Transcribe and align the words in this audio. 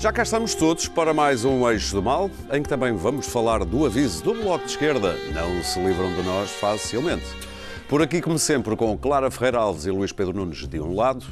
Já 0.00 0.10
cá 0.10 0.22
estamos 0.22 0.54
todos 0.54 0.88
para 0.88 1.12
mais 1.12 1.44
um 1.44 1.70
Eixo 1.70 1.94
do 1.94 2.02
Mal, 2.02 2.30
em 2.50 2.62
que 2.62 2.68
também 2.70 2.96
vamos 2.96 3.26
falar 3.26 3.62
do 3.66 3.84
aviso 3.84 4.24
do 4.24 4.32
Bloco 4.32 4.64
de 4.64 4.70
Esquerda. 4.70 5.14
Não 5.34 5.62
se 5.62 5.78
livram 5.78 6.10
de 6.14 6.22
nós 6.22 6.50
facilmente. 6.52 7.26
Por 7.86 8.00
aqui, 8.00 8.22
como 8.22 8.38
sempre, 8.38 8.74
com 8.76 8.96
Clara 8.96 9.30
Ferreira 9.30 9.58
Alves 9.58 9.84
e 9.84 9.90
Luís 9.90 10.10
Pedro 10.10 10.32
Nunes 10.32 10.66
de 10.66 10.80
um 10.80 10.94
lado, 10.94 11.26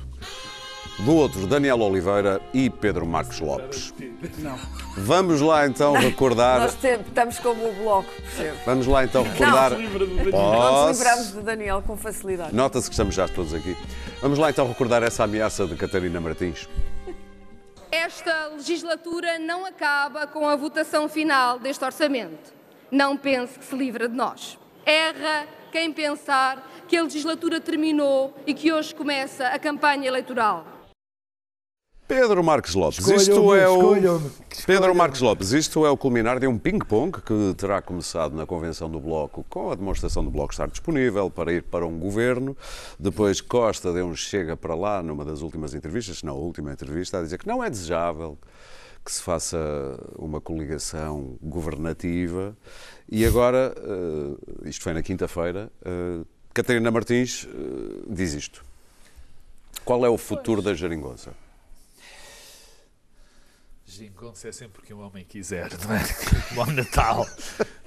do 0.98 1.14
outro, 1.14 1.46
Daniel 1.46 1.80
Oliveira 1.80 2.42
e 2.52 2.68
Pedro 2.68 3.06
Marcos 3.06 3.40
Lopes. 3.40 3.94
Não. 4.36 4.58
Vamos 4.98 5.40
lá 5.40 5.66
então 5.66 5.94
recordar. 5.94 6.60
Nós 6.60 6.76
estamos 6.84 7.38
como 7.38 7.70
o 7.70 7.72
bloco, 7.72 8.10
percebe? 8.20 8.58
Vamos 8.66 8.86
lá 8.86 9.02
então 9.02 9.22
recordar. 9.22 9.70
Não 9.70 10.88
nos 10.88 10.98
livramos 10.98 11.32
de 11.32 11.40
Daniel 11.40 11.82
com 11.86 11.96
facilidade. 11.96 12.54
Nota-se 12.54 12.86
que 12.86 12.92
estamos 12.92 13.14
já 13.14 13.26
todos 13.26 13.54
aqui. 13.54 13.74
Vamos 14.20 14.38
lá 14.38 14.50
então 14.50 14.68
recordar 14.68 15.02
essa 15.02 15.24
ameaça 15.24 15.66
de 15.66 15.74
Catarina 15.74 16.20
Martins. 16.20 16.68
Esta 17.98 18.46
legislatura 18.46 19.40
não 19.40 19.66
acaba 19.66 20.24
com 20.24 20.46
a 20.46 20.54
votação 20.54 21.08
final 21.08 21.58
deste 21.58 21.84
orçamento. 21.84 22.54
Não 22.92 23.16
pense 23.16 23.58
que 23.58 23.64
se 23.64 23.74
livra 23.74 24.08
de 24.08 24.14
nós. 24.14 24.56
Erra 24.86 25.48
quem 25.72 25.92
pensar 25.92 26.64
que 26.86 26.96
a 26.96 27.02
legislatura 27.02 27.60
terminou 27.60 28.32
e 28.46 28.54
que 28.54 28.72
hoje 28.72 28.94
começa 28.94 29.48
a 29.48 29.58
campanha 29.58 30.06
eleitoral. 30.06 30.64
Pedro 32.08 32.42
Marcos 32.42 32.74
Lopes, 32.74 33.06
isto 33.06 33.54
é 33.54 33.68
o. 33.68 33.92
Pedro 34.66 34.94
Marcos 34.94 35.20
Lopes, 35.20 35.52
isto 35.52 35.84
é 35.84 35.90
o 35.90 35.96
culminar 35.96 36.40
de 36.40 36.46
um 36.46 36.58
ping-pong 36.58 37.20
que 37.20 37.54
terá 37.54 37.82
começado 37.82 38.34
na 38.34 38.46
convenção 38.46 38.90
do 38.90 38.98
Bloco, 38.98 39.44
com 39.46 39.70
a 39.70 39.74
demonstração 39.74 40.24
do 40.24 40.30
Bloco 40.30 40.54
estar 40.54 40.68
disponível 40.68 41.28
para 41.28 41.52
ir 41.52 41.62
para 41.62 41.86
um 41.86 41.98
governo. 41.98 42.56
Depois 42.98 43.42
Costa 43.42 43.92
deu 43.92 44.06
um 44.06 44.16
chega 44.16 44.56
para 44.56 44.74
lá 44.74 45.02
numa 45.02 45.22
das 45.22 45.42
últimas 45.42 45.74
entrevistas, 45.74 46.22
não, 46.22 46.32
a 46.32 46.38
última 46.38 46.72
entrevista, 46.72 47.18
a 47.18 47.22
dizer 47.22 47.36
que 47.36 47.46
não 47.46 47.62
é 47.62 47.68
desejável 47.68 48.38
que 49.04 49.12
se 49.12 49.22
faça 49.22 49.58
uma 50.16 50.40
coligação 50.40 51.36
governativa. 51.42 52.56
E 53.06 53.26
agora, 53.26 53.74
eh, 53.76 54.68
isto 54.70 54.82
foi 54.82 54.94
na 54.94 55.02
quinta-feira, 55.02 55.70
eh, 55.84 56.24
Catarina 56.54 56.90
Martins 56.90 57.46
eh, 57.46 58.04
diz 58.08 58.32
isto. 58.32 58.64
Qual 59.84 60.06
é 60.06 60.08
o 60.08 60.16
futuro 60.16 60.62
da 60.62 60.72
geringonça? 60.72 61.47
Gingonça 63.98 64.48
é 64.48 64.52
sempre 64.52 64.80
que 64.82 64.94
um 64.94 65.00
homem 65.00 65.24
quiser, 65.24 65.68
não 65.84 65.94
é? 65.94 66.02
Bom 66.54 66.66
Natal. 66.72 67.26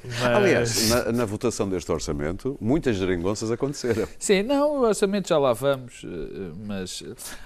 Mas- 0.03 0.21
Aliás, 0.23 0.89
na, 0.89 1.11
na 1.11 1.25
votação 1.25 1.69
deste 1.69 1.89
orçamento, 1.91 2.57
muitas 2.59 2.97
geringonças 2.97 3.49
aconteceram. 3.49 4.07
Sim, 4.19 4.43
não, 4.43 4.77
o 4.77 4.81
orçamento 4.81 5.29
já 5.29 5.37
lá 5.37 5.53
vamos, 5.53 6.03
eh, 6.03 6.51
mas 6.65 7.03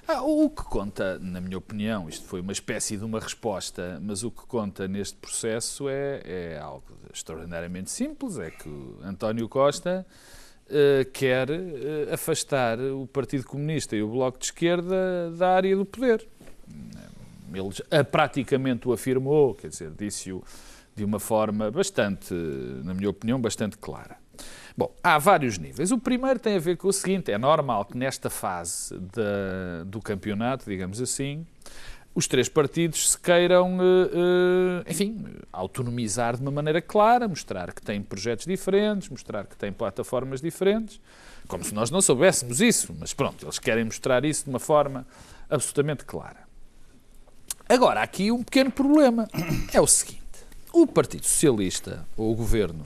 ah, 0.07 0.23
o 0.23 0.49
que 0.49 0.63
conta, 0.63 1.19
na 1.19 1.39
minha 1.39 1.57
opinião, 1.57 2.09
isto 2.09 2.25
foi 2.25 2.41
uma 2.41 2.51
espécie 2.53 2.97
de 2.97 3.03
uma 3.05 3.19
resposta, 3.19 3.99
mas 4.01 4.23
o 4.23 4.31
que 4.31 4.45
conta 4.47 4.87
neste 4.87 5.15
processo 5.17 5.87
é, 5.87 6.21
é 6.25 6.59
algo 6.59 6.83
extraordinariamente 7.13 7.91
simples, 7.91 8.37
é 8.39 8.49
que 8.49 8.69
António 9.03 9.47
Costa 9.47 10.05
eh, 10.69 11.05
quer 11.13 11.49
eh, 11.51 12.07
afastar 12.11 12.79
o 12.79 13.05
Partido 13.05 13.43
Comunista 13.45 13.95
e 13.95 14.01
o 14.01 14.07
Bloco 14.09 14.39
de 14.39 14.45
Esquerda 14.45 15.29
da 15.37 15.49
área 15.55 15.75
do 15.75 15.85
poder. 15.85 16.27
Ele 17.57 17.69
ah, 17.91 18.03
praticamente 18.03 18.87
o 18.87 18.93
afirmou, 18.93 19.55
quer 19.55 19.69
dizer, 19.69 19.91
disse-o 19.97 20.43
de 20.95 21.03
uma 21.03 21.19
forma 21.19 21.69
bastante, 21.69 22.33
na 22.83 22.93
minha 22.93 23.09
opinião, 23.09 23.39
bastante 23.39 23.77
clara. 23.77 24.17
Bom, 24.77 24.93
há 25.01 25.17
vários 25.17 25.57
níveis. 25.57 25.91
O 25.91 25.97
primeiro 25.97 26.39
tem 26.39 26.55
a 26.55 26.59
ver 26.59 26.77
com 26.77 26.87
o 26.87 26.93
seguinte: 26.93 27.31
é 27.31 27.37
normal 27.37 27.85
que 27.85 27.97
nesta 27.97 28.29
fase 28.29 28.93
do 29.85 30.01
campeonato, 30.01 30.65
digamos 30.69 31.01
assim, 31.01 31.45
os 32.15 32.27
três 32.27 32.47
partidos 32.47 33.11
se 33.11 33.19
queiram, 33.19 33.77
eh, 33.81 34.83
eh, 34.87 34.91
enfim, 34.91 35.25
autonomizar 35.51 36.37
de 36.37 36.41
uma 36.41 36.51
maneira 36.51 36.81
clara, 36.81 37.27
mostrar 37.27 37.73
que 37.73 37.81
têm 37.81 38.01
projetos 38.01 38.45
diferentes, 38.45 39.09
mostrar 39.09 39.45
que 39.45 39.57
têm 39.57 39.71
plataformas 39.71 40.41
diferentes, 40.41 41.01
como 41.45 41.63
se 41.63 41.73
nós 41.73 41.91
não 41.91 42.01
soubéssemos 42.01 42.61
isso, 42.61 42.95
mas 42.97 43.13
pronto, 43.13 43.45
eles 43.45 43.59
querem 43.59 43.83
mostrar 43.83 44.23
isso 44.23 44.45
de 44.45 44.49
uma 44.49 44.59
forma 44.59 45.05
absolutamente 45.49 46.05
clara. 46.05 46.44
Agora, 47.67 47.99
há 48.01 48.03
aqui 48.03 48.31
um 48.31 48.43
pequeno 48.43 48.71
problema. 48.71 49.27
É 49.73 49.81
o 49.81 49.87
seguinte: 49.87 50.21
o 50.71 50.85
Partido 50.85 51.25
Socialista, 51.25 52.05
ou 52.15 52.31
o 52.31 52.35
Governo, 52.35 52.85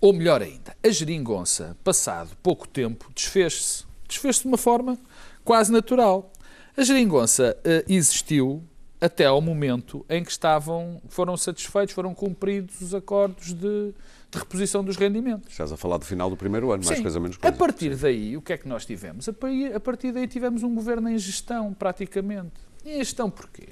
ou 0.00 0.12
melhor 0.12 0.42
ainda, 0.42 0.76
a 0.82 0.88
geringonça, 0.90 1.76
passado 1.84 2.36
pouco 2.42 2.66
tempo, 2.66 3.10
desfez-se. 3.14 3.84
Desfez-se 4.08 4.42
de 4.42 4.48
uma 4.48 4.58
forma 4.58 4.98
quase 5.44 5.70
natural. 5.70 6.30
A 6.76 6.82
geringonça 6.82 7.56
eh, 7.64 7.84
existiu 7.88 8.62
até 9.00 9.26
ao 9.26 9.40
momento 9.40 10.04
em 10.08 10.22
que 10.24 10.30
estavam, 10.30 11.00
foram 11.08 11.36
satisfeitos, 11.36 11.94
foram 11.94 12.14
cumpridos 12.14 12.80
os 12.80 12.94
acordos 12.94 13.52
de, 13.52 13.92
de 14.30 14.38
reposição 14.38 14.82
dos 14.82 14.96
rendimentos. 14.96 15.50
Estás 15.50 15.72
a 15.72 15.76
falar 15.76 15.98
do 15.98 16.04
final 16.04 16.30
do 16.30 16.36
primeiro 16.36 16.70
ano, 16.72 16.84
mais 16.84 16.96
Sim. 16.98 17.02
coisa 17.02 17.18
menos 17.20 17.36
A 17.36 17.40
coisa. 17.40 17.56
partir 17.56 17.96
daí, 17.96 18.36
o 18.36 18.42
que 18.42 18.52
é 18.52 18.56
que 18.56 18.68
nós 18.68 18.86
tivemos? 18.86 19.28
A 19.28 19.32
a 19.74 19.80
partir 19.80 20.12
daí 20.12 20.26
tivemos 20.26 20.62
um 20.62 20.74
governo 20.74 21.08
em 21.08 21.18
gestão, 21.18 21.74
praticamente. 21.74 22.71
E 22.84 22.98
gestão 22.98 23.30
porquê? 23.30 23.68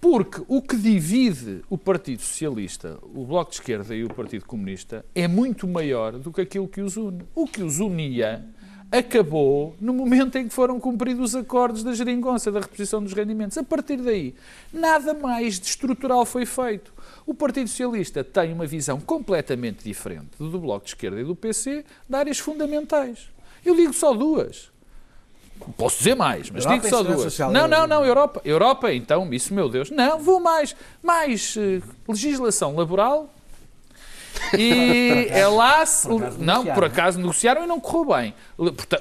Porque 0.00 0.42
o 0.48 0.60
que 0.60 0.76
divide 0.76 1.62
o 1.70 1.78
Partido 1.78 2.22
Socialista, 2.22 2.98
o 3.14 3.24
Bloco 3.24 3.52
de 3.52 3.58
Esquerda 3.58 3.94
e 3.94 4.02
o 4.02 4.12
Partido 4.12 4.44
Comunista 4.44 5.04
é 5.14 5.28
muito 5.28 5.68
maior 5.68 6.18
do 6.18 6.32
que 6.32 6.40
aquilo 6.40 6.66
que 6.66 6.80
os 6.80 6.96
une. 6.96 7.22
O 7.34 7.46
que 7.46 7.62
os 7.62 7.78
unia 7.78 8.44
acabou 8.90 9.76
no 9.80 9.94
momento 9.94 10.36
em 10.36 10.48
que 10.48 10.52
foram 10.52 10.80
cumpridos 10.80 11.30
os 11.30 11.36
acordos 11.36 11.84
da 11.84 11.94
geringonça, 11.94 12.50
da 12.50 12.58
reposição 12.58 13.00
dos 13.00 13.12
rendimentos. 13.12 13.56
A 13.56 13.62
partir 13.62 13.96
daí, 13.98 14.34
nada 14.72 15.14
mais 15.14 15.60
de 15.60 15.66
estrutural 15.66 16.26
foi 16.26 16.44
feito. 16.44 16.92
O 17.24 17.32
Partido 17.32 17.68
Socialista 17.68 18.24
tem 18.24 18.52
uma 18.52 18.66
visão 18.66 19.00
completamente 19.00 19.84
diferente 19.84 20.30
do 20.36 20.58
Bloco 20.58 20.84
de 20.84 20.90
Esquerda 20.90 21.20
e 21.20 21.24
do 21.24 21.36
PC 21.36 21.84
de 22.08 22.16
áreas 22.16 22.40
fundamentais. 22.40 23.30
Eu 23.64 23.76
digo 23.76 23.92
só 23.92 24.12
duas. 24.12 24.71
Posso 25.76 25.98
dizer 25.98 26.14
mais, 26.14 26.50
mas 26.50 26.64
Europa 26.64 26.80
digo 26.80 26.88
só 26.90 26.98
segurança 26.98 27.20
duas. 27.22 27.32
social. 27.32 27.50
Não, 27.52 27.66
não, 27.68 27.86
não, 27.86 28.04
Europa. 28.04 28.40
Europa, 28.44 28.92
então, 28.92 29.32
isso, 29.32 29.52
meu 29.54 29.68
Deus. 29.68 29.90
Não, 29.90 30.18
vou 30.18 30.40
mais. 30.40 30.74
Mais 31.02 31.54
eh, 31.56 31.80
legislação 32.08 32.74
laboral 32.76 33.28
e 34.56 35.26
é 35.30 35.46
lá 35.46 35.84
se, 35.86 36.08
Por 36.08 36.22
acaso 36.22 36.38
não, 36.40 36.64
por 36.66 36.82
é? 36.82 36.86
acaso 36.86 37.18
negociaram 37.18 37.64
e 37.64 37.66
não 37.66 37.78
correu 37.80 38.14
bem. 38.16 38.34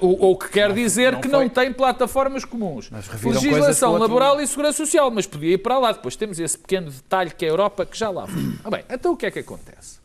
O, 0.01 0.31
o 0.31 0.37
que 0.37 0.49
quer 0.49 0.73
dizer 0.73 1.13
não 1.13 1.21
que 1.21 1.27
não 1.27 1.49
tem 1.49 1.71
plataformas 1.73 2.45
comuns. 2.45 2.89
Legislação 3.23 3.91
outro- 3.91 4.03
laboral 4.07 4.41
e 4.41 4.47
segurança 4.47 4.77
social, 4.77 5.09
mas 5.11 5.25
podia 5.25 5.53
ir 5.53 5.57
para 5.59 5.77
lá. 5.79 5.91
Depois 5.91 6.15
temos 6.15 6.39
esse 6.39 6.57
pequeno 6.57 6.91
detalhe 6.91 7.31
que 7.31 7.45
é 7.45 7.47
a 7.47 7.51
Europa, 7.51 7.85
que 7.85 7.97
já 7.97 8.09
lá 8.09 8.27
foi. 8.27 8.41
Ah, 8.63 8.69
bem, 8.69 8.83
então 8.89 9.13
o 9.13 9.17
que 9.17 9.25
é 9.25 9.31
que 9.31 9.39
acontece? 9.39 9.99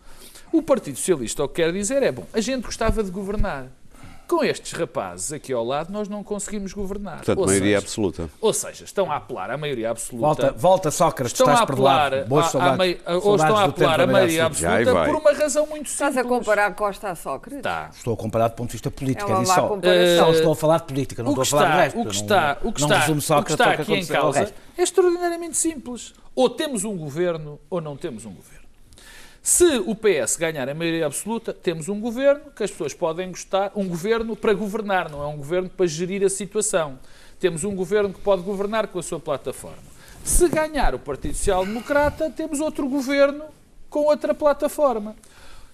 O 0.52 0.62
Partido 0.62 0.96
Socialista 0.96 1.42
o 1.44 1.48
que 1.48 1.56
quer 1.56 1.72
dizer 1.72 2.02
é, 2.02 2.10
bom, 2.12 2.24
a 2.32 2.40
gente 2.40 2.64
gostava 2.64 3.02
de 3.02 3.10
governar. 3.10 3.66
Com 4.28 4.42
estes 4.42 4.72
rapazes 4.72 5.32
aqui 5.32 5.52
ao 5.52 5.64
lado, 5.64 5.92
nós 5.92 6.08
não 6.08 6.24
conseguimos 6.24 6.72
governar. 6.72 7.18
Portanto, 7.18 7.38
ou, 7.38 7.46
maioria 7.46 7.76
seja, 7.76 7.86
absoluta. 7.86 8.30
ou 8.40 8.52
seja, 8.52 8.84
estão 8.84 9.12
a 9.12 9.16
apelar 9.16 9.50
à 9.52 9.56
maioria 9.56 9.90
absoluta. 9.90 10.26
Volta, 10.26 10.52
volta 10.52 10.90
Sócrates, 10.90 11.32
Estão 11.32 11.46
estás 11.46 11.60
a 11.60 11.62
apelar. 11.62 12.24
Boas 12.24 12.46
à 12.46 12.48
saudades. 12.48 12.78
mei- 12.78 13.00
ou 13.06 13.36
estão 13.36 13.56
a 13.56 13.64
apelar 13.64 14.00
à 14.00 14.06
maioria 14.06 14.46
Absoluta. 14.46 15.04
Por 15.04 15.14
uma 15.14 15.32
razão 15.32 15.66
muito 15.66 15.88
simples. 15.88 15.92
Estás 15.92 16.16
a 16.16 16.24
comparar 16.24 16.74
Costa 16.74 17.10
a 17.10 17.14
Sócrates? 17.14 17.62
Tá. 17.62 17.90
Estou 17.94 18.14
a 18.14 18.16
comparar 18.16 18.48
do 18.48 18.54
ponto 18.54 18.68
de 18.68 18.72
vista 18.72 18.90
político, 18.90 19.30
É 19.30 19.42
é 19.42 19.44
só. 19.44 19.54
Só 20.18 20.30
estou 20.32 20.52
a 20.52 20.56
falar 20.56 20.78
de 20.78 20.84
política, 20.84 21.22
não 21.22 21.30
o 21.30 21.34
que 21.36 21.42
estou 21.42 21.58
a 21.58 21.62
falar 21.62 21.70
está, 21.70 21.76
de 21.76 21.82
resto. 21.84 21.96
o 21.96 22.00
que 22.00 22.16
Não- 22.16 22.22
está, 22.22 22.58
o 22.64 22.72
que 22.72 22.80
não 22.80 22.88
está, 22.88 22.98
resumo 22.98 23.18
o 23.18 23.20
que 23.20 23.26
Sócrates 23.26 23.52
está 23.52 23.70
aqui 23.82 23.94
em 23.94 24.06
causa 24.06 24.52
é 24.76 24.82
extraordinariamente 24.82 25.56
simples. 25.56 26.14
Ou 26.34 26.50
temos 26.50 26.84
um 26.84 26.96
governo 26.96 27.58
ou 27.70 27.80
não 27.80 27.96
temos 27.96 28.24
um 28.26 28.30
governo. 28.32 28.55
Se 29.46 29.78
o 29.78 29.94
PS 29.94 30.34
ganhar 30.36 30.68
a 30.68 30.74
maioria 30.74 31.06
absoluta, 31.06 31.52
temos 31.52 31.88
um 31.88 32.00
governo 32.00 32.50
que 32.50 32.64
as 32.64 32.70
pessoas 32.72 32.92
podem 32.92 33.28
gostar, 33.28 33.70
um 33.76 33.86
governo 33.86 34.34
para 34.34 34.52
governar, 34.52 35.08
não 35.08 35.22
é 35.22 35.26
um 35.28 35.36
governo 35.36 35.70
para 35.70 35.86
gerir 35.86 36.24
a 36.24 36.28
situação. 36.28 36.98
Temos 37.38 37.62
um 37.62 37.72
governo 37.72 38.12
que 38.12 38.20
pode 38.20 38.42
governar 38.42 38.88
com 38.88 38.98
a 38.98 39.02
sua 39.04 39.20
plataforma. 39.20 39.78
Se 40.24 40.48
ganhar 40.48 40.96
o 40.96 40.98
Partido 40.98 41.36
Social 41.36 41.64
Democrata, 41.64 42.28
temos 42.28 42.58
outro 42.58 42.88
governo 42.88 43.44
com 43.88 44.00
outra 44.00 44.34
plataforma. 44.34 45.14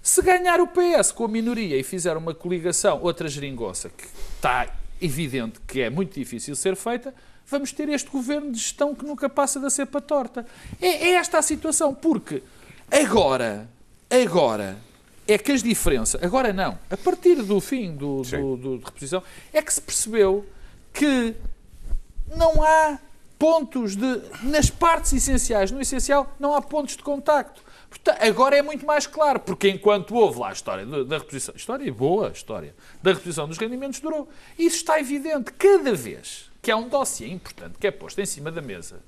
Se 0.03 0.21
ganhar 0.21 0.61
o 0.61 0.69
PS 0.69 1.11
com 1.11 1.25
a 1.25 1.29
minoria 1.29 1.79
e 1.79 1.83
fizer 1.83 2.15
uma 2.15 2.35
coligação, 2.35 3.01
outra 3.03 3.27
geringonça, 3.27 3.89
que 3.89 4.05
está 4.37 4.69
evidente 5.01 5.59
que 5.67 5.81
é 5.81 5.89
muito 5.89 6.13
difícil 6.13 6.55
ser 6.55 6.77
feita, 6.77 7.15
vamos 7.47 7.73
ter 7.73 7.89
este 7.89 8.11
governo 8.11 8.53
de 8.53 8.59
gestão 8.59 8.95
que 8.95 9.07
nunca 9.07 9.31
passa 9.31 9.59
da 9.59 9.71
cepa 9.71 9.99
torta. 9.99 10.45
É, 10.79 10.89
é 10.89 11.15
esta 11.15 11.39
a 11.39 11.43
situação, 11.43 11.95
porque 11.95 12.43
agora, 12.93 13.69
agora, 14.11 14.77
é 15.27 15.39
que 15.39 15.53
as 15.53 15.63
diferenças, 15.63 16.23
agora 16.23 16.53
não, 16.53 16.79
a 16.91 16.97
partir 16.97 17.37
do 17.37 17.61
fim 17.61 17.95
do, 17.95 18.23
do, 18.23 18.57
do- 18.57 18.79
de 18.79 18.85
reposição, 18.85 19.23
é 19.53 19.63
que 19.63 19.73
se 19.73 19.81
percebeu 19.81 20.45
que 20.93 21.35
não 22.37 22.63
há 22.63 22.99
pontos 23.39 23.97
de. 23.97 24.23
Nas 24.43 24.69
partes 24.71 25.13
essenciais, 25.13 25.71
no 25.71 25.81
essencial, 25.81 26.33
não 26.39 26.55
há 26.55 26.61
pontos 26.63 26.97
de 26.97 27.03
contacto. 27.03 27.63
Portanto, 27.89 28.23
agora 28.23 28.57
é 28.57 28.63
muito 28.63 28.87
mais 28.87 29.07
claro, 29.07 29.39
porque 29.41 29.69
enquanto 29.69 30.15
houve 30.15 30.39
lá 30.41 30.49
a 30.49 30.53
história 30.53 30.87
da, 30.87 31.03
da 31.05 31.19
reposição, 31.19 31.55
história 31.55 31.93
boa, 31.93 32.31
história 32.31 32.75
da 33.03 33.13
reposição 33.13 33.47
dos 33.47 33.59
rendimentos 33.59 34.01
durou. 34.01 34.29
Isso 34.59 34.77
está 34.77 34.99
evidente. 34.99 35.53
Cada 35.53 35.93
vez 35.95 36.51
que 36.63 36.71
há 36.71 36.77
um 36.77 36.89
dossiê 36.89 37.29
importante 37.29 37.75
que 37.79 37.87
é 37.87 37.91
posto 37.91 38.19
em 38.21 38.25
cima 38.27 38.51
da 38.51 38.63
mesa 38.63 39.01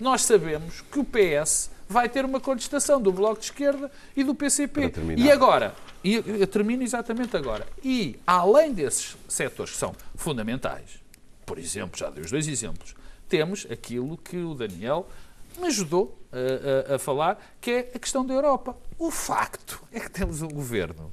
nós 0.00 0.22
sabemos 0.22 0.80
que 0.90 0.98
o 0.98 1.04
PS 1.04 1.70
vai 1.88 2.08
ter 2.08 2.24
uma 2.24 2.40
contestação 2.40 3.00
do 3.00 3.12
Bloco 3.12 3.38
de 3.40 3.46
Esquerda 3.46 3.90
e 4.16 4.22
do 4.24 4.34
PCP. 4.34 4.80
E 5.26 5.30
agora, 5.30 5.74
e 6.04 6.14
eu 6.14 6.46
termino 6.46 6.82
exatamente 6.82 7.36
agora, 7.36 7.66
e 7.84 8.18
além 8.26 8.72
desses 8.72 9.16
setores 9.28 9.72
que 9.72 9.78
são 9.78 9.94
fundamentais, 10.14 11.00
por 11.44 11.58
exemplo, 11.58 11.98
já 11.98 12.08
dei 12.10 12.22
os 12.24 12.30
dois 12.30 12.46
exemplos, 12.46 12.94
temos 13.28 13.66
aquilo 13.70 14.16
que 14.16 14.36
o 14.38 14.54
Daniel 14.54 15.08
me 15.58 15.66
ajudou 15.66 16.16
a, 16.32 16.92
a- 16.92 16.94
a 16.94 16.98
falar, 16.98 17.38
que 17.60 17.70
é 17.72 17.90
a 17.94 17.98
questão 17.98 18.24
da 18.24 18.32
Europa. 18.32 18.76
O 18.98 19.10
facto 19.10 19.82
é 19.92 19.98
que 19.98 20.10
temos 20.10 20.42
um 20.42 20.48
governo 20.48 21.12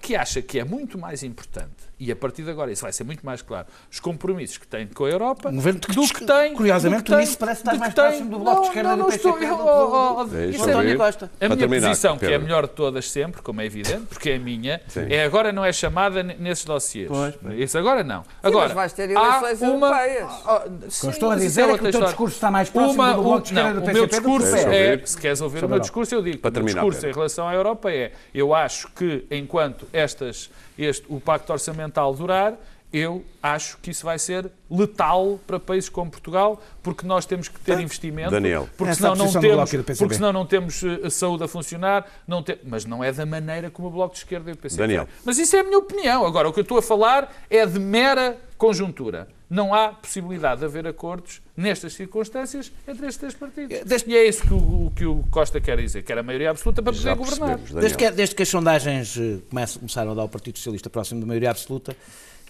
que 0.00 0.14
acha 0.16 0.40
que 0.42 0.58
é 0.58 0.64
muito 0.64 0.98
mais 0.98 1.22
importante, 1.22 1.88
e 2.00 2.12
a 2.12 2.16
partir 2.16 2.42
de 2.42 2.50
agora 2.50 2.70
isso 2.70 2.82
vai 2.82 2.92
ser 2.92 3.04
muito 3.04 3.24
mais 3.26 3.42
claro, 3.42 3.66
os 3.90 3.98
compromissos 3.98 4.56
que 4.58 4.66
tem 4.66 4.86
com 4.86 5.04
a 5.04 5.08
Europa 5.08 5.48
Um 5.48 5.56
governo 5.56 5.80
que 5.80 5.92
do 5.92 6.02
que 6.02 6.24
tem. 6.24 6.54
curiosamente, 6.54 7.02
do 7.02 7.04
que 7.06 7.10
tem- 7.10 7.20
nisso 7.20 7.36
parece 7.38 7.60
estar 7.60 7.72
do 7.72 7.74
que 7.74 7.80
mais 7.80 7.94
tem- 7.94 8.04
próximo 8.04 8.30
do 8.30 8.38
Bloco 8.38 8.60
de 8.62 8.66
Esquerda 8.68 8.88
não, 8.90 8.96
do 8.96 9.02
não 9.02 9.08
estou- 9.10 9.32
PCP 9.34 9.52
eu- 9.52 9.56
do 9.56 9.62
que 9.64 9.68
oh, 9.68 9.74
do- 9.74 9.92
oh, 9.92 10.16
oh, 10.20 10.24
isso 10.50 10.62
eu 10.64 10.68
é- 10.68 10.72
António. 10.72 10.98
Costa. 10.98 11.30
a 11.40 11.44
minha 11.46 11.56
terminar, 11.56 11.88
posição, 11.88 12.18
que 12.18 12.24
é 12.24 12.28
a 12.28 12.30
Pedro. 12.32 12.46
melhor 12.46 12.62
de 12.66 12.72
todas 12.74 13.10
sempre, 13.10 13.42
como 13.42 13.60
é 13.60 13.66
evidente, 13.66 14.06
porque 14.08 14.30
é 14.30 14.36
a 14.36 14.38
minha, 14.38 14.80
Sim. 14.88 15.06
é 15.10 15.24
agora 15.24 15.52
não 15.52 15.64
é 15.64 15.72
chamada 15.72 16.22
nesses. 16.22 16.64
Pois, 17.08 17.34
pois. 17.36 17.58
Isso 17.58 17.78
agora 17.78 18.04
não. 18.04 18.24
Agora, 18.42 18.66
mas 18.66 18.74
vais 18.74 18.92
ter 18.92 19.10
eleições 19.10 19.62
uma... 19.62 19.86
europeias. 19.88 20.28
Ah, 20.46 20.64
sim, 20.88 21.08
estou 21.10 21.30
a 21.30 21.34
isso 21.36 21.44
dizer 21.44 21.62
é 21.62 21.66
que 21.68 21.72
o 21.74 21.78
teu 21.78 21.86
história. 21.88 22.06
discurso 22.08 22.34
está 22.36 22.50
mais 22.50 22.68
próximo 22.68 22.94
Uma- 23.02 23.14
do 23.14 23.22
Bloco 23.22 23.40
de 23.42 23.48
Esquerda 23.48 23.68
não, 23.68 23.74
do 23.74 23.82
O 23.82 23.92
meu 23.94 23.94
PCP 23.94 24.00
do 24.00 24.08
que 24.08 24.16
discurso 24.38 24.66
do 24.66 24.72
é, 24.72 25.06
se 25.06 25.18
queres 25.18 25.40
ouvir 25.40 25.64
o 25.64 25.68
meu 25.68 25.78
discurso, 25.80 26.14
eu 26.14 26.22
digo, 26.22 26.38
Para 26.38 26.60
o 26.60 26.64
discurso 26.64 27.00
Pedro. 27.00 27.10
em 27.10 27.14
relação 27.14 27.48
à 27.48 27.54
Europa 27.54 27.90
é, 27.90 28.12
eu 28.34 28.54
acho 28.54 28.88
que 28.92 29.24
enquanto 29.30 29.87
estas, 29.92 30.50
este, 30.78 31.04
o 31.08 31.20
pacto 31.20 31.52
orçamental 31.52 32.14
durar, 32.14 32.54
eu 32.90 33.22
acho 33.42 33.76
que 33.82 33.90
isso 33.90 34.02
vai 34.06 34.18
ser 34.18 34.50
letal 34.70 35.38
para 35.46 35.60
países 35.60 35.90
como 35.90 36.10
Portugal, 36.10 36.58
porque 36.82 37.06
nós 37.06 37.26
temos 37.26 37.46
que 37.46 37.60
ter 37.60 37.78
investimento, 37.80 38.30
Daniel. 38.30 38.66
porque 38.78 38.94
senão 38.94 39.14
não 39.14 39.30
temos, 39.30 39.72
e 39.74 39.94
porque 39.98 40.14
senão 40.14 40.32
não 40.32 40.46
temos 40.46 40.82
eh, 40.82 41.10
saúde 41.10 41.44
a 41.44 41.48
funcionar, 41.48 42.06
não 42.26 42.42
te- 42.42 42.58
mas 42.64 42.86
não 42.86 43.04
é 43.04 43.12
da 43.12 43.26
maneira 43.26 43.70
como 43.70 43.88
o 43.88 43.90
Bloco 43.90 44.14
de 44.14 44.20
Esquerda 44.20 44.48
e 44.50 44.54
o 44.54 44.56
PCP. 44.56 44.80
Daniel. 44.82 45.06
Mas 45.22 45.36
isso 45.38 45.54
é 45.54 45.60
a 45.60 45.64
minha 45.64 45.76
opinião. 45.76 46.24
Agora, 46.24 46.48
o 46.48 46.52
que 46.52 46.60
eu 46.60 46.62
estou 46.62 46.78
a 46.78 46.82
falar 46.82 47.30
é 47.50 47.66
de 47.66 47.78
mera 47.78 48.38
conjuntura. 48.56 49.28
Não 49.50 49.72
há 49.72 49.88
possibilidade 49.88 50.60
de 50.60 50.66
haver 50.66 50.86
acordos 50.86 51.40
nestas 51.56 51.94
circunstâncias 51.94 52.70
entre 52.86 53.06
estes 53.06 53.16
três 53.18 53.34
partidos. 53.34 53.78
Desde- 53.84 54.10
E 54.10 54.16
é 54.16 54.28
isso 54.28 54.42
que 54.42 54.52
o, 54.52 54.92
que 54.94 55.06
o 55.06 55.24
Costa 55.30 55.58
quer 55.60 55.78
dizer, 55.80 56.02
que 56.02 56.12
era 56.12 56.20
a 56.20 56.24
maioria 56.24 56.50
absoluta 56.50 56.82
para 56.82 56.92
poder 56.92 57.14
governar. 57.16 57.58
Desde 57.80 57.96
que, 57.96 58.10
desde 58.10 58.34
que 58.34 58.42
as 58.42 58.48
sondagens 58.48 59.16
eh, 59.16 59.38
começam- 59.48 59.80
começaram 59.80 60.10
a 60.12 60.14
dar 60.14 60.22
ao 60.22 60.28
Partido 60.28 60.58
Socialista 60.58 60.90
próximo 60.90 61.20
da 61.20 61.26
maioria 61.26 61.50
absoluta, 61.50 61.96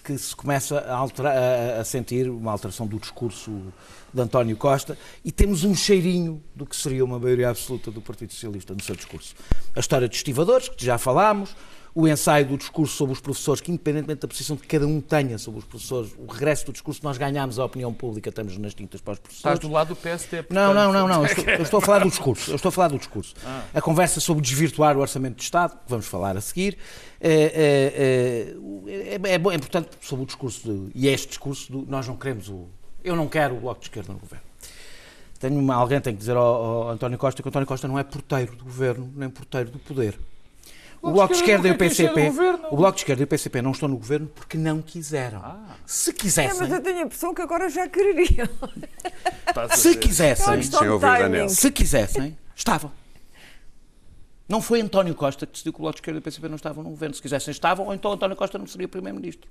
que 0.03 0.17
se 0.19 0.35
começa 0.35 0.79
a, 0.81 0.95
alterar- 0.97 1.37
a- 1.37 1.81
a 1.81 1.85
sentir 1.85 2.29
uma 2.29 2.51
alteração 2.51 2.87
do 2.87 2.99
discurso 2.99 3.53
de 4.13 4.21
António 4.23 4.57
Costa 4.57 4.97
e 5.25 5.31
temos 5.31 5.63
um 5.65 5.75
cheirinho 5.77 6.43
do 6.55 6.65
que 6.67 6.75
seria 6.75 7.05
uma 7.05 7.19
maioria 7.19 7.51
absoluta 7.51 7.91
do 7.93 8.01
Partido 8.01 8.33
Socialista 8.33 8.75
no 8.75 8.83
seu 8.83 8.97
discurso. 8.97 9.35
A 9.77 9.81
história 9.81 10.09
dos 10.09 10.17
estivadores, 10.17 10.69
que 10.69 10.85
já 10.85 10.99
falámos, 10.99 11.55
o 11.95 12.07
ensaio 12.07 12.47
do 12.47 12.57
discurso 12.57 12.95
sobre 12.97 13.13
os 13.15 13.21
professores, 13.21 13.61
que 13.61 13.71
independentemente 13.73 14.21
da 14.21 14.29
posição 14.29 14.57
que 14.57 14.67
cada 14.67 14.87
um 14.87 15.01
tenha 15.01 15.37
sobre 15.39 15.61
os 15.61 15.65
professores, 15.67 16.13
o 16.19 16.31
regresso 16.31 16.67
do 16.67 16.73
discurso, 16.73 17.01
nós 17.03 17.19
ganhámos 17.19 17.59
a 17.59 17.65
opinião 17.65 17.93
pública, 17.93 18.29
estamos 18.31 18.57
nas 18.59 18.75
tintas 18.75 19.01
para 19.01 19.15
os 19.15 19.19
professores. 19.19 19.57
Estás 19.57 19.59
do 19.59 19.73
lado 19.75 19.89
do 19.89 19.97
PSD. 19.97 20.45
Não, 20.51 20.73
não, 20.73 20.93
não, 20.93 21.09
não. 21.09 21.23
Eu 21.27 21.35
portanto. 21.35 21.39
estou, 21.39 21.55
eu 21.55 21.63
estou 21.63 21.79
a 21.79 21.83
falar 21.83 21.99
do 22.01 22.09
discurso. 22.11 22.51
Eu 22.51 22.57
estou 22.57 22.69
a 22.69 22.73
falar 22.73 22.89
do 22.89 22.99
discurso. 22.99 23.35
A 23.75 23.81
conversa 23.81 24.21
sobre 24.21 24.43
desvirtuar 24.43 24.97
o 24.97 25.01
orçamento 25.01 25.37
de 25.37 25.43
Estado, 25.43 25.73
que 25.73 25.89
vamos 25.89 26.07
falar 26.07 26.37
a 26.37 26.41
seguir, 26.41 26.77
é, 27.21 28.55
é, 28.87 29.15
é, 29.25 29.33
é, 29.35 29.39
bom- 29.39 29.51
é 29.51 29.55
importante 29.57 29.89
sobre 30.01 30.23
o 30.25 30.27
discurso 30.27 30.61
de- 30.73 30.91
e 30.95 31.09
é 31.09 31.13
este 31.13 31.29
discurso 31.29 31.71
do 31.73 31.87
nós 31.89 32.07
não 32.07 32.17
queremos 32.17 32.49
o. 32.49 32.67
Eu 33.03 33.17
não 33.17 33.27
quero 33.29 33.57
o 33.57 33.61
Bloco 33.61 33.81
de 33.81 33.87
Esquerda 33.87 34.13
no 34.13 34.19
governo. 34.19 34.45
Tenho 35.41 35.59
uma, 35.59 35.75
alguém 35.75 36.01
tem 36.01 36.13
que 36.13 36.19
dizer 36.19 36.37
ao, 36.37 36.45
ao 36.45 36.91
António 36.91 37.17
Costa 37.17 37.43
que 37.43 37.49
o 37.49 37.51
António 37.51 37.67
Costa 37.67 37.87
não 37.87 37.99
é 37.99 38.03
porteiro 38.03 38.57
do 38.57 38.65
governo, 38.65 39.11
nem 39.15 39.29
porteiro 39.31 39.71
do 39.71 39.79
poder. 39.79 40.19
O 41.01 41.13
Bloco 41.13 41.33
de 41.33 41.41
Esquerda 41.41 41.69
e 41.69 41.71
o 41.71 41.79
PCP, 41.79 42.33
o 42.71 42.77
Bloco 42.77 42.95
de 42.97 43.01
Esquerda 43.03 43.23
e 43.23 43.25
o 43.25 43.27
PCP 43.27 43.63
não 43.63 43.71
estão 43.71 43.89
no 43.89 43.97
governo 43.97 44.27
porque 44.35 44.59
não 44.59 44.83
quiseram. 44.83 45.41
Se 45.87 46.11
É, 46.11 46.13
quisessem, 46.13 46.59
mas 46.61 46.71
eu 46.73 46.83
tenho 46.83 46.99
a 46.99 47.03
impressão 47.03 47.33
que 47.33 47.41
agora 47.41 47.69
já 47.69 47.89
quereriam. 47.89 48.49
Se. 49.77 49.91
É 49.91 49.95
quisessem, 49.95 50.61
timing. 51.01 51.49
se 51.49 51.71
quisessem, 51.71 52.37
estavam. 52.55 52.91
Não 54.49 54.63
foi 54.63 54.81
António 54.81 55.15
Costa 55.15 55.47
que 55.47 55.53
decidiu 55.53 55.73
que 55.73 55.79
o 55.79 55.83
Bloco 55.83 55.97
de 55.97 56.01
Esquerda 56.01 56.19
e 56.19 56.21
o 56.21 56.23
PCP 56.23 56.49
não 56.49 56.57
estavam 56.57 56.83
no 56.83 56.91
governo. 56.91 57.15
Se 57.15 57.23
quisessem, 57.23 57.53
estavam, 57.53 57.87
ou 57.87 57.95
então 57.95 58.13
António 58.13 58.35
Costa 58.37 58.59
não 58.59 58.67
seria 58.67 58.89
Primeiro-Ministro. 58.89 59.49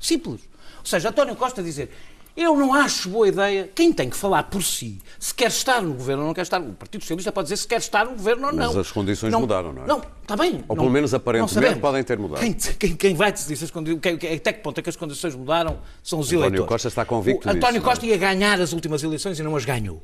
Simples. 0.00 0.40
Ou 0.78 0.86
seja, 0.86 1.10
António 1.10 1.36
Costa 1.36 1.62
dizer 1.62 1.90
eu 2.36 2.56
não 2.56 2.72
acho 2.74 3.08
boa 3.08 3.28
ideia. 3.28 3.70
Quem 3.74 3.92
tem 3.92 4.08
que 4.10 4.16
falar 4.16 4.44
por 4.44 4.62
si, 4.62 4.98
se 5.18 5.34
quer 5.34 5.48
estar 5.48 5.80
no 5.82 5.92
governo 5.94 6.22
ou 6.22 6.26
não 6.28 6.34
quer 6.34 6.42
estar. 6.42 6.60
O 6.60 6.72
Partido 6.72 7.02
Socialista 7.02 7.30
pode 7.32 7.46
dizer 7.46 7.56
se 7.56 7.66
quer 7.68 7.78
estar 7.78 8.04
no 8.06 8.12
governo 8.12 8.46
ou 8.48 8.52
não. 8.52 8.66
Mas 8.68 8.76
as 8.76 8.90
condições 8.92 9.32
mudaram, 9.34 9.72
não 9.72 9.84
é? 9.84 9.86
Não, 9.86 10.02
está 10.22 10.36
bem. 10.36 10.64
Ou 10.68 10.74
não- 10.76 10.84
pelo 10.84 10.90
menos 10.90 11.12
não 11.12 11.16
aparentemente 11.18 11.78
podem 11.80 12.02
ter 12.04 12.18
mudado. 12.18 12.40
Quem, 12.40 12.52
quem- 12.52 12.96
quem 12.96 13.14
vai 13.14 13.32
decidir 13.32 13.56
se 13.56 13.64
as 13.64 13.70
condições. 13.70 14.00
quem- 14.00 14.34
até 14.36 14.52
que 14.52 14.60
ponto 14.62 14.78
é 14.78 14.82
que 14.82 14.88
as 14.90 14.96
condições 14.96 15.34
mudaram 15.34 15.78
são 16.02 16.18
os 16.20 16.28
António 16.28 16.46
eleitores. 16.46 16.68
Costa 16.68 16.88
está 16.88 17.04
convicto 17.04 17.46
O 17.46 17.50
António 17.50 17.60
disso, 17.60 17.72
não 17.84 17.90
é? 17.90 17.94
Costa 17.94 18.06
ia 18.06 18.16
ganhar 18.16 18.60
as 18.60 18.72
últimas 18.72 19.02
eleições 19.02 19.38
e 19.38 19.42
não 19.42 19.54
as 19.56 19.64
ganhou. 19.64 20.02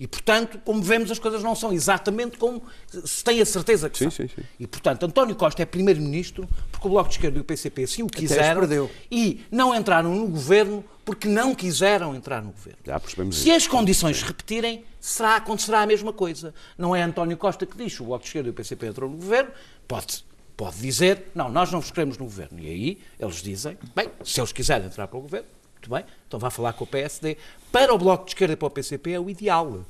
E, 0.00 0.06
portanto, 0.06 0.60
como 0.64 0.80
vemos, 0.80 1.10
as 1.10 1.18
coisas 1.18 1.42
não 1.42 1.56
são 1.56 1.72
exatamente 1.72 2.38
como 2.38 2.62
se 3.04 3.24
tem 3.24 3.40
a 3.40 3.46
certeza 3.46 3.90
que 3.90 3.98
Sim, 3.98 4.10
são. 4.10 4.28
sim, 4.28 4.32
sim. 4.34 4.42
E, 4.58 4.66
portanto, 4.66 5.04
António 5.04 5.34
Costa 5.34 5.60
é 5.62 5.66
primeiro-ministro 5.66 6.48
porque 6.70 6.86
o 6.86 6.90
Bloco 6.90 7.08
de 7.08 7.16
Esquerda 7.16 7.38
e 7.38 7.40
o 7.40 7.44
PCP 7.44 7.82
assim 7.82 8.02
o 8.02 8.06
quiseram 8.06 8.62
e 9.10 9.40
não 9.50 9.74
entraram 9.74 10.14
no 10.14 10.28
governo 10.28 10.84
porque 11.04 11.26
não 11.26 11.54
quiseram 11.54 12.14
entrar 12.14 12.42
no 12.42 12.52
governo. 12.52 12.78
Já 12.84 13.00
percebemos 13.00 13.36
Se 13.38 13.48
isso. 13.48 13.56
as 13.56 13.66
condições 13.66 14.18
se 14.18 14.24
repetirem, 14.24 14.84
será, 15.00 15.36
acontecerá 15.36 15.80
a 15.80 15.86
mesma 15.86 16.12
coisa. 16.12 16.54
Não 16.76 16.94
é 16.94 17.02
António 17.02 17.36
Costa 17.36 17.66
que 17.66 17.76
diz, 17.76 17.98
o 17.98 18.04
Bloco 18.04 18.22
de 18.22 18.28
Esquerda 18.28 18.48
e 18.48 18.50
o 18.50 18.54
PCP 18.54 18.86
entrou 18.86 19.10
no 19.10 19.16
governo, 19.16 19.50
pode, 19.88 20.24
pode 20.56 20.76
dizer, 20.76 21.24
não, 21.34 21.50
nós 21.50 21.72
não 21.72 21.80
vos 21.80 21.90
queremos 21.90 22.16
no 22.18 22.24
governo. 22.24 22.60
E 22.60 22.68
aí 22.68 22.98
eles 23.18 23.42
dizem, 23.42 23.76
bem, 23.96 24.10
se 24.22 24.38
eles 24.40 24.52
quiserem 24.52 24.86
entrar 24.86 25.08
para 25.08 25.18
o 25.18 25.22
governo, 25.22 25.48
muito 25.78 25.90
bem, 25.90 26.04
então 26.26 26.38
vá 26.38 26.50
falar 26.50 26.72
com 26.72 26.84
o 26.84 26.86
PSD. 26.86 27.36
Para 27.72 27.94
o 27.94 27.98
Bloco 27.98 28.24
de 28.24 28.32
Esquerda 28.32 28.54
e 28.54 28.56
para 28.56 28.66
o 28.66 28.70
PCP 28.70 29.12
é 29.12 29.20
o 29.20 29.30
ideal. 29.30 29.84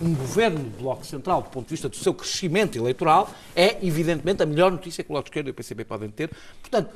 Um 0.00 0.14
governo 0.14 0.58
do 0.58 0.82
Bloco 0.82 1.04
Central, 1.04 1.42
do 1.42 1.48
ponto 1.48 1.66
de 1.66 1.70
vista 1.70 1.88
do 1.88 1.96
seu 1.96 2.14
crescimento 2.14 2.78
eleitoral, 2.78 3.28
é, 3.56 3.84
evidentemente, 3.84 4.42
a 4.42 4.46
melhor 4.46 4.70
notícia 4.70 5.02
que 5.02 5.10
o 5.10 5.14
Bloco 5.14 5.24
de 5.24 5.30
Esquerda 5.30 5.48
e 5.48 5.52
o 5.52 5.54
PCP 5.54 5.84
podem 5.84 6.10
ter. 6.10 6.30
Portanto, 6.60 6.90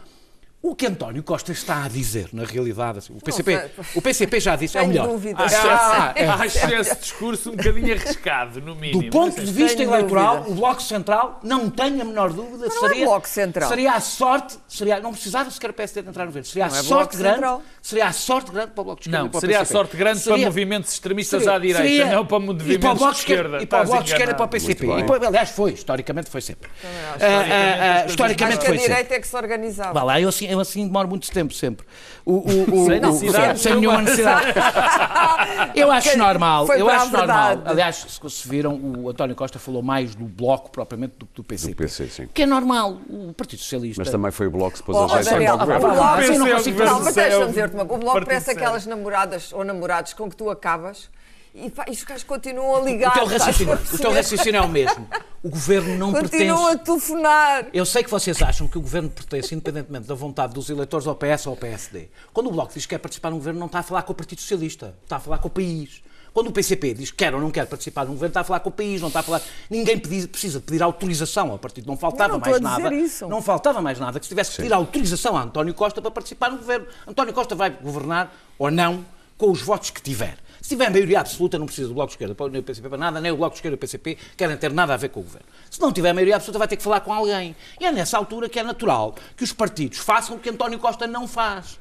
o 0.67 0.75
que 0.75 0.87
António 0.87 1.23
Costa 1.23 1.53
está 1.53 1.85
a 1.85 1.89
dizer, 1.89 2.29
na 2.33 2.45
realidade, 2.45 2.99
assim, 2.99 3.13
o 3.15 3.21
PCP, 3.23 3.71
o 3.95 4.01
PCP 4.01 4.41
já 4.41 4.57
disse, 4.57 4.79
é 4.79 4.83
o 4.83 4.89
melhor. 4.89 5.09
dúvidas. 5.09 5.53
Ah, 5.55 6.13
é. 6.17 6.27
Acho 6.27 6.75
esse 6.75 6.97
discurso 7.01 7.51
um 7.51 7.57
bocadinho 7.57 7.93
arriscado, 7.95 8.61
no 8.63 8.75
mínimo. 8.75 9.03
Do 9.03 9.11
ponto 9.11 9.39
de 9.41 9.53
vista 9.53 9.77
Tenho 9.77 9.91
eleitoral, 9.91 10.37
dúvidas. 10.39 10.53
o 10.53 10.61
Bloco 10.61 10.83
Central, 10.83 11.41
não 11.43 11.69
tenho 11.69 12.01
a 12.01 12.05
menor 12.05 12.33
dúvida, 12.33 12.67
não 12.67 12.77
é 12.77 12.81
seria, 12.89 13.05
Bloco 13.05 13.29
Central. 13.29 13.69
seria 13.69 13.93
a 13.93 14.01
sorte, 14.01 14.57
seria, 14.67 15.01
não 15.01 15.13
precisava 15.13 15.51
sequer 15.51 15.69
o 15.71 15.75
PSD 15.75 16.01
de 16.03 16.09
entrar 16.09 16.25
no 16.25 16.29
governo, 16.31 16.47
seria 16.47 16.67
Não 16.69 16.75
a 16.75 16.79
é 16.79 16.83
sorte 16.83 16.95
Bloco 16.95 17.17
grande, 17.19 17.35
Central. 17.35 17.63
seria 17.83 18.07
a 18.07 18.13
sorte 18.13 18.51
grande 18.53 18.71
para 18.73 18.81
o 18.81 18.85
Bloco 18.85 19.01
de 19.03 19.09
Esquerda 19.09 19.23
Não, 19.25 19.31
para 19.31 19.41
seria 19.41 19.61
a 19.61 19.65
sorte 19.67 19.97
grande 19.99 20.21
para 20.21 20.33
Seria- 20.33 20.47
movimentos 20.47 20.93
extremistas 20.93 21.43
seria- 21.43 21.57
à 21.57 21.59
direita, 21.59 21.83
seria- 21.89 22.07
não 22.17 22.25
para 22.27 22.39
movimentos 22.41 22.79
para 22.79 22.93
o 22.93 22.95
Bloco 22.97 23.13
de 23.13 23.19
esquerda. 23.19 23.63
E 23.63 23.67
para 23.67 23.83
o 23.83 23.87
Bloco 23.87 24.03
de 24.05 24.11
esquerda 24.13 24.33
e 24.33 24.35
para 24.35 24.45
o. 24.47 24.49
PCP. 24.49 24.85
E 24.87 24.95
bem. 24.97 25.07
para- 25.07 25.27
aliás, 25.29 25.51
foi, 25.51 25.73
historicamente 25.73 26.31
foi 26.31 26.41
sempre. 26.41 26.71
acho. 26.81 26.87
Ah, 26.89 27.17
Historicamente, 27.17 27.53
ah, 27.53 27.95
ah, 28.01 28.05
Acho 28.05 28.17
que 28.17 28.23
a 28.45 28.47
foi 28.47 28.59
sempre. 28.79 28.79
direita 28.79 29.15
é 29.15 29.21
que 29.21 29.27
se 29.29 29.37
organizava. 29.37 29.93
Vá 29.93 30.03
lá, 30.03 30.21
eu 30.21 30.29
assim, 30.29 30.54
eu 30.55 30.61
assim 30.61 30.87
demoro 30.87 31.09
muito 31.09 31.31
tempo 31.31 31.53
sempre. 31.53 31.87
O, 32.25 32.33
o, 32.35 32.83
o, 32.83 32.87
Sem 32.87 32.99
o- 32.99 33.01
necessidade 33.03 33.59
sem 33.61 33.75
nenhuma 33.77 34.01
necessidade. 34.03 34.47
Eu 35.75 35.91
acho 35.91 36.09
Porque 36.09 36.19
normal, 36.19 36.67
foi 36.67 36.81
eu 36.81 36.89
acho 36.89 37.11
normal. 37.11 37.59
Aliás, 37.65 37.97
se, 37.97 38.31
se 38.31 38.49
viram, 38.49 38.75
o 38.75 39.09
António 39.11 39.35
Costa 39.35 39.59
falou 39.59 39.83
mais 39.83 40.15
do 40.15 40.25
Bloco 40.25 40.71
propriamente 40.71 41.15
do 41.19 41.27
que 41.27 41.35
do 41.35 41.45
PCP. 41.45 41.75
Do 41.75 41.77
PC, 41.77 42.07
sim. 42.09 42.29
Que 42.33 42.43
é 42.43 42.47
normal, 42.47 42.99
o 43.09 43.33
Partido 43.33 43.61
Socialista. 43.61 44.01
Mas 44.03 44.11
também 44.11 44.31
foi 44.31 44.47
o 44.47 44.51
Bloco 44.51 44.73
que 44.73 44.79
se 44.79 44.83
pôs 44.85 44.97
Oh, 44.97 45.05
a 45.05 45.09
jeito 45.23 45.31
Daniel, 45.31 45.55
o. 45.55 45.59
Bloco- 45.67 45.87
assim 46.03 46.39
não 46.39 46.47
Esse 46.57 46.71
é 46.71 46.73
Não, 46.85 47.03
mas 47.03 47.15
deixa-me 47.15 47.47
dizer-te 47.47 47.75
uma 47.75 47.85
coisa. 47.87 48.01
O 48.03 48.05
Bloco 48.05 48.25
parece 48.27 48.51
aquelas 48.51 48.87
namoradas 48.87 49.53
ou 49.53 49.65
namorados 49.65 50.13
com 50.13 50.29
que 50.31 50.37
tu 50.37 50.49
acabas 50.51 51.09
e, 51.55 51.71
pá, 51.71 51.85
e 51.89 51.93
os 51.93 52.03
gajos 52.03 52.25
continuam 52.25 52.75
a 52.77 52.81
O 52.81 52.85
ligar. 52.85 53.13
teu 53.15 53.23
estás 53.25 53.43
a 53.43 53.47
raciocínio, 53.47 53.79
o 53.93 53.99
teu 53.99 54.13
raciocínio 54.13 54.59
é 54.59 54.61
o 54.63 54.69
mesmo. 54.69 55.09
O 55.43 55.49
governo 55.51 55.97
não 55.97 56.13
Continuam 56.13 56.67
a 56.67 56.69
pertence. 56.71 56.85
telefonar. 56.85 57.67
Eu 57.73 57.87
sei 57.87 58.03
que 58.03 58.11
vocês 58.11 58.41
acham 58.43 58.67
que 58.67 58.77
o 58.79 58.81
governo 58.81 59.09
pertence, 59.11 59.55
independentemente 59.55 60.07
da 60.09 60.15
vontade 60.15 60.53
dos 60.53 60.69
eleitores 60.71 61.07
ao 61.07 61.15
PS 61.15 61.47
ou 61.47 61.53
ao 61.53 61.57
PSD. 61.57 62.09
Quando 62.33 62.49
o 62.49 62.51
Bloco 62.51 62.73
diz 62.75 62.85
que 62.87 62.91
quer 62.91 62.99
participar 62.99 63.31
no 63.31 63.37
governo, 63.37 63.61
não 63.61 63.67
está 63.67 63.79
a 63.79 63.83
falar 63.83 64.03
com 64.03 64.13
o 64.13 64.17
Partido 64.17 64.41
Socialista, 64.41 64.95
está 65.05 65.17
a 65.17 65.21
falar 65.21 65.39
com 65.39 65.49
o 65.49 65.51
país. 65.51 66.03
Quando 66.33 66.49
o 66.49 66.53
PCP 66.53 66.95
diz 66.95 67.13
que 67.13 67.19
quer 67.19 67.33
ou 67.33 67.41
não 67.41 67.49
quer 67.53 67.65
participar 67.67 68.03
no 68.07 68.13
governo, 68.15 68.31
está 68.31 68.41
a 68.41 68.45
falar 68.45 68.59
com 68.59 68.69
o 68.69 68.73
país, 68.73 69.01
não 69.01 69.07
está 69.07 69.21
a 69.21 69.23
falar. 69.23 69.41
Ninguém 69.71 69.97
pedi- 69.97 70.27
precisa 70.27 70.59
pedir 70.59 70.83
autorização 70.83 71.53
ao 71.53 71.59
partido. 71.61 71.87
Não 71.87 71.97
faltava 71.97 72.33
Não, 72.33 72.41
não 72.41 72.45
mais 72.45 72.57
a 72.57 72.61
nada. 72.61 72.93
isso. 72.97 73.29
Não 73.29 73.41
faltava 73.41 73.81
mais 73.81 74.01
nada 74.01 74.19
que 74.19 74.27
se 74.27 74.31
tivesse 74.31 74.51
que 74.51 74.57
pedir 74.57 74.73
autorização 74.73 75.37
a 75.37 75.43
António 75.43 75.73
Costa 75.75 76.03
para 76.03 76.11
participar 76.11 76.51
no 76.51 76.57
governo. 76.59 76.87
António 77.07 77.33
Costa 77.33 77.55
vai 77.55 77.71
governar 77.71 78.35
ou 78.59 78.69
não 78.69 79.05
com 79.39 79.49
os 79.53 79.63
votos 79.63 79.91
que 79.91 80.03
tiver. 80.03 80.37
Se 80.65 80.71
tiver 80.71 80.91
maioria 80.91 81.21
absoluta, 81.21 81.59
não 81.59 81.67
precisa 81.67 81.89
do 81.89 81.95
Bloco 81.95 82.09
de 82.09 82.15
Esquerda, 82.15 82.35
nem 82.49 82.59
o 82.59 82.63
PCP 82.63 82.89
para 82.89 82.97
nada, 82.97 83.21
nem 83.21 83.31
o 83.31 83.37
Bloco 83.37 83.51
de 83.51 83.59
Esquerda 83.59 83.75
e 83.75 83.77
o 83.77 83.79
PCP 83.79 84.17
querem 84.35 84.57
ter 84.57 84.73
nada 84.73 84.95
a 84.95 84.97
ver 84.97 85.11
com 85.11 85.21
o 85.21 85.23
governo. 85.23 85.47
Se 85.71 85.79
não 85.79 85.93
tiver 85.93 86.15
maioria 86.15 86.37
absoluta, 86.37 86.59
vai 86.59 86.67
ter 86.67 86.77
que 86.77 86.83
falar 86.83 87.01
com 87.01 87.13
alguém. 87.13 87.55
E 87.79 87.85
é 87.85 87.93
nessa 87.93 88.17
altura 88.17 88.49
que 88.49 88.59
é 88.59 88.63
natural 88.63 89.15
que 89.37 89.45
os 89.45 89.53
partidos 89.53 89.99
façam 89.99 90.37
o 90.37 90.41
que 90.41 90.49
António 90.49 90.79
Costa 90.79 91.07
não 91.07 91.29
faz. 91.29 91.79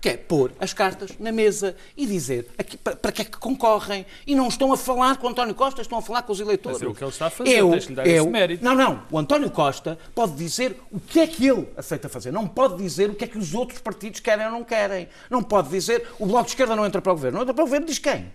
Que 0.00 0.08
é 0.08 0.16
pôr 0.16 0.52
as 0.58 0.72
cartas 0.72 1.10
na 1.18 1.30
mesa 1.30 1.76
e 1.96 2.06
dizer 2.06 2.48
aqui, 2.56 2.76
para, 2.76 2.96
para 2.96 3.12
que 3.12 3.22
é 3.22 3.24
que 3.24 3.36
concorrem. 3.36 4.06
E 4.26 4.34
não 4.34 4.48
estão 4.48 4.72
a 4.72 4.76
falar 4.76 5.16
com 5.18 5.26
o 5.26 5.30
António 5.30 5.54
Costa, 5.54 5.82
estão 5.82 5.98
a 5.98 6.02
falar 6.02 6.22
com 6.22 6.32
os 6.32 6.40
eleitores. 6.40 6.78
Mas 6.78 6.88
é 6.88 6.90
o 6.90 6.94
que 6.94 7.04
ele 7.04 7.10
está 7.10 7.26
a 7.26 7.30
fazer, 7.30 7.50
Eu, 7.50 7.70
tens 7.70 7.82
de 7.82 7.88
lhe 7.90 7.94
dar 7.96 8.06
eu, 8.06 8.22
esse 8.24 8.30
mérito. 8.30 8.64
Não, 8.64 8.74
não. 8.74 9.02
O 9.10 9.18
António 9.18 9.50
Costa 9.50 9.98
pode 10.14 10.32
dizer 10.32 10.80
o 10.90 10.98
que 10.98 11.20
é 11.20 11.26
que 11.26 11.46
ele 11.46 11.68
aceita 11.76 12.08
fazer. 12.08 12.32
Não 12.32 12.46
pode 12.46 12.76
dizer 12.76 13.10
o 13.10 13.14
que 13.14 13.24
é 13.24 13.26
que 13.26 13.38
os 13.38 13.54
outros 13.54 13.80
partidos 13.80 14.20
querem 14.20 14.46
ou 14.46 14.52
não 14.52 14.64
querem. 14.64 15.08
Não 15.28 15.42
pode 15.42 15.68
dizer 15.68 16.06
o 16.18 16.26
Bloco 16.26 16.44
de 16.44 16.50
Esquerda 16.50 16.74
não 16.74 16.86
entra 16.86 17.02
para 17.02 17.12
o 17.12 17.14
governo. 17.14 17.36
Não 17.36 17.42
entra 17.42 17.54
para 17.54 17.62
o 17.62 17.66
governo, 17.66 17.86
diz 17.86 17.98
quem? 17.98 18.30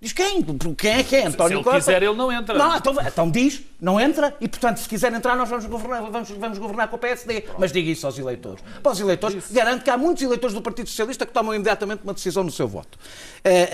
Diz 0.00 0.14
quem? 0.14 0.42
Quem 0.78 0.92
é 0.92 1.02
que 1.02 1.14
é? 1.14 1.26
António 1.26 1.58
ele 1.58 1.64
Costa? 1.64 1.78
quiser, 1.78 2.02
ele 2.02 2.14
não 2.14 2.32
entra. 2.32 2.56
Não, 2.56 2.74
então, 2.74 2.96
então 3.06 3.30
diz, 3.30 3.60
não 3.78 4.00
entra, 4.00 4.34
e 4.40 4.48
portanto, 4.48 4.78
se 4.78 4.88
quiser 4.88 5.12
entrar, 5.12 5.36
nós 5.36 5.46
vamos 5.46 5.66
governar, 5.66 6.10
vamos, 6.10 6.30
vamos 6.30 6.56
governar 6.58 6.88
com 6.88 6.96
o 6.96 6.98
PSD. 6.98 7.44
Mas 7.58 7.70
diga 7.70 7.90
isso 7.90 8.06
aos 8.06 8.18
eleitores. 8.18 8.64
Para 8.82 8.92
os 8.92 8.98
eleitores, 9.00 9.52
garanto 9.52 9.84
que 9.84 9.90
há 9.90 9.98
muitos 9.98 10.22
eleitores 10.22 10.54
do 10.54 10.62
Partido 10.62 10.88
Socialista 10.88 11.26
que 11.26 11.32
tomam 11.34 11.54
imediatamente 11.54 12.00
uma 12.02 12.14
decisão 12.14 12.42
no 12.42 12.50
seu 12.50 12.66
voto. 12.66 12.98
É, 13.44 13.52
é, 13.52 13.58
é, 13.60 13.64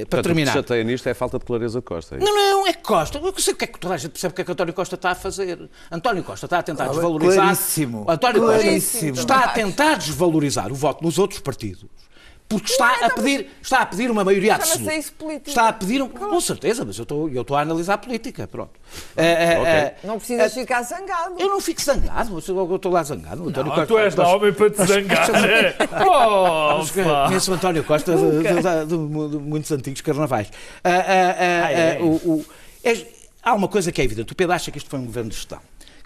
é, 0.00 0.04
para 0.04 0.18
Portanto, 0.18 0.24
terminar. 0.24 0.50
O 0.50 0.52
que 0.52 0.58
chateia 0.58 0.84
nisto 0.84 1.06
é 1.06 1.12
a 1.12 1.14
falta 1.14 1.38
de 1.38 1.46
clareza 1.46 1.78
de 1.78 1.84
Costa. 1.86 2.16
é 2.16 2.18
isso? 2.18 2.26
Não, 2.26 2.34
não, 2.34 2.66
é 2.66 2.74
Costa. 2.74 3.16
Eu 3.18 3.34
sei 3.38 3.54
o 3.54 3.56
que 3.56 3.64
é 3.64 3.68
que 3.68 3.80
toda 3.80 3.94
a 3.94 3.96
gente 3.96 4.10
percebe 4.10 4.32
o 4.32 4.34
que 4.34 4.42
é 4.42 4.44
que 4.44 4.52
António 4.52 4.74
Costa 4.74 4.96
está 4.96 5.12
a 5.12 5.14
fazer. 5.14 5.66
António 5.90 6.24
Costa 6.24 6.44
está 6.44 6.58
a 6.58 6.62
tentar 6.62 6.84
Claro, 6.84 7.00
desvalorizar. 7.00 7.42
claríssimo. 7.42 8.04
António 8.06 8.42
Claríssimo. 8.42 9.10
Costa 9.16 9.22
está 9.22 9.44
a 9.46 9.48
tentar 9.48 9.94
desvalorizar 9.94 10.70
o 10.70 10.74
voto 10.74 11.02
dos 11.02 11.18
outros 11.18 11.40
partidos. 11.40 11.86
Porque 12.48 12.70
está 12.70 13.04
a 13.06 13.10
pedir, 13.10 13.50
está 13.60 13.80
a 13.80 13.86
pedir 13.86 14.08
uma 14.08 14.22
maioria 14.22 14.54
absoluta. 14.54 14.94
isso 14.94 15.12
política. 15.14 15.50
Está 15.50 15.68
a 15.68 15.72
pedir, 15.72 16.00
um, 16.00 16.08
com 16.08 16.40
certeza, 16.40 16.84
mas 16.84 16.96
eu 16.96 17.02
estou, 17.02 17.28
eu 17.28 17.42
estou 17.42 17.56
a 17.56 17.60
analisar 17.62 17.94
a 17.94 17.98
política, 17.98 18.46
pronto. 18.46 18.70
É, 19.16 19.26
é, 19.54 19.58
Ok. 19.58 19.66
é, 19.72 19.96
Não 20.04 20.16
precisas 20.18 20.54
ficar 20.54 20.82
zangado. 20.82 21.34
eu 21.40 21.48
não 21.48 21.60
fico 21.60 21.82
zangado, 21.82 22.30
mas 22.32 22.46
eu 22.48 22.76
estou 22.76 22.92
lá 22.92 23.02
zangado. 23.02 23.42
O 23.44 23.48
António 23.48 23.70
Não, 23.70 23.74
Costa- 23.76 23.86
tu 23.86 23.98
és 23.98 24.14
Mas- 24.14 24.28
homem 24.28 24.52
para 24.52 24.70
te 24.70 24.76
zangar. 24.84 25.28
Oh. 26.08 26.84
Conheço 27.28 27.50
o 27.50 27.54
António 27.54 27.82
Costa 27.84 28.14
de, 28.16 28.22
de- 28.22 28.42
de- 28.42 28.84
de- 28.86 29.28
de 29.30 29.36
muitos 29.38 29.72
antigos 29.72 30.00
carnavais. 30.00 30.48
Ah, 30.84 30.90
ah, 30.90 31.36
ah, 31.38 31.72
é? 31.72 31.98
ah, 31.98 32.02
o- 32.04 32.14
o- 32.36 32.46
é- 32.84 33.06
há 33.42 33.54
uma 33.54 33.66
coisa 33.68 33.90
que 33.90 34.00
é 34.00 34.04
evidente. 34.04 34.32
O 34.32 34.36
Pedro 34.36 34.54
acha 34.54 34.70
que 34.70 34.78
isto 34.78 34.88
foi 34.88 34.98
um 35.00 35.04
governo 35.06 35.30
de 35.30 35.36
gestão. 35.36 35.58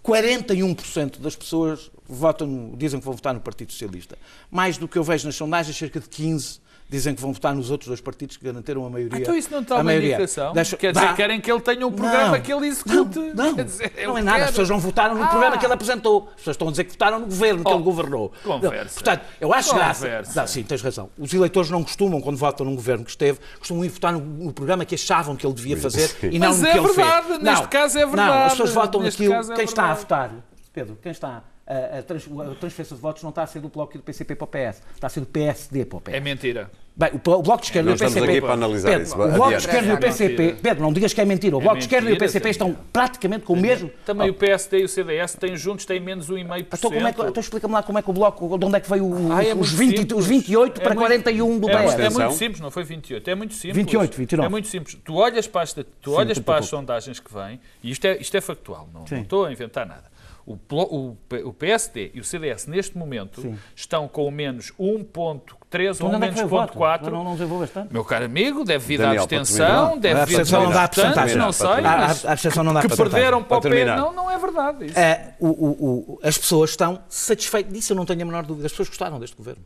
41% 0.04 1.18
das 1.18 1.36
pessoas 1.36 1.90
votam, 2.08 2.72
dizem 2.76 2.98
que 2.98 3.04
vão 3.04 3.14
votar 3.14 3.34
no 3.34 3.40
Partido 3.40 3.72
Socialista. 3.72 4.18
Mais 4.50 4.76
do 4.76 4.88
que 4.88 4.98
eu 4.98 5.04
vejo 5.04 5.26
nas 5.26 5.36
sondagens, 5.36 5.76
cerca 5.76 6.00
de 6.00 6.08
15 6.08 6.60
dizem 6.90 7.14
que 7.14 7.20
vão 7.22 7.32
votar 7.32 7.54
nos 7.54 7.70
outros 7.70 7.86
dois 7.88 8.00
partidos 8.00 8.36
que 8.36 8.44
garantiram 8.44 8.84
a 8.84 8.90
maioria. 8.90 9.20
Então 9.20 9.34
isso 9.36 9.48
não 9.50 9.60
está 9.60 9.76
a 9.76 9.80
uma 9.82 9.94
indicação? 9.94 10.52
Deixa- 10.52 10.76
Quer 10.76 10.92
dizer, 10.92 11.06
Dá. 11.06 11.14
querem 11.14 11.40
que 11.40 11.50
ele 11.50 11.60
tenha 11.60 11.86
um 11.86 11.92
programa 11.92 12.32
Não. 12.36 12.40
que 12.40 12.52
ele 12.52 12.66
execute. 12.66 13.18
Não, 13.18 13.34
não, 13.46 13.54
Quer 13.54 13.64
dizer, 13.64 13.92
não 14.04 14.18
é 14.18 14.22
nada. 14.22 14.36
quero. 14.38 14.44
As 14.46 14.50
pessoas 14.50 14.68
não 14.70 14.78
votaram 14.80 15.14
no 15.14 15.22
Ah. 15.22 15.28
programa 15.28 15.56
que 15.56 15.64
ele 15.64 15.72
apresentou. 15.72 16.28
As 16.30 16.34
pessoas 16.36 16.54
estão 16.54 16.68
a 16.68 16.70
dizer 16.72 16.84
que 16.84 16.90
votaram 16.90 17.20
no 17.20 17.26
governo 17.26 17.64
que 17.64 17.70
Oh, 17.70 17.74
ele 17.74 17.82
governou. 17.84 18.32
conversa. 18.42 18.84
Não, 18.84 18.92
Portanto, 18.94 19.22
eu 19.40 19.54
acho 19.54 19.70
Conversa. 19.70 20.08
graça. 20.08 20.40
Não, 20.40 20.46
sim, 20.48 20.62
tens 20.64 20.82
razão. 20.82 21.10
Os 21.16 21.32
eleitores 21.32 21.70
não 21.70 21.82
costumam, 21.84 22.20
quando 22.20 22.36
votam 22.36 22.66
num 22.66 22.74
governo 22.74 23.04
que 23.04 23.10
esteve, 23.10 23.38
costumam 23.58 23.84
ir 23.84 23.88
votar 23.88 24.12
no, 24.12 24.20
no 24.20 24.52
programa 24.52 24.84
que 24.84 24.96
achavam 24.96 25.36
que 25.36 25.46
ele 25.46 25.54
devia 25.54 25.76
fazer 25.76 26.10
e 26.24 26.38
não 26.38 26.48
Mas 26.48 26.60
no 26.60 26.66
é 26.66 26.72
que 26.72 26.78
ele 26.78 26.86
verdade, 26.88 27.26
fez. 27.28 27.38
neste 27.40 27.62
não, 27.62 27.68
caso 27.70 27.98
é 27.98 28.02
Não, 28.02 28.08
verdade. 28.10 28.44
as 28.46 28.50
pessoas 28.52 28.70
votam 28.72 29.00
Neste 29.02 29.22
naquilo. 29.28 29.52
é 29.52 29.56
quem 29.56 29.64
está 29.64 29.90
a 29.90 29.94
votar, 29.94 30.30
Pedro, 30.72 30.98
quem 31.00 31.12
está. 31.12 31.42
A, 31.72 32.00
a, 32.00 32.02
trans- 32.02 32.26
a 32.26 32.54
transferência 32.56 32.96
de 32.96 33.00
votos 33.00 33.22
não 33.22 33.30
está 33.30 33.44
a 33.44 33.46
ser 33.46 33.60
do 33.60 33.68
Bloco 33.68 33.94
e 33.96 33.98
do 33.98 34.02
PCP 34.02 34.34
para 34.34 34.44
o 34.44 34.48
PS, 34.48 34.82
está 34.92 35.06
a 35.06 35.10
ser 35.10 35.20
do 35.20 35.26
PSD 35.26 35.84
para 35.84 35.98
o 35.98 36.00
PS. 36.00 36.14
É 36.14 36.18
mentira. 36.18 36.68
Bem, 36.96 37.10
o, 37.12 37.16
o 37.30 37.42
Bloco 37.42 37.60
de 37.60 37.66
Esquerda 37.68 37.86
Não 37.90 37.92
e 37.92 37.96
o 37.96 37.98
PCP. 38.00 38.28
aqui 38.28 38.40
para 38.40 38.52
analisar 38.54 38.88
Pedro, 38.88 39.04
isso. 39.04 39.14
O 39.14 39.28
Bloco 39.32 39.48
de. 39.50 39.54
Esquerda 39.54 39.86
e 39.86 39.90
o 39.90 39.94
É 39.94 39.96
PCP. 39.96 40.36
mentira. 40.42 40.58
Pedro, 40.60 40.82
não 40.82 40.92
digas 40.92 41.12
que 41.14 41.20
é 41.20 41.24
mentira. 41.24 41.56
O 41.56 41.60
Bloco 41.60 41.76
de 41.78 41.84
Esquerda 41.84 42.10
e 42.10 42.12
o 42.14 42.18
PCP 42.18 42.48
é 42.48 42.50
estão 42.50 42.76
praticamente 42.92 43.44
com 43.44 43.52
o 43.52 43.56
mesmo. 43.56 43.88
Também 44.04 44.28
o 44.28 44.34
PSD 44.34 44.80
e 44.80 44.84
o 44.84 44.88
CDS 44.88 45.34
têm 45.36 45.56
juntos 45.56 45.84
têm 45.84 46.00
menos 46.00 46.28
1,5%. 46.28 46.66
Então, 46.76 46.90
como 46.90 47.06
é 47.06 47.12
que, 47.12 47.22
então 47.22 47.40
explica-me 47.40 47.74
lá 47.74 47.82
como 47.84 47.98
é 48.00 48.02
que 48.02 48.10
o 48.10 48.12
Bloco, 48.12 48.58
de 48.58 48.64
onde 48.64 48.76
é 48.76 48.80
que 48.80 48.90
veio 48.90 49.04
o- 49.06 49.32
Ah, 49.32 49.44
é 49.44 49.52
os, 49.54 49.72
muito 49.72 49.76
20, 49.76 49.98
simples. 49.98 50.18
os 50.18 50.26
28 50.26 50.80
É 50.80 50.82
para 50.82 50.94
muito- 50.94 51.06
41 51.06 51.58
do 51.60 51.70
é, 51.70 51.72
PS? 51.72 51.78
É 51.78 51.84
muito 51.86 52.02
Atenção. 52.02 52.32
simples, 52.32 52.60
não 52.60 52.70
foi 52.72 52.82
28, 52.82 53.30
é 53.30 53.34
muito 53.36 53.54
simples. 53.54 53.76
28, 53.76 54.16
29. 54.16 54.46
É 54.46 54.50
muito 54.50 54.66
simples. 54.66 54.98
Tu 55.04 55.14
olhas 55.14 55.46
para 55.46 55.62
as, 55.62 55.72
tu 55.72 56.12
olhas 56.14 56.38
pouco 56.38 56.46
para 56.46 56.58
as 56.58 56.66
sondagens 56.66 57.20
que 57.20 57.32
vêm, 57.32 57.60
e 57.80 57.92
isto 57.92 58.04
é, 58.06 58.16
isto 58.18 58.36
é 58.36 58.40
factual, 58.40 58.88
não, 58.92 59.06
Sim. 59.06 59.14
não 59.14 59.22
estou 59.22 59.44
a 59.46 59.52
inventar 59.52 59.86
nada. 59.86 60.10
O, 60.46 60.56
o 60.72 61.16
o 61.44 61.52
PSD 61.52 62.10
e 62.14 62.20
o 62.20 62.24
CDS, 62.24 62.66
neste 62.66 62.96
momento, 62.98 63.56
estão 63.76 64.08
com 64.08 64.30
menos 64.30 64.72
1,3 64.80 65.94
Então, 65.94 66.06
ou 66.08 66.12
é 66.12 66.14
que 66.14 66.18
menos 66.20 66.34
foi 66.36 66.44
o 66.44 66.48
voto? 66.48 66.72
4. 66.72 67.10
Não, 67.10 67.22
não 67.24 67.32
desenvolves 67.34 67.70
tanto? 67.70 67.92
Meu 67.92 68.04
caro 68.04 68.24
amigo, 68.24 68.64
deve 68.64 68.84
vir 68.84 68.98
Daniel, 68.98 69.20
à 69.20 69.24
abstenção, 69.24 69.98
deve 69.98 70.20
A 70.20 70.24
vir 70.24 70.34
abstenção 70.36 70.64
não 70.64 70.70
dá 70.72 70.80
bastante, 70.80 71.04
porcentagem. 71.04 71.36
não 71.36 71.52
sei. 71.52 71.66
A, 71.68 71.80
mas 71.82 72.24
a 72.26 72.32
abstenção 72.32 72.64
não 72.64 72.72
dá 72.74 72.80
que 72.82 72.96
perderam 72.96 73.42
para 73.42 73.58
o 73.58 73.60
Para 73.60 73.70
PS. 73.70 73.76
terminar. 73.76 73.96
Não, 73.98 74.12
não 74.12 74.30
é 74.30 74.38
verdade. 74.38 74.86
Isso. 74.86 74.98
É, 74.98 75.34
o- 75.38 75.46
o- 75.48 76.14
o- 76.14 76.20
as 76.22 76.36
pessoas 76.36 76.70
estão 76.70 77.00
satisfeitas. 77.08 77.72
Disso 77.72 77.92
eu 77.92 77.96
não 77.96 78.04
tenho 78.04 78.22
a 78.22 78.24
menor 78.24 78.44
dúvida. 78.44 78.66
As 78.66 78.72
pessoas 78.72 78.88
gostaram 78.88 79.20
deste 79.20 79.36
governo. 79.36 79.62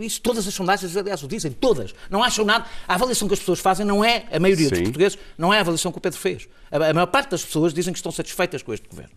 Isso 0.00 0.20
todas 0.20 0.46
as 0.46 0.54
sondagens, 0.54 0.96
aliás, 0.96 1.22
o 1.22 1.28
dizem, 1.28 1.52
todas. 1.52 1.94
Não 2.10 2.22
acham 2.22 2.44
nada. 2.44 2.66
A 2.86 2.94
avaliação 2.94 3.26
que 3.28 3.34
as 3.34 3.40
pessoas 3.40 3.58
fazem 3.60 3.84
não 3.86 4.04
é, 4.04 4.26
a 4.32 4.38
maioria 4.40 4.68
dos 4.68 4.78
Sim. 4.78 4.84
portugueses, 4.84 5.18
não 5.38 5.52
é 5.52 5.58
a 5.58 5.60
avaliação 5.60 5.92
que 5.92 5.98
o 5.98 6.00
Pedro 6.00 6.18
fez. 6.18 6.48
A, 6.70 6.76
a 6.90 6.94
maior 6.94 7.06
parte 7.06 7.30
das 7.30 7.44
pessoas 7.44 7.72
dizem 7.74 7.92
que 7.92 7.98
estão 7.98 8.10
satisfeitas 8.12 8.62
com 8.62 8.72
este 8.74 8.88
governo. 8.88 9.12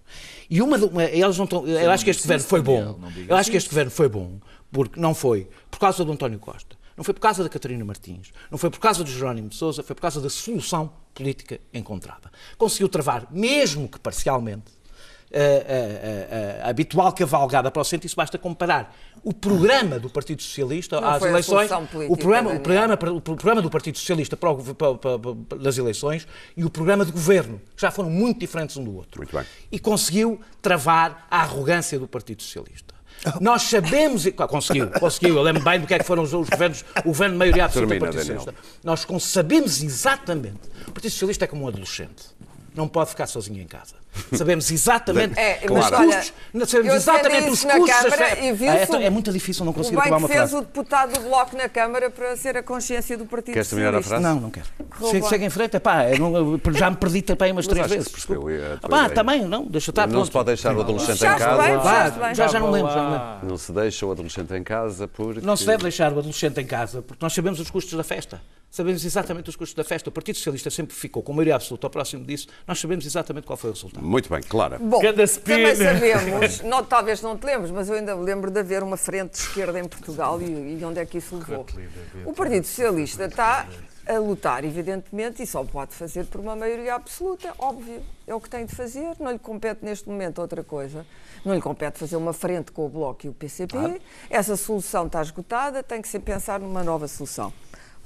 E 0.50 0.62
uma, 0.62 0.78
de- 0.78 0.86
uma 0.86 1.04
elas 1.04 1.38
não 1.38 1.46
estão, 1.46 1.68
eu 1.68 1.92
acho 1.92 2.04
que 2.04 2.10
este 2.12 2.24
governo 2.24 2.44
foi 2.46 2.62
bom. 2.62 3.00
Eu 3.28 3.36
acho 3.36 3.50
que 3.52 3.58
este 3.58 3.70
governo 3.70 3.92
foi 3.92 4.10
bom, 4.10 4.40
porque 4.72 5.00
não 5.00 5.14
foi 5.16 5.48
por 5.72 5.80
causa 5.80 6.04
do 6.06 6.12
António 6.12 6.40
Costa. 6.40 6.78
Não 6.98 7.04
foi 7.04 7.14
por 7.14 7.22
causa 7.22 7.42
da 7.42 7.48
Catarina 7.48 7.86
Martins, 7.86 8.28
não 8.52 8.58
foi 8.58 8.70
por 8.70 8.80
causa 8.80 9.06
do 9.06 9.10
Jerónimo 9.10 9.48
de 9.48 9.56
Sousa, 9.56 9.82
foi 9.82 9.96
por 9.96 10.02
causa 10.02 10.20
da 10.20 10.30
solução 10.30 10.92
política 11.14 11.58
encontrada. 11.74 12.30
Conseguiu 12.58 12.90
travar, 12.90 13.26
mesmo 13.32 13.88
que 13.88 13.98
parcialmente, 13.98 14.66
a 16.64 16.70
habitual 16.70 17.12
cavalgada 17.14 17.70
para 17.70 17.82
o 17.82 17.86
centro, 17.86 18.08
isso 18.08 18.16
basta 18.16 18.38
comparar 18.38 18.96
o 19.24 19.34
programa 19.34 20.00
do 20.00 20.10
Partido 20.10 20.42
Socialista 20.42 21.00
Não 21.00 21.08
às 21.10 21.22
eleições, 21.24 21.70
política, 21.92 22.14
o 22.14 22.18
programa, 22.18 22.50
o, 22.54 22.60
programa, 22.60 22.94
o 23.18 23.22
programa 23.22 23.62
do 23.62 23.70
Partido 23.70 23.98
Socialista 23.98 24.36
para 24.38 24.50
o- 24.52 24.76
para- 24.76 24.96
para- 24.96 25.20
para- 25.20 25.58
das 25.60 25.78
eleições 25.78 26.28
e 26.56 26.64
o 26.64 26.70
programa 26.70 27.06
de 27.06 27.12
governo, 27.12 27.60
que 27.76 27.82
já 27.82 27.92
foram 27.92 28.10
muito 28.10 28.40
diferentes 28.40 28.78
um 28.78 28.84
do 28.84 28.96
outro. 28.96 29.20
Muito 29.20 29.36
bem. 29.36 29.46
E 29.72 29.78
conseguiu 29.78 30.40
travar 30.62 31.28
a 31.30 31.42
arrogância 31.42 32.00
do 32.00 32.08
Partido 32.08 32.42
Socialista. 32.42 32.96
Nós 33.42 33.64
sabemos, 33.64 34.26
e- 34.26 34.32
conseguiu, 34.32 34.90
conseguiu, 34.92 35.36
eu 35.36 35.42
lembro 35.42 35.62
bem 35.62 35.80
do 35.82 35.86
que 35.86 35.94
é 35.94 36.00
que 36.00 36.06
foram 36.06 36.24
os, 36.24 36.34
os 36.34 36.48
governos, 36.50 36.86
o 37.04 37.10
governo 37.10 37.34
de 37.34 37.40
maioria 37.40 37.66
absoluta 37.66 37.94
do 37.96 38.00
Partido 38.00 38.20
Daniel. 38.22 38.38
Socialista. 38.40 38.80
Nós 38.82 39.06
sabemos 39.24 39.84
exatamente, 39.84 40.60
o 40.88 40.92
Partido 40.92 41.12
Socialista 41.12 41.44
é 41.44 41.48
como 41.48 41.66
um 41.66 41.68
adolescente, 41.68 42.28
não 42.80 42.88
pode 42.88 43.10
ficar 43.12 43.28
sozinho 43.28 43.62
em 43.62 43.68
casa. 43.68 43.96
Sabemos 44.36 44.72
exatamente 44.72 45.38
É, 45.40 45.60
os 45.64 45.68
Claro. 45.88 45.98
custos, 46.08 46.34
sabemos 46.70 46.74
eu 46.92 46.96
exatamente 46.96 47.50
os 47.52 47.64
custos. 47.64 47.90
Câmara 47.90 48.40
e 48.40 48.68
Ah, 48.68 48.76
é, 48.76 48.88
o- 48.90 48.96
é 48.96 49.10
muito 49.10 49.32
difícil 49.32 49.64
não 49.66 49.72
conseguir 49.72 49.98
bem 49.98 50.06
acabar 50.08 50.18
que 50.18 50.22
uma 50.24 50.28
fez 50.28 50.40
frase. 50.40 50.56
o 50.56 50.62
deputado 50.62 51.14
do 51.14 51.20
Bloco 51.30 51.56
na 51.56 51.70
Câmara 51.70 52.10
para 52.10 52.36
ser 52.36 52.58
a 52.58 52.64
consciência 52.64 53.16
do 53.18 53.26
Partido 53.26 53.54
Queres 53.54 53.70
terminar 53.70 53.94
a 53.94 54.02
Socialista. 54.02 54.20
frase? 54.22 54.36
Não, 54.36 54.42
não 54.42 54.50
quero. 54.50 54.66
Chega, 55.00 55.12
bem. 55.20 55.30
chega 55.30 55.46
em 55.46 55.50
frente, 55.50 55.78
epá, 55.78 56.10
eu 56.10 56.18
não- 56.20 56.36
eu 56.36 56.62
já 56.74 56.90
me 56.90 56.96
perdi 56.98 57.22
também 57.22 57.52
umas 57.52 57.68
Mas 57.68 57.74
três 57.76 57.88
vezes. 57.92 58.06
se 58.06 58.12
percebeu 58.12 58.42
desculpa. 58.44 58.74
a 58.74 58.78
tua 58.78 58.88
Epá, 58.90 58.98
ideia. 59.04 59.16
também, 59.16 59.46
não, 59.46 59.66
deixa 59.66 59.92
estar 59.92 60.08
Não 60.08 60.14
pronto. 60.14 60.26
se 60.26 60.32
pode 60.32 60.46
deixar 60.48 60.76
o 60.76 60.82
adolescente 60.82 61.18
em 61.24 61.30
bem, 61.30 61.38
casa. 61.38 61.62
fechaste 61.62 62.20
Vá, 62.20 62.26
bem. 62.26 62.36
já, 62.36 62.48
já 62.48 62.60
não 62.60 62.72
lembro, 62.72 62.92
já 62.92 63.04
não 63.04 63.12
lembro. 63.12 63.48
Não 63.50 63.58
se 63.58 63.72
deixa 63.72 64.06
o 64.06 64.12
adolescente 64.12 64.54
em 64.56 64.64
casa 64.64 65.08
porque. 65.08 65.42
Não 65.42 65.56
se 65.56 65.66
deve 65.66 65.84
deixar 65.84 66.12
o 66.14 66.18
adolescente 66.20 66.60
em 66.60 66.66
casa, 66.66 67.02
porque 67.04 67.24
nós 67.24 67.34
sabemos 67.34 67.60
os 67.60 67.70
custos 67.70 67.94
da 67.96 68.04
festa. 68.04 68.42
Sabemos 68.72 69.04
exatamente 69.04 69.50
os 69.50 69.56
custos 69.56 69.76
da 69.76 69.84
festa. 69.84 70.10
O 70.10 70.12
Partido 70.12 70.36
Socialista 70.36 70.70
sempre 70.70 70.96
ficou 70.96 71.24
com 71.24 71.34
maioria 71.34 71.56
absoluta 71.56 71.88
ao 71.88 71.92
próximo 71.92 72.24
disso. 72.24 72.48
Nós 72.68 72.80
sabemos 72.80 73.06
exatamente 73.06 73.48
qual 73.48 73.58
foi 73.58 73.72
o 73.72 73.74
resultado. 73.74 74.06
Muito 74.06 74.30
bem, 74.30 74.42
Clara. 74.42 74.78
Bom, 74.78 75.02
Cada 75.02 75.28
também 75.28 75.76
sabemos, 75.76 76.62
não, 76.64 76.84
talvez 76.84 77.22
não 77.22 77.38
te 77.38 77.46
lembres, 77.46 77.72
mas 77.72 77.90
eu 77.90 77.96
ainda 77.96 78.16
me 78.16 78.24
lembro 78.24 78.52
de 78.52 78.60
haver 78.60 78.84
uma 78.84 78.98
frente 78.98 79.32
de 79.32 79.38
esquerda 79.40 79.80
em 79.80 79.88
Portugal 79.88 80.40
e, 80.42 80.78
e 80.80 80.86
onde 80.86 81.00
é 81.00 81.06
que 81.06 81.18
isso 81.18 81.36
levou. 81.36 81.66
O 82.26 82.34
Partido 82.34 82.66
Socialista 82.66 83.26
está 83.26 83.68
a 84.10 84.18
lutar, 84.18 84.64
evidentemente, 84.64 85.44
e 85.44 85.48
só 85.48 85.64
pode 85.64 85.94
fazer 85.94 86.26
por 86.26 86.42
uma 86.42 86.56
maioria 86.56 86.96
absoluta, 86.96 87.54
óbvio. 87.60 88.02
É 88.26 88.34
o 88.34 88.40
que 88.40 88.50
tem 88.50 88.66
de 88.66 88.76
fazer, 88.76 89.16
não 89.20 89.32
lhe 89.32 89.40
compete 89.40 89.84
neste 89.84 90.08
momento 90.08 90.40
outra 90.40 90.64
coisa. 90.64 91.06
Não 91.44 91.54
lhe 91.54 91.62
compete 91.62 91.98
fazer 91.98 92.16
uma 92.16 92.34
frente 92.34 92.72
com 92.72 92.86
o 92.86 92.90
Bloco 92.90 93.26
e 93.26 93.30
o 93.30 93.34
PCP. 93.34 94.02
Essa 94.30 94.56
solução 94.56 95.08
está 95.08 95.22
esgotada, 95.22 95.82
tem 95.82 96.02
que 96.02 96.08
ser 96.08 96.20
pensar 96.20 96.60
numa 96.60 96.84
nova 96.84 97.08
solução. 97.08 97.54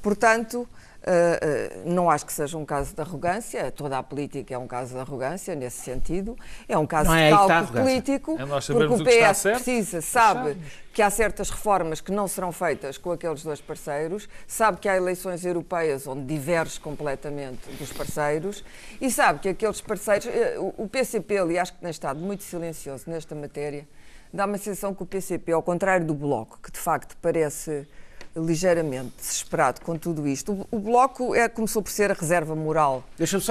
Portanto, 0.04 0.68
eh, 1.02 1.40
eh, 1.42 1.82
não 1.86 2.10
acho 2.10 2.26
que 2.26 2.34
seja 2.34 2.58
um 2.58 2.66
caso 2.66 2.94
de 2.94 3.02
arrogância, 3.02 3.72
toda 3.72 3.98
a 3.98 4.04
política 4.04 4.54
é 4.54 4.58
um 4.58 4.68
caso 4.68 4.94
de 4.94 5.00
arrogância 5.00 5.56
nesse 5.56 5.82
sentido, 5.82 6.38
é 6.68 6.78
um 6.78 6.86
caso 6.86 7.10
Não 7.10 7.16
é 7.16 7.30
de 7.32 7.38
cálculo 7.38 7.82
político, 7.82 8.32
É 8.38 8.46
porque 8.46 8.84
o 8.84 8.94
o 8.96 9.04
que 9.04 9.10
está 9.10 9.30
PS 9.32 9.38
certo, 9.38 9.56
precisa, 9.64 10.02
sabe 10.02 10.50
achamos. 10.52 10.68
que 10.94 11.02
há 11.02 11.10
certas 11.10 11.50
reformas 11.50 12.02
que 12.02 12.12
não 12.12 12.28
serão 12.28 12.52
feitas 12.52 12.98
com 12.98 13.14
aqueles 13.14 13.44
dois 13.44 13.62
parceiros, 13.62 14.28
sabe 14.46 14.78
que 14.78 14.90
há 14.90 14.98
eleições 14.98 15.46
europeias 15.46 16.06
onde 16.06 16.26
diverge 16.26 16.82
completamente 16.82 17.70
dos 17.80 17.94
parceiros 17.94 18.62
e 19.00 19.10
sabe 19.10 19.40
que 19.40 19.50
aqueles 19.50 19.80
parceiros, 19.80 20.28
eh, 20.28 20.58
o 20.60 20.74
o 20.84 20.88
PCP, 20.90 21.38
aliás, 21.38 21.72
que 21.72 21.78
tem 21.80 21.90
estado 21.90 22.20
muito 22.20 22.44
silencioso 22.44 23.10
nesta 23.10 23.34
matéria, 23.34 23.88
dá 24.34 24.46
uma 24.46 24.58
sensação 24.58 24.94
que 24.94 25.02
o 25.04 25.06
PCP, 25.06 25.54
ao 25.54 25.64
contrário 25.64 26.06
do 26.06 26.14
Bloco, 26.14 26.60
que 26.62 26.72
de 26.72 26.80
facto 26.80 27.16
parece 27.22 27.88
ligeiramente 28.36 29.14
desesperado 29.18 29.82
com 29.82 29.98
tudo 29.98 30.28
isto, 30.28 30.52
o, 30.72 30.78
o 30.78 30.80
Bloco 30.80 31.36
é, 31.36 31.48
começou 31.48 31.82
por 31.82 31.92
ser 31.92 32.12
a 32.12 32.14
reserva 32.14 32.56
moral 32.56 33.04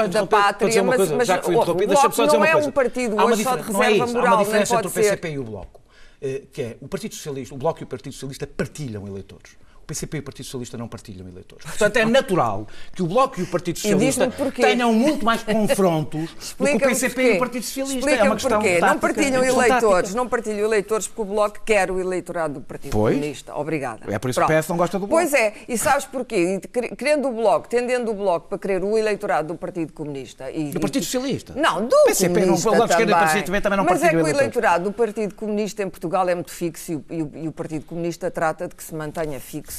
da 0.09 0.27
pátria, 0.27 0.83
uma 0.83 0.97
mas, 0.97 1.11
mas 1.11 1.29
o 1.29 1.51
Bloco 1.53 2.27
não 2.27 2.37
uma 2.37 2.49
é 2.49 2.57
um 2.57 2.71
partido 2.71 3.19
Há 3.19 3.25
uma 3.25 3.33
hoje 3.33 3.45
só 3.45 3.57
de 3.57 3.62
é 3.62 3.65
reserva 3.67 4.05
Há 4.05 4.07
moral, 4.07 4.27
uma 4.27 4.37
nem 4.37 4.45
diferença 4.45 4.75
entre 4.75 4.87
o 4.87 4.91
ser. 4.91 5.03
PCP 5.03 5.31
e 5.31 5.39
o 5.39 5.45
Bloco. 5.45 5.81
eh, 6.21 6.43
que 6.53 6.62
é 6.62 6.77
o 6.81 6.89
Partido 6.89 7.15
Socialista, 7.15 7.55
o 7.55 7.59
Bloco 7.59 7.83
e 7.83 7.85
o 7.85 7.87
Partido 7.87 8.12
Socialista 8.12 8.47
partilham 8.47 9.07
eleitores. 9.07 9.57
O 9.83 9.87
PCP 9.93 10.17
e 10.19 10.21
o 10.21 10.23
Partido 10.23 10.45
Socialista 10.47 10.79
não 10.79 10.87
partilham 10.89 11.27
eleitores. 11.29 11.65
Portanto, 11.67 11.97
é 11.97 12.05
natural 12.07 12.67
que 12.95 13.03
o 13.03 13.07
Bloco 13.07 13.41
e 13.41 13.43
o 13.43 13.47
Partido 13.49 13.79
Socialista 13.81 14.31
tenham 14.55 14.93
muito 14.93 15.25
mais 15.25 15.43
confrontos 15.43 16.31
do 16.59 16.65
que 16.65 16.77
o 16.77 16.79
PCP 16.81 17.15
porquê. 17.15 17.33
e 17.33 17.37
o 17.37 17.39
Partido 17.39 17.62
Socialista. 17.65 17.97
é 17.97 17.99
Explica-me 17.99 18.29
uma 18.29 18.35
questão 18.37 18.59
porquê. 18.61 18.69
tática, 18.79 18.93
não 18.93 18.99
partilham 19.01 19.43
é 19.43 19.49
eleitores, 19.49 19.81
tática. 19.97 20.17
não 20.17 20.29
partilham 20.29 20.59
eleitores 20.67 21.07
porque 21.09 21.23
o 21.23 21.25
Bloco 21.25 21.61
quer 21.65 21.91
o 21.91 21.99
eleitorado 22.01 22.55
do 22.55 22.61
Partido 22.61 22.93
Pois. 22.93 23.15
Comunista. 23.17 23.55
Obrigada. 23.57 24.01
É 24.12 24.19
por 24.19 24.31
isso 24.31 24.39
que 24.41 24.45
o 24.45 24.47
Pronto. 24.47 24.61
PS 24.62 24.69
não 24.69 24.77
gosta 24.77 24.99
do 24.99 25.07
Bloco. 25.07 25.15
Pois 25.21 25.35
é, 25.35 25.53
e 25.69 25.77
sabes 25.77 26.05
porquê? 26.07 26.61
Quer- 26.73 26.95
Querendo 26.97 27.29
o 27.29 27.33
Bloco, 27.33 27.69
tendendo 27.69 28.11
o 28.11 28.15
Bloco 28.15 28.49
para 28.49 28.59
querer 28.59 28.85
o 28.85 28.97
eleitorado 28.97 29.49
do 29.49 29.57
Partido 29.59 29.93
Comunista. 29.93 30.51
E, 30.51 30.71
Do 30.71 30.81
Partido 30.81 31.05
Socialista? 31.05 31.55
Não, 31.57 31.87
do 31.87 31.97
PCP, 32.07 32.29
não- 32.29 32.41
comunista 32.47 32.69
o 32.69 32.73
Bloco 32.73 32.87
de 32.87 32.93
Esquerda 32.93 33.12
também. 33.45 33.61
Também 33.61 33.77
não 33.79 33.85
Mas 33.85 34.03
é 34.03 34.09
que 34.11 34.17
o 34.17 34.27
eleitorado 34.29 34.85
do 34.85 34.93
Partido 34.93 35.35
Comunista 35.35 35.83
em 35.83 35.91
Portugal 35.91 36.29
é 36.29 36.35
muito 36.35 36.53
fixo 36.53 36.93
e 36.93 36.97
o, 36.97 37.05
e 37.11 37.23
o- 37.23 37.31
e 37.45 37.49
o 37.49 37.53
Partido 37.53 37.85
Comunista 37.85 38.31
trata 38.31 38.69
de 38.69 38.75
que 38.75 38.83
se 38.85 38.95
mantenha 38.95 39.41
fixo, 39.41 39.72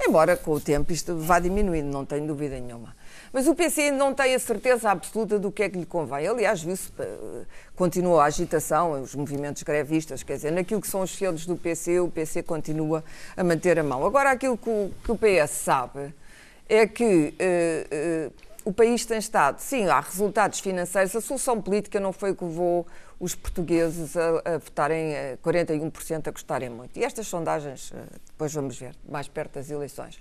embora 0.00 0.36
com 0.36 0.52
o 0.52 0.60
tempo 0.60 0.92
isto 0.92 1.16
vá 1.16 1.38
diminuindo, 1.38 1.90
não 1.90 2.04
tenho 2.04 2.26
dúvida 2.26 2.58
nenhuma. 2.58 2.94
Mas 3.32 3.46
o 3.46 3.54
PC 3.54 3.82
ainda 3.82 3.98
não 3.98 4.12
tem 4.12 4.34
a 4.34 4.38
certeza 4.38 4.90
absoluta 4.90 5.38
do 5.38 5.52
que 5.52 5.62
é 5.62 5.68
que 5.68 5.78
lhe 5.78 5.86
convém. 5.86 6.26
Aliás, 6.26 6.62
viu-se, 6.62 6.90
eh, 6.98 7.44
continua 7.76 8.22
a 8.22 8.26
agitação, 8.26 9.00
os 9.00 9.14
movimentos 9.14 9.62
grevistas, 9.62 10.22
quer 10.22 10.34
dizer, 10.34 10.50
naquilo 10.50 10.80
que 10.80 10.88
são 10.88 11.02
os 11.02 11.14
feudos 11.14 11.46
do 11.46 11.56
PC, 11.56 12.00
o 12.00 12.08
PC 12.08 12.42
continua 12.42 13.04
a 13.36 13.44
manter 13.44 13.78
a 13.78 13.84
mão. 13.84 14.04
Agora, 14.04 14.32
aquilo 14.32 14.58
que 14.58 14.68
o, 14.68 14.90
que 15.04 15.12
o 15.12 15.16
PS 15.16 15.50
sabe 15.50 16.12
é 16.68 16.86
que 16.86 17.34
eh, 17.38 17.86
eh, 17.90 18.30
o 18.64 18.72
país 18.72 19.04
tem 19.06 19.18
estado, 19.18 19.58
sim, 19.58 19.86
há 19.86 20.00
resultados 20.00 20.60
financeiros, 20.60 21.14
a 21.16 21.20
solução 21.20 21.60
política 21.60 21.98
não 21.98 22.12
foi 22.12 22.32
o 22.32 22.36
que 22.36 22.44
levou 22.44 22.86
os 23.18 23.34
portugueses 23.34 24.16
a, 24.16 24.54
a 24.54 24.58
votarem, 24.58 25.12
eh, 25.12 25.38
41% 25.42 26.28
a 26.28 26.30
gostarem 26.30 26.70
muito. 26.70 26.98
E 26.98 27.04
estas 27.04 27.26
sondagens, 27.26 27.92
eh, 27.94 28.02
depois 28.26 28.52
vamos 28.52 28.78
ver, 28.78 28.94
mais 29.08 29.28
perto 29.28 29.54
das 29.54 29.70
eleições, 29.70 30.18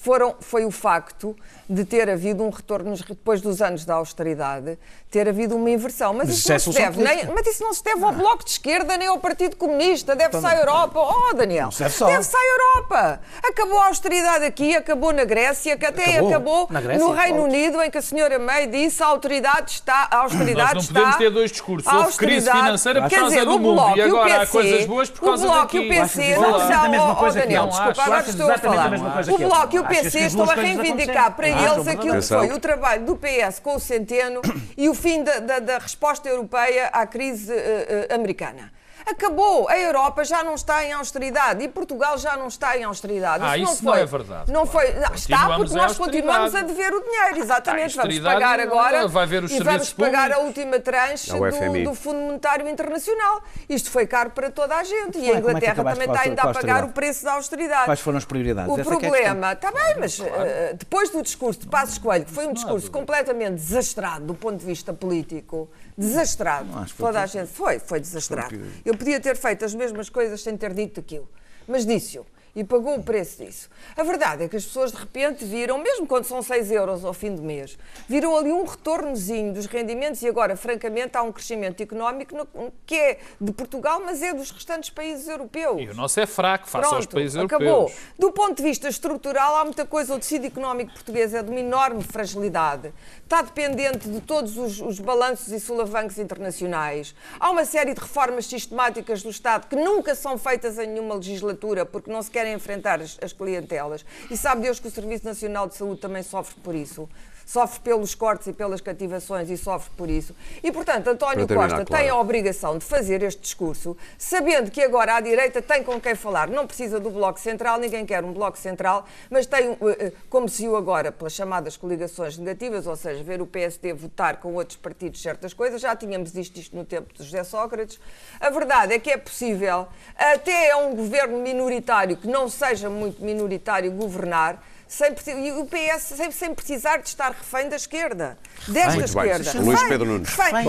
foram, 0.00 0.36
foi 0.40 0.64
o 0.64 0.70
facto 0.70 1.36
de 1.68 1.84
ter 1.84 2.08
havido 2.08 2.42
um 2.42 2.50
retorno, 2.50 2.94
depois 2.96 3.40
dos 3.40 3.60
anos 3.60 3.84
da 3.84 3.94
austeridade, 3.94 4.78
ter 5.10 5.28
havido 5.28 5.56
uma 5.56 5.68
inversão. 5.68 6.14
Mas, 6.14 6.30
isso 6.30 6.50
é 6.50 6.54
não 6.54 6.60
se 6.60 6.72
deve, 6.72 7.02
nem, 7.02 7.26
mas 7.26 7.46
isso 7.46 7.62
não 7.62 7.74
se 7.74 7.82
deve 7.82 8.02
ao 8.04 8.12
Bloco 8.12 8.44
de 8.44 8.50
Esquerda 8.50 8.96
nem 8.96 9.08
ao 9.08 9.18
Partido 9.18 9.56
Comunista, 9.56 10.14
deve-se 10.14 10.46
à 10.46 10.56
Europa. 10.56 11.00
Oh, 11.00 11.34
Daniel, 11.34 11.70
deve-se 11.78 12.04
à 12.36 12.46
Europa. 12.46 13.20
Acabou 13.42 13.78
a 13.80 13.88
austeridade 13.88 14.44
aqui, 14.44 14.76
acabou 14.76 15.12
na 15.12 15.24
Grécia, 15.24 15.76
que 15.76 15.84
até 15.84 16.18
Acabou. 16.18 16.64
acabou, 16.64 16.98
no 16.98 17.12
Reino 17.12 17.38
pronto. 17.38 17.48
Unido, 17.48 17.82
em 17.82 17.90
que 17.90 17.98
a 17.98 18.02
senhora 18.02 18.38
May 18.38 18.66
disse 18.66 19.02
a 19.02 19.06
autoridade 19.06 19.72
está, 19.72 20.08
a 20.10 20.18
austeridade 20.18 20.74
Nós 20.74 20.88
não 20.88 20.94
podemos 20.94 21.08
está, 21.08 21.18
ter 21.18 21.30
dois 21.30 21.50
discursos. 21.50 21.92
Houve 21.92 22.16
crise 22.16 22.50
financeira 22.50 23.02
por 23.02 23.10
Quer 23.10 23.16
causa 23.16 23.34
dizer, 23.34 23.44
do 23.44 23.56
o 23.56 23.58
mundo 23.58 23.74
Bloco 23.74 23.98
e 23.98 24.00
o 24.00 24.04
agora 24.06 24.36
há 24.36 24.40
PC, 24.40 24.52
coisas 24.52 24.86
boas 24.86 25.10
por 25.10 25.20
causa 25.20 25.44
o 25.44 25.50
Bloco 25.50 25.62
daqui. 25.64 25.76
e 25.76 25.80
o 25.80 25.88
PC 25.88 26.36
não 26.36 26.58
são... 26.60 27.12
Oh, 27.18 27.24
que 27.24 27.34
Daniel, 27.34 27.66
desculpa, 27.66 28.02
agora 28.02 28.28
estou 28.28 28.50
a 28.50 28.58
falar. 28.58 28.92
O. 29.28 29.38
Bloco 29.38 29.76
e 29.76 29.78
o 29.78 29.87
PC 29.88 30.18
estão 30.26 30.48
a 30.50 30.54
reivindicar. 30.54 31.34
para 31.36 31.46
Ah, 31.46 31.50
eles 31.74 31.88
aquilo 31.88 32.14
que 32.20 32.22
foi 32.26 32.52
o 32.52 32.60
trabalho 32.60 33.04
do 33.04 33.16
PS 33.16 33.58
com 33.62 33.74
o 33.76 33.80
Centeno 33.80 34.40
e 34.76 34.88
o 34.88 34.94
fim 34.94 35.22
da, 35.24 35.38
da- 35.40 35.58
da 35.58 35.78
resposta 35.78 36.28
europeia 36.28 36.86
à 36.92 37.06
crise 37.06 37.52
eh, 37.52 38.06
eh, 38.10 38.14
americana. 38.14 38.72
Acabou. 39.10 39.68
A 39.68 39.78
Europa 39.78 40.22
já 40.24 40.44
não 40.44 40.54
está 40.54 40.84
em 40.84 40.92
austeridade 40.92 41.64
e 41.64 41.68
Portugal 41.68 42.18
já 42.18 42.36
não 42.36 42.48
está 42.48 42.76
em 42.76 42.84
austeridade. 42.84 43.42
Ah, 43.42 43.56
isso 43.56 43.84
não 43.84 43.92
foi, 43.92 44.02
é 44.02 44.06
verdade, 44.06 44.52
Não 44.52 44.66
claro. 44.66 44.88
foi. 44.88 45.00
Não, 45.00 45.14
está 45.14 45.56
porque 45.56 45.74
nós 45.74 45.96
continuamos 45.96 46.54
a 46.54 46.62
dever 46.62 46.92
o 46.92 47.02
dinheiro. 47.02 47.38
Exatamente. 47.38 47.98
A 47.98 48.02
Vamos 48.02 48.18
pagar 48.20 48.60
agora 48.60 49.08
vai 49.08 49.26
ver 49.26 49.44
os 49.44 49.50
e 49.50 49.60
vamos 49.60 49.92
pagar 49.92 50.30
a 50.32 50.38
última 50.40 50.78
tranche 50.78 51.30
Ao 51.30 51.38
do, 51.38 51.84
do 51.84 51.94
Fundo 51.94 52.18
Monetário 52.18 52.68
Internacional. 52.68 53.42
Isto 53.68 53.90
foi 53.90 54.06
caro 54.06 54.30
para 54.30 54.50
toda 54.50 54.76
a 54.76 54.84
gente 54.84 55.18
e 55.18 55.30
é- 55.30 55.32
a 55.32 55.36
é 55.36 55.38
Inglaterra 55.38 55.72
acabaste 55.72 56.00
também 56.00 56.14
está 56.14 56.28
ainda 56.28 56.42
a 56.42 56.52
pagar 56.52 56.84
o 56.84 56.88
preço 56.88 57.24
da 57.24 57.32
austeridade. 57.32 57.84
Quais 57.86 58.00
foram 58.00 58.18
as 58.18 58.24
prioridades? 58.24 58.70
O 58.70 58.78
Essa 58.78 58.94
é 58.94 58.96
que 58.96 59.06
é 59.06 59.10
problema, 59.10 59.52
está 59.52 59.72
bem, 59.72 59.96
mas 59.98 60.20
eh, 60.20 60.74
depois 60.78 61.10
do 61.10 61.22
discurso 61.22 61.60
de 61.60 61.66
Passos 61.66 61.98
Coelho, 61.98 62.24
que 62.24 62.32
foi 62.32 62.46
um 62.46 62.52
discurso 62.52 62.90
completamente 62.90 63.54
desastrado 63.54 64.26
do 64.26 64.34
ponto 64.34 64.58
de 64.58 64.66
vista 64.66 64.92
político, 64.92 65.68
desastrado, 65.96 66.68
Não, 66.70 66.84
toda 66.96 67.20
a 67.20 67.26
gente 67.26 67.48
foi, 67.48 67.78
foi 67.78 68.00
desastrado. 68.00 68.58
Eu 68.84 68.96
podia 68.98 69.20
ter 69.20 69.36
feito 69.36 69.64
as 69.64 69.74
mesmas 69.74 70.10
coisas 70.10 70.42
sem 70.42 70.56
ter 70.56 70.74
dito 70.74 71.00
aquilo, 71.00 71.28
mas 71.66 71.86
disse-o. 71.86 72.26
E 72.54 72.64
pagou 72.64 72.96
o 72.96 73.02
preço 73.02 73.44
disso. 73.44 73.68
A 73.96 74.02
verdade 74.02 74.44
é 74.44 74.48
que 74.48 74.56
as 74.56 74.64
pessoas 74.64 74.90
de 74.92 74.98
repente 74.98 75.44
viram, 75.44 75.78
mesmo 75.78 76.06
quando 76.06 76.24
são 76.24 76.42
6 76.42 76.70
euros 76.70 77.04
ao 77.04 77.12
fim 77.14 77.34
do 77.34 77.42
mês, 77.42 77.78
viram 78.08 78.36
ali 78.36 78.50
um 78.52 78.64
retornozinho 78.64 79.52
dos 79.52 79.66
rendimentos 79.66 80.22
e 80.22 80.28
agora, 80.28 80.56
francamente, 80.56 81.16
há 81.16 81.22
um 81.22 81.30
crescimento 81.32 81.82
económico 81.82 82.34
no- 82.36 82.72
que 82.86 82.94
é 82.94 83.18
de 83.40 83.52
Portugal, 83.52 84.00
mas 84.04 84.22
é 84.22 84.32
dos 84.34 84.50
restantes 84.50 84.90
países 84.90 85.28
europeus. 85.28 85.80
E 85.80 85.88
o 85.88 85.94
nosso 85.94 86.18
é 86.20 86.26
fraco 86.26 86.68
face 86.68 86.84
aos 86.86 87.06
Pronto, 87.06 87.14
países 87.14 87.36
acabou. 87.36 87.66
europeus. 87.68 87.98
Do 88.18 88.32
ponto 88.32 88.56
de 88.56 88.62
vista 88.62 88.88
estrutural, 88.88 89.56
há 89.56 89.64
muita 89.64 89.84
coisa. 89.86 90.14
O 90.14 90.18
tecido 90.18 90.46
económico 90.46 90.92
português 90.92 91.34
é 91.34 91.42
de 91.42 91.50
uma 91.50 91.60
enorme 91.60 92.02
fragilidade. 92.02 92.92
Está 93.22 93.42
dependente 93.42 94.08
de 94.08 94.20
todos 94.20 94.56
os, 94.56 94.80
os 94.80 94.98
balanços 94.98 95.52
e 95.52 95.60
solavancos 95.60 96.18
internacionais. 96.18 97.14
Há 97.38 97.50
uma 97.50 97.64
série 97.64 97.94
de 97.94 98.00
reformas 98.00 98.46
sistemáticas 98.46 99.22
do 99.22 99.30
Estado 99.30 99.66
que 99.68 99.76
nunca 99.76 100.14
são 100.14 100.38
feitas 100.38 100.78
em 100.78 100.86
nenhuma 100.86 101.14
legislatura 101.16 101.84
porque 101.84 102.10
não 102.10 102.22
se 102.22 102.30
querem 102.38 102.54
enfrentar 102.54 103.00
as, 103.00 103.18
as 103.20 103.32
clientelas. 103.32 104.04
E 104.30 104.36
sabe 104.36 104.62
Deus 104.62 104.78
que 104.78 104.86
o 104.86 104.90
Serviço 104.90 105.24
Nacional 105.24 105.66
de 105.66 105.74
Saúde 105.74 106.00
também 106.00 106.22
sofre 106.22 106.54
por 106.62 106.72
isso. 106.72 107.08
Sofre 107.48 107.80
pelos 107.80 108.14
cortes 108.14 108.46
e 108.46 108.52
pelas 108.52 108.82
cativações 108.82 109.48
e 109.48 109.56
sofre 109.56 109.88
por 109.96 110.10
isso. 110.10 110.36
E, 110.62 110.70
portanto, 110.70 111.08
António 111.08 111.46
terminar, 111.46 111.70
Costa 111.70 111.84
Clara. 111.86 112.02
tem 112.02 112.10
a 112.10 112.16
obrigação 112.20 112.76
de 112.76 112.84
fazer 112.84 113.22
este 113.22 113.40
discurso, 113.40 113.96
sabendo 114.18 114.70
que 114.70 114.82
agora 114.82 115.14
a 115.14 115.20
direita 115.22 115.62
tem 115.62 115.82
com 115.82 115.98
quem 115.98 116.14
falar. 116.14 116.46
Não 116.46 116.66
precisa 116.66 117.00
do 117.00 117.08
Bloco 117.08 117.40
Central, 117.40 117.80
ninguém 117.80 118.04
quer 118.04 118.22
um 118.22 118.34
Bloco 118.34 118.58
Central, 118.58 119.06
mas 119.30 119.46
tem, 119.46 119.70
eh, 119.70 119.76
eh, 119.98 120.12
como 120.28 120.46
se 120.46 120.60
viu 120.60 120.76
agora, 120.76 121.10
pelas 121.10 121.32
chamadas 121.32 121.74
coligações 121.74 122.36
negativas, 122.36 122.86
ou 122.86 122.94
seja, 122.94 123.24
ver 123.24 123.40
o 123.40 123.46
PSD 123.46 123.94
votar 123.94 124.36
com 124.36 124.52
outros 124.52 124.76
partidos 124.76 125.22
certas 125.22 125.54
coisas. 125.54 125.80
Já 125.80 125.96
tínhamos 125.96 126.30
visto 126.30 126.58
isto 126.58 126.76
no 126.76 126.84
tempo 126.84 127.14
de 127.14 127.24
José 127.24 127.44
Sócrates. 127.44 127.98
A 128.38 128.50
verdade 128.50 128.92
é 128.92 128.98
que 128.98 129.10
é 129.10 129.16
possível, 129.16 129.88
até 130.14 130.72
a 130.72 130.76
um 130.76 130.94
governo 130.94 131.38
minoritário, 131.38 132.18
que 132.18 132.28
não 132.28 132.46
seja 132.46 132.90
muito 132.90 133.24
minoritário, 133.24 133.90
governar. 133.92 134.62
Sem, 134.88 135.14
e 135.44 135.52
o 135.52 135.66
PS 135.66 136.02
sem, 136.16 136.30
sem 136.30 136.54
precisar 136.54 136.96
de 136.96 137.08
estar 137.10 137.28
refém 137.32 137.68
da 137.68 137.76
esquerda, 137.76 138.38
desta 138.66 138.92
Muito 138.94 139.14
bem. 139.14 139.30
esquerda. 139.32 139.60
Luís 139.60 139.78
Refém, 139.80 139.88
Pedro 139.90 140.06
Nunes. 140.06 140.28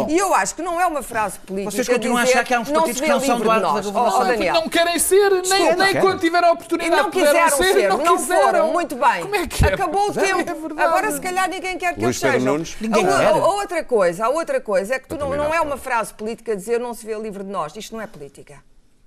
E 0.09 0.17
eu 0.17 0.35
acho 0.35 0.55
que 0.55 0.61
não 0.61 0.77
é 0.79 0.85
uma 0.85 1.01
frase 1.01 1.39
política. 1.39 1.71
Vocês 1.71 1.87
continuam 1.87 2.17
a 2.17 2.23
dizer, 2.25 2.33
achar 2.33 2.43
que 2.43 2.53
há 2.53 2.59
uns 2.59 2.67
não 2.67 2.81
partidos 2.81 2.99
que 2.99 3.07
não 3.07 3.19
são 3.21 3.37
do 3.37 3.43
de 3.43 3.47
lado 3.47 3.61
da 3.61 3.71
nós. 3.71 3.85
governação. 3.85 4.19
Oh, 4.19 4.21
oh, 4.21 4.25
Daniel. 4.25 4.53
Não 4.55 4.67
querem 4.67 4.99
ser, 4.99 5.31
nem, 5.31 5.41
Desculpa, 5.41 5.75
nem 5.75 5.87
querem. 5.87 6.01
quando 6.01 6.19
tiveram 6.19 6.47
a 6.47 6.51
E 6.51 6.53
oportunidade 6.53 7.01
não 7.01 7.09
puderam 7.11 7.31
quiseram 7.49 7.57
ser, 7.57 7.73
ser, 7.73 7.89
não, 7.89 7.97
não 7.97 8.17
quiseram. 8.17 8.41
foram, 8.43 8.73
muito 8.73 8.95
bem. 8.97 9.21
Como 9.21 9.35
é 9.35 9.47
que 9.47 9.65
é? 9.65 9.73
Acabou 9.73 10.07
o 10.07 10.11
É 10.11 10.13
tempo. 10.13 10.61
verdade. 10.67 10.81
Agora, 10.81 11.11
se 11.13 11.21
calhar, 11.21 11.49
ninguém 11.49 11.77
quer 11.77 11.93
que 11.93 12.01
Luís 12.01 12.15
eles 12.15 12.19
Pedro 12.19 12.39
sejam. 12.39 12.53
Nunes. 12.53 12.75
Ninguém 12.81 13.05
a, 13.07 13.17
quer. 13.17 13.25
a- 13.27 13.29
a 13.31 13.47
outra 13.47 13.83
coisa, 13.85 14.25
a 14.25 14.29
outra 14.29 14.59
coisa 14.59 14.95
é 14.95 14.99
que 14.99 15.07
tu 15.07 15.17
não, 15.17 15.29
não 15.33 15.53
é 15.53 15.61
uma 15.61 15.77
frase 15.77 16.13
política 16.13 16.57
dizer 16.57 16.77
não 16.77 16.93
se 16.93 17.05
vê 17.05 17.15
livre 17.17 17.41
de 17.45 17.49
nós. 17.49 17.73
Isto 17.73 17.95
não 17.95 18.01
é 18.01 18.07
política. 18.07 18.61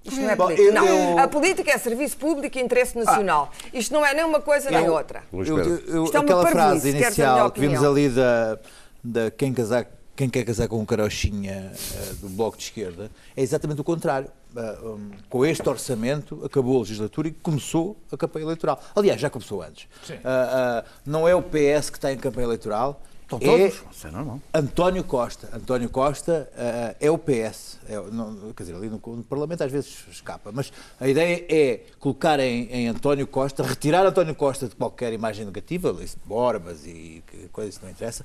Isto 0.04 0.20
não 0.20 0.30
é 0.30 0.36
Bom, 0.36 0.44
política. 0.44 0.68
eu- 0.68 0.74
Não. 0.74 0.86
eu- 0.86 1.18
A 1.18 1.28
política 1.28 1.70
é 1.70 1.78
serviço 1.78 2.16
público 2.16 2.58
e 2.58 2.60
interesse 2.60 2.96
nacional. 2.98 3.50
Isto 3.72 3.92
não 3.94 4.04
é 4.04 4.12
nem 4.14 4.24
uma 4.24 4.40
coisa 4.40 4.70
nem 4.70 4.88
outra. 4.88 5.22
Luís 5.32 5.48
Eu- 5.48 5.56
Pedro. 5.56 5.72
eu- 5.86 6.04
Isto 6.04 6.16
é 6.16 6.20
uma 6.20 6.24
aquela 6.24 6.42
parvoíce, 6.42 6.52
frase 6.52 6.80
queres 6.92 6.94
a 6.94 6.98
minha 6.98 7.06
inicial 7.06 7.50
que 7.50 7.60
vimos 7.60 7.78
opinião. 7.78 7.92
ali 7.92 8.08
da, 8.08 8.58
da 9.04 9.30
quem, 9.30 9.52
casar, 9.54 9.86
quem 10.16 10.28
quer 10.28 10.44
casar 10.44 10.66
com 10.68 10.78
um 10.78 10.84
carochinha 10.84 11.72
eh, 11.74 12.12
do 12.20 12.28
Bloco 12.28 12.56
de 12.56 12.64
Esquerda 12.64 13.10
é 13.36 13.42
exatamente 13.42 13.80
o 13.80 13.84
contrário. 13.84 14.28
Ah, 14.54 14.78
um, 14.82 15.10
com 15.30 15.46
este 15.46 15.66
orçamento 15.68 16.42
acabou 16.44 16.76
a 16.76 16.80
legislatura 16.80 17.28
e 17.28 17.30
começou 17.32 17.96
a 18.10 18.16
campanha 18.18 18.44
eleitoral. 18.44 18.78
Aliás, 18.94 19.18
já 19.20 19.30
começou 19.30 19.62
antes. 19.62 19.86
Sim. 20.06 20.18
Ah, 20.24 20.84
ah, 20.84 20.90
não 21.06 21.26
é 21.26 21.34
o 21.34 21.40
PS 21.42 21.90
que 21.90 21.96
está 21.96 22.12
em 22.12 22.18
campanha 22.18 22.46
eleitoral. 22.48 23.00
Estão 23.38 23.54
é 23.54 23.68
todos. 23.70 23.82
Isso 23.90 24.06
é 24.06 24.10
normal. 24.10 24.40
António 24.52 25.04
Costa. 25.04 25.48
António 25.52 25.88
Costa 25.88 26.50
ah, 26.56 26.94
é 27.00 27.10
o 27.10 27.18
PS. 27.18 27.78
É, 27.88 28.00
não- 28.10 28.52
quer 28.52 28.64
dizer, 28.64 28.76
ali 28.76 28.88
no, 28.88 29.00
no 29.04 29.24
Parlamento 29.24 29.62
às 29.62 29.72
vezes 29.72 30.04
escapa, 30.10 30.50
mas 30.52 30.72
a 31.00 31.08
ideia 31.08 31.44
é 31.48 31.80
colocar 31.98 32.38
em, 32.40 32.64
em 32.70 32.88
António 32.88 33.26
Costa, 33.26 33.62
retirar 33.62 34.04
António 34.06 34.34
Costa 34.34 34.68
de 34.68 34.76
qualquer 34.76 35.12
imagem 35.12 35.44
negativa, 35.44 35.90
isso 36.02 36.16
de 36.16 36.28
Borbas 36.28 36.86
e 36.86 37.22
coisas 37.52 37.78
que 37.78 37.84
não 37.84 37.90
interessa, 37.90 38.24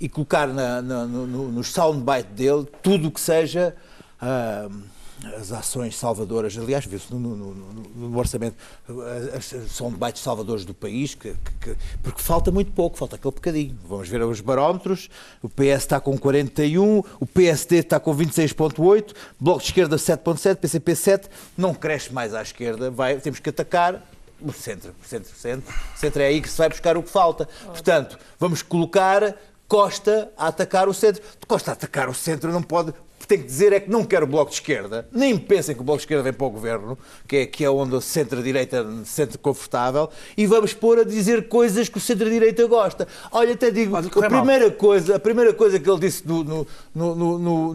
e 0.00 0.08
colocar 0.08 0.48
na, 0.48 0.82
na, 0.82 1.04
no, 1.04 1.26
no, 1.26 1.64
soundbite 1.64 2.30
dele 2.30 2.66
tudo 2.82 3.08
o 3.08 3.10
que 3.10 3.20
seja. 3.20 3.74
ah, 4.20 4.68
as 5.38 5.52
ações 5.52 5.96
salvadoras, 5.96 6.56
aliás, 6.58 6.84
vê-se 6.84 7.12
no, 7.12 7.18
no- 7.18 7.36
no- 7.54 8.08
no 8.10 8.18
orçamento, 8.18 8.56
as, 9.34 9.52
as 9.54 9.70
soundbites 9.72 10.22
salvadores 10.22 10.64
do 10.64 10.74
país, 10.74 11.14
que- 11.14 11.34
que- 11.60 11.76
porque 12.02 12.20
falta 12.20 12.50
muito 12.50 12.72
pouco, 12.72 12.98
falta 12.98 13.16
aquele 13.16 13.32
bocadinho. 13.34 13.78
Vamos 13.88 14.08
ver 14.08 14.22
os 14.22 14.40
barómetros, 14.40 15.08
o 15.42 15.48
PS 15.48 15.78
está 15.84 16.00
com 16.00 16.18
41, 16.18 17.02
o 17.20 17.26
PSD 17.26 17.76
está 17.76 17.98
com 18.00 18.14
26,8, 18.14 19.14
Bloco 19.40 19.60
de 19.60 19.66
Esquerda 19.66 19.96
7,7, 19.96 20.56
PCP 20.56 20.94
7, 20.96 21.28
não 21.56 21.74
cresce 21.74 22.12
mais 22.12 22.34
à 22.34 22.42
esquerda, 22.42 22.90
vai, 22.90 23.18
temos 23.20 23.38
que 23.40 23.48
atacar 23.50 24.02
o 24.40 24.52
centro, 24.52 24.94
o 25.02 25.08
centro, 25.08 25.32
o 25.32 25.38
centro, 25.40 25.74
o 25.94 25.98
centro 25.98 26.20
é 26.22 26.26
aí 26.26 26.42
que 26.42 26.48
se 26.50 26.58
vai 26.58 26.68
buscar 26.68 26.96
o 26.98 27.02
que 27.02 27.08
falta. 27.10 27.48
Portanto, 27.66 28.18
vamos 28.38 28.62
colocar 28.62 29.34
Costa 29.66 30.30
a 30.36 30.48
atacar 30.48 30.88
o 30.88 30.92
centro. 30.94 31.22
Costa 31.48 31.70
a 31.70 31.74
atacar 31.74 32.08
o 32.10 32.14
centro 32.14 32.52
não 32.52 32.62
pode 32.62 32.92
tem 33.26 33.38
que 33.38 33.44
dizer 33.44 33.72
é 33.72 33.80
que 33.80 33.90
não 33.90 34.04
quer 34.04 34.22
o 34.22 34.26
Bloco 34.26 34.50
de 34.50 34.56
Esquerda, 34.56 35.08
nem 35.12 35.36
pensem 35.38 35.74
que 35.74 35.80
o 35.80 35.84
Bloco 35.84 35.98
de 35.98 36.02
Esquerda 36.04 36.22
vem 36.22 36.32
para 36.32 36.46
o 36.46 36.50
Governo, 36.50 36.98
que 37.26 37.36
é, 37.36 37.46
que 37.46 37.64
é 37.64 37.70
onde 37.70 37.94
o 37.94 38.00
centro-direita 38.00 38.86
se 39.04 39.10
sente 39.12 39.38
confortável, 39.38 40.08
e 40.36 40.46
vamos 40.46 40.72
pôr 40.72 40.98
a 40.98 41.04
dizer 41.04 41.48
coisas 41.48 41.88
que 41.88 41.98
o 41.98 42.00
centro-direita 42.00 42.66
gosta. 42.66 43.06
Olha, 43.32 43.54
até 43.54 43.70
digo, 43.70 43.96
a 43.96 44.02
primeira, 44.28 44.70
coisa, 44.70 45.16
a 45.16 45.18
primeira 45.20 45.52
coisa 45.54 45.78
que 45.78 45.88
ele 45.88 46.00
disse 46.00 46.26
no, 46.26 46.42
no, 46.44 46.66
no, 46.94 47.38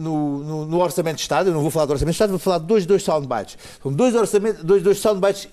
no- 0.66 0.80
Orçamento 0.80 1.16
de 1.16 1.22
Estado, 1.22 1.50
eu 1.50 1.54
não 1.54 1.60
vou 1.62 1.70
falar 1.70 1.86
do 1.86 1.92
Orçamento 1.92 2.12
de 2.12 2.16
Estado, 2.16 2.30
vou 2.30 2.38
falar 2.38 2.58
de 2.58 2.64
dois, 2.66 2.86
dois 2.86 3.02
soundbites. 3.02 3.58
São 3.82 3.92
dois, 3.92 4.14
orçamentos, 4.14 4.62
dois, 4.64 4.82
dois 4.82 4.98
soundbites 4.98 5.48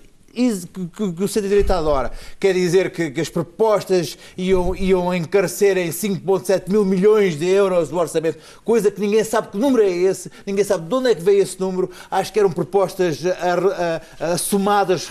que, 0.74 0.88
que- 1.14 1.24
o 1.24 1.28
centro-direita 1.28 1.76
adora. 1.78 2.12
Quer 2.40 2.54
dizer 2.54 2.92
que, 2.92 3.10
que 3.12 3.22
as 3.22 3.30
propostas 3.30 4.18
iam, 4.38 4.76
iam 4.76 5.14
encarecer 5.14 5.78
em 5.78 5.90
5,7 5.90 6.70
mil 6.70 6.86
milhões 6.86 7.38
de 7.38 7.48
euros 7.48 7.90
do 7.90 7.98
orçamento, 7.98 8.38
coisa 8.64 8.92
que 8.92 9.02
ninguém 9.02 9.24
sabe 9.24 9.50
que 9.50 9.58
número 9.58 9.84
é 9.84 9.90
esse, 9.90 10.32
ninguém 10.46 10.64
sabe 10.64 10.88
de 10.88 10.94
onde 10.94 11.10
é 11.10 11.16
que 11.16 11.22
veio 11.22 11.42
esse 11.42 11.60
número. 11.60 11.90
Acho 12.12 12.32
que 12.32 12.40
eram 12.40 12.52
propostas 12.52 13.20
ah, 14.20 14.38
somadas, 14.38 15.08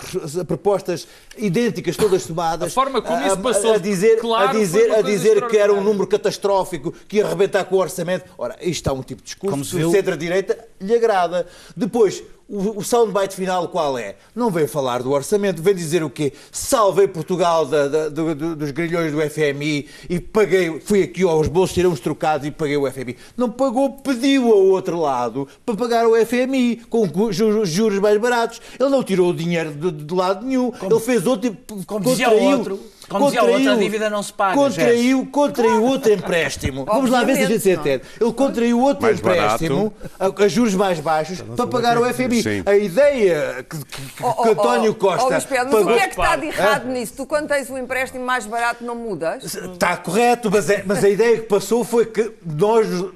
propostas 0.47 1.07
idênticas, 1.37 1.95
todas 1.97 2.23
somadas. 2.23 2.71
A 2.71 2.73
forma 2.73 3.01
como 3.01 3.17
a- 3.17 3.25
isso 3.27 3.35
a- 3.35 3.37
passou, 3.37 3.73
a 3.73 3.77
dizer, 3.77 4.19
claro, 4.19 4.49
a 4.49 4.53
dizer, 4.53 4.91
a 4.91 5.01
dizer 5.01 5.47
que 5.47 5.57
era 5.57 5.73
um 5.73 5.83
número 5.83 6.07
catastrófico, 6.07 6.93
que 7.07 7.17
ia 7.17 7.25
arrebentar 7.25 7.65
com 7.65 7.75
o 7.75 7.79
orçamento. 7.79 8.25
Ora, 8.37 8.55
isto 8.61 8.89
é 8.89 8.93
um 8.93 9.01
tipo 9.03 9.21
de 9.21 9.25
discurso 9.25 9.55
que 9.77 9.83
o 9.83 9.91
centro-direita 9.91 10.57
lhe 10.79 10.95
agrada. 10.95 11.45
Depois, 11.75 12.23
o, 12.49 12.79
o 12.79 12.83
soundbite 12.83 13.35
final 13.35 13.67
qual 13.67 13.97
é? 13.97 14.15
Não 14.35 14.49
vem 14.49 14.67
falar 14.67 15.03
do 15.03 15.11
orçamento, 15.11 15.61
vem 15.61 15.75
dizer 15.75 16.03
o 16.03 16.09
quê? 16.09 16.31
Salvei 16.51 17.07
Portugal 17.07 17.65
da- 17.65 17.87
da- 17.87 18.09
do- 18.09 18.33
do- 18.35 18.55
dos 18.55 18.71
grilhões 18.71 19.11
do 19.11 19.19
FMI 19.21 19.87
e 20.09 20.19
paguei, 20.19 20.79
fui 20.79 21.03
aqui 21.03 21.23
aos 21.23 21.47
bolsos, 21.47 21.73
tirei 21.73 21.89
uns 21.89 21.99
trocados 21.99 22.47
e 22.47 22.51
paguei 22.51 22.77
o 22.77 22.87
FMI. 22.89 23.17
Não 23.35 23.49
pagou, 23.49 23.91
pediu 23.97 24.51
ao 24.51 24.59
outro 24.65 24.99
lado 24.99 25.47
para 25.65 25.75
pagar 25.75 26.07
o 26.07 26.15
FMI 26.25 26.81
com 26.89 27.05
juros 27.31 27.99
mais 27.99 28.17
baratos. 28.19 28.61
Ele 28.79 28.89
não 28.89 29.03
tirou 29.03 29.29
o 29.31 29.33
dinheiro 29.33 29.71
de, 29.73 29.91
de 29.91 30.13
lado 30.13 30.45
nenhum. 30.45 30.71
Ele 30.81 30.99
fez 30.99 31.25
outro 31.27 31.49
tipo. 31.49 31.85
como 31.85 32.05
dizia 32.05 32.29
contraiu- 32.29 32.57
outro, 32.57 32.79
como 33.09 33.25
dizia 33.25 33.43
o 33.43 33.51
outro, 33.51 33.71
a 33.71 33.75
dívida 33.75 34.09
não 34.09 34.21
se 34.21 34.33
paga, 34.33 34.53
Contraiu, 34.55 35.25
contraiu 35.31 35.83
outro 35.83 36.11
empréstimo. 36.11 36.83
Vamos 36.97 37.09
lá 37.09 37.23
ver 37.23 37.35
se 37.37 37.43
a 37.43 37.47
gente 37.47 37.59
se 37.61 37.71
entende. 37.71 38.03
Ele 38.19 38.33
contraiu 38.33 38.79
outro 38.81 39.03
Mais 39.03 39.19
empréstimo 39.19 39.93
a, 40.19 40.43
a 40.43 40.47
juros 40.47 40.75
mais 40.75 40.99
baixos 40.99 41.41
para 41.41 41.67
pagar 41.67 41.97
o 41.97 42.05
FMI. 42.13 42.43
Sim. 42.43 42.63
A 42.65 42.75
ideia 42.75 43.65
que, 43.69 43.77
que- 43.77 44.01
que 44.17 44.23
Oh, 44.23 44.33
oh, 44.37 44.43
António 44.49 44.91
oh, 44.91 44.95
Costa 44.95 45.23
oh, 45.37 45.47
Pedro, 45.47 45.65
mas 45.65 45.73
o 45.73 45.77
pagou- 45.77 45.93
que 45.93 45.99
é 45.99 46.07
que 46.07 46.09
está 46.19 46.35
de 46.35 46.45
errado 46.47 46.87
nisso? 46.87 47.13
Tu, 47.15 47.25
quando 47.25 47.47
tens 47.47 47.69
um 47.69 47.77
empréstimo 47.77 48.25
mais 48.25 48.45
barato, 48.45 48.83
não 48.83 48.95
mudas? 48.95 49.55
Está 49.55 49.95
correto, 49.97 50.49
mas, 50.51 50.69
é- 50.69 50.83
mas 50.85 51.03
a 51.03 51.09
ideia 51.09 51.37
que 51.37 51.43
passou 51.47 51.83
foi 51.83 52.05
que 52.07 52.31
nós, 52.45 52.87
ele, 52.89 53.11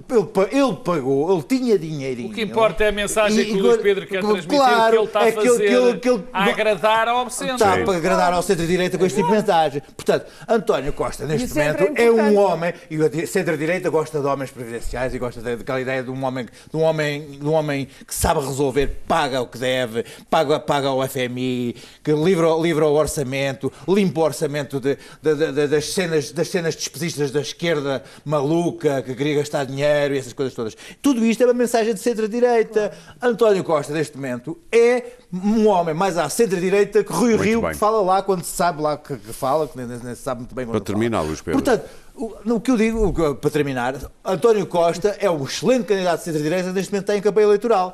ele 0.52 0.74
pagou, 0.84 1.34
ele 1.34 1.44
tinha 1.44 1.78
dinheirinho. 1.78 2.30
O 2.30 2.34
que 2.34 2.42
importa 2.42 2.84
é 2.84 2.90
a 2.90 2.92
mensagem 2.92 3.40
E- 3.42 3.46
que 3.46 3.60
o 3.60 3.62
Luís 3.64 3.78
Pedro 3.82 4.06
quer 4.08 4.22
claro, 4.22 4.36
transmitir, 4.42 4.66
que 4.90 4.96
ele 4.96 5.04
está 5.06 5.20
a 5.20 5.28
é 5.28 5.32
que 5.32 5.40
ele- 5.40 5.48
fazer 5.50 5.68
que 5.68 5.74
ele- 5.74 6.00
que 6.00 6.10
ele- 6.10 6.24
a 6.32 6.44
agradar 6.46 7.08
ao 7.08 7.30
centro. 7.30 7.56
Está 7.56 7.78
para 7.78 7.98
agradar 7.98 8.34
ao 8.34 8.42
centro-direita 8.42 8.98
com 8.98 9.06
este 9.06 9.16
tipo 9.18 9.30
de 9.30 9.36
mensagem. 9.38 9.81
Portanto, 9.96 10.26
António 10.48 10.94
Costa, 10.94 11.26
neste 11.26 11.46
E 11.48 11.50
centro 11.50 11.84
momento, 11.84 12.00
é 12.00 12.06
é 12.06 12.12
um 12.12 12.38
homem, 12.38 12.74
e 12.90 12.98
o 12.98 13.28
centro-direita 13.28 13.90
gosta 13.90 14.20
de 14.20 14.26
homens 14.26 14.52
previdenciais 14.52 15.14
e 15.14 15.20
gosta 15.20 15.42
de- 15.42 15.56
daquela 15.58 15.80
ideia 15.82 16.04
de 16.04 16.10
um 16.12 16.24
homem, 16.24 16.46
de 16.46 16.78
um 16.78 16.82
homem, 16.82 17.32
de 17.32 17.46
um 17.46 17.54
homem 17.54 17.88
que 18.08 18.14
sabe 18.16 18.40
resolver, 18.42 18.88
paga 19.08 19.42
o 19.42 19.48
que 19.48 19.58
deve, 19.58 20.06
paga, 20.30 20.60
paga 20.60 20.92
o 20.92 21.04
FMI, 21.08 21.76
que 22.04 22.12
livra, 22.14 22.50
livra 22.60 22.86
o 22.88 22.94
orçamento, 22.94 23.72
limpa 23.88 24.20
o 24.22 24.24
orçamento 24.24 24.80
de- 24.80 24.98
de- 25.22 25.36
de- 25.36 25.52
de- 25.52 25.68
das, 25.68 25.86
cenas, 25.94 26.32
das 26.32 26.48
cenas 26.48 26.76
despesistas 26.76 27.32
da 27.32 27.42
esquerda 27.42 28.04
maluca, 28.26 29.02
que 29.02 29.14
queria 29.16 29.36
gastar 29.36 29.66
dinheiro 29.66 30.16
e 30.16 30.18
essas 30.18 30.34
coisas 30.34 30.54
todas. 30.54 30.76
Tudo 31.02 31.26
isto 31.26 31.44
é 31.44 31.46
uma 31.46 31.54
mensagem 31.54 31.94
de 31.94 32.00
centro-direita. 32.00 32.92
António 33.22 33.64
Costa, 33.64 33.94
neste 33.94 34.16
momento, 34.16 34.58
é 34.72 35.04
um 35.32 35.68
homem 35.68 35.94
mais 35.94 36.18
à 36.18 36.28
centro-direita 36.30 37.04
que 37.04 37.12
Rui 37.14 37.32
Muito 37.32 37.44
Rio, 37.44 37.62
bem. 37.62 37.72
que 37.72 37.78
fala 37.78 38.02
lá 38.02 38.22
quando 38.22 38.44
se 38.44 38.56
sabe 38.56 38.82
lá 38.82 38.98
que, 38.98 39.16
que 39.18 39.34
fala, 39.34 39.70
que 39.72 39.78
nem, 39.78 39.88
nem 39.88 40.16
se 40.16 40.22
sabe 40.22 40.42
muito 40.42 40.54
bem 40.54 40.66
Para 40.68 40.80
terminar. 40.80 41.22
Luís 41.22 41.42
Pedro. 41.42 41.62
Portanto, 41.62 41.90
o, 42.16 42.34
no 42.46 42.62
que 42.62 42.70
eu 42.72 42.78
digo, 42.78 43.08
o 43.08 43.36
para 43.36 43.50
terminar, 43.50 43.96
António 44.24 44.66
Costa 44.68 45.16
é 45.20 45.30
um 45.30 45.44
excelente 45.44 45.86
candidato 45.86 46.20
de 46.20 46.26
centro-direita, 46.26 46.72
neste 46.72 46.92
momento 46.92 47.04
está 47.04 47.18
em 47.18 47.22
campanha 47.22 47.48
eleitoral. 47.48 47.92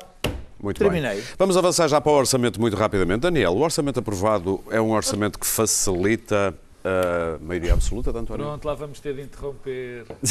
Muito 0.60 0.78
Terminei. 0.78 1.16
bem. 1.16 1.24
Vamos 1.38 1.56
avançar 1.56 1.86
já 1.86 2.00
para 2.00 2.10
o 2.10 2.14
orçamento 2.16 2.60
muito 2.60 2.76
rapidamente. 2.76 3.20
Daniel, 3.20 3.52
o 3.52 3.60
orçamento 3.60 4.00
aprovado 4.00 4.60
é 4.70 4.80
um 4.80 4.90
orçamento 4.90 5.38
que 5.38 5.46
facilita 5.46 6.52
a 6.84 7.38
maioria 7.40 7.74
absoluta 7.74 8.12
de 8.12 8.18
António? 8.18 8.44
Pronto, 8.46 8.64
lá 8.64 8.74
vamos 8.74 8.98
ter 8.98 9.14
de 9.14 9.22
interromper. 9.22 10.04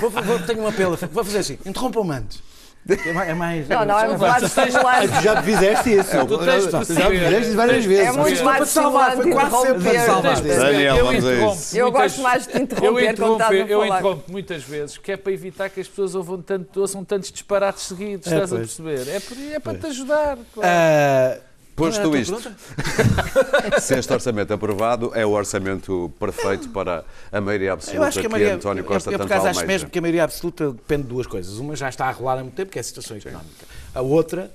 Vou, 0.00 0.10
vou- 0.10 0.38
tenho 0.40 0.62
um 0.62 0.66
apelo. 0.66 0.96
Vou 1.12 1.24
fazer 1.24 1.38
assim. 1.38 1.58
Interrompam-me 1.64 2.12
antes. 2.12 2.42
É 2.88 3.12
mais. 3.12 3.28
É 3.28 3.34
mais 3.34 3.68
Não, 3.68 3.84
não, 3.84 3.98
é 3.98 4.08
muito 4.08 4.20
mais 4.20 4.42
estimulante. 4.42 5.08
Tu 5.08 5.22
já 5.22 5.34
me 5.36 5.42
fizeste 5.42 5.94
isso. 5.94 6.26
Tu 6.26 6.38
tens 6.38 6.64
de 6.64 6.70
já 6.70 6.78
me 6.80 6.86
perceber. 6.86 7.10
fizeste 7.24 7.46
isso 7.48 7.56
várias 7.56 7.84
vezes. 7.84 8.06
É 8.08 8.12
muito 8.12 8.32
Isto 8.32 8.44
mais 8.44 8.68
salvar, 8.68 9.08
estimulante 9.16 9.22
foi 9.40 9.50
quase 9.50 9.66
sempre 9.68 9.98
salvar. 10.00 10.40
Daniel, 10.42 10.96
eu 10.96 11.04
vamos 11.04 11.24
a 11.24 11.28
interrompo 11.32 11.54
isso. 11.56 11.76
Eu 11.78 11.84
muitas- 11.84 12.02
gosto 12.02 12.22
mais 12.22 12.46
de 12.46 12.52
te 12.52 12.58
interromper 12.62 13.10
interrompo, 13.12 13.52
eu 13.52 13.84
interrompo 13.86 14.24
muitas 14.32 14.62
vezes, 14.64 14.98
que 14.98 15.12
é 15.12 15.16
para 15.16 15.32
evitar 15.32 15.70
que 15.70 15.80
as 15.80 15.86
pessoas 15.86 16.14
ouçam, 16.16 16.42
tanto, 16.42 16.80
ouçam 16.80 17.04
tantos 17.04 17.30
disparates 17.30 17.84
seguidos, 17.84 18.26
É, 18.26 18.34
estás 18.34 18.52
a 18.52 18.56
perceber? 18.56 19.06
É, 19.08 19.54
é 19.54 19.60
para 19.60 19.74
te 19.78 19.86
ajudar. 19.86 20.38
claro. 20.52 20.68
Ah, 20.68 21.36
Posto 21.74 22.14
é 22.14 22.18
isto, 22.20 22.36
se 23.80 23.94
este 23.98 24.12
orçamento 24.12 24.52
aprovado, 24.52 25.10
é 25.14 25.24
o 25.24 25.30
orçamento 25.30 26.12
perfeito 26.20 26.68
para 26.68 27.04
a 27.30 27.40
maioria 27.40 27.72
absoluta 27.72 27.98
Eu 27.98 28.08
acho 28.08 28.20
que 28.20 28.26
a 28.26 28.28
maioria, 28.28 28.54
António 28.56 28.84
Costa 28.84 29.08
eu, 29.10 29.14
eu 29.14 29.18
por 29.18 29.28
tanto 29.28 29.46
acho 29.46 29.66
mesmo 29.66 29.88
que 29.90 29.98
a 29.98 30.02
maioria 30.02 30.24
absoluta 30.24 30.70
depende 30.70 31.04
de 31.04 31.08
duas 31.08 31.26
coisas. 31.26 31.56
Uma 31.58 31.74
já 31.74 31.88
está 31.88 32.06
a 32.06 32.10
rolar 32.12 32.38
há 32.38 32.42
muito 32.42 32.54
tempo, 32.54 32.70
que 32.70 32.78
é 32.78 32.80
a 32.80 32.84
situação 32.84 33.16
económica. 33.16 33.64
A 33.94 34.00
outra 34.02 34.50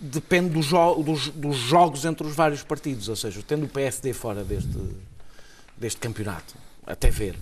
depende 0.00 0.50
do 0.50 0.60
jo- 0.60 1.02
dos, 1.02 1.28
dos 1.28 1.56
jogos 1.56 2.04
entre 2.04 2.26
os 2.26 2.34
vários 2.34 2.62
partidos, 2.62 3.08
ou 3.08 3.16
seja, 3.16 3.40
tendo 3.46 3.64
o 3.66 3.68
PSD 3.68 4.12
fora 4.12 4.44
deste, 4.44 4.68
deste 5.76 6.00
campeonato, 6.00 6.54
até 6.86 7.10
ver, 7.10 7.36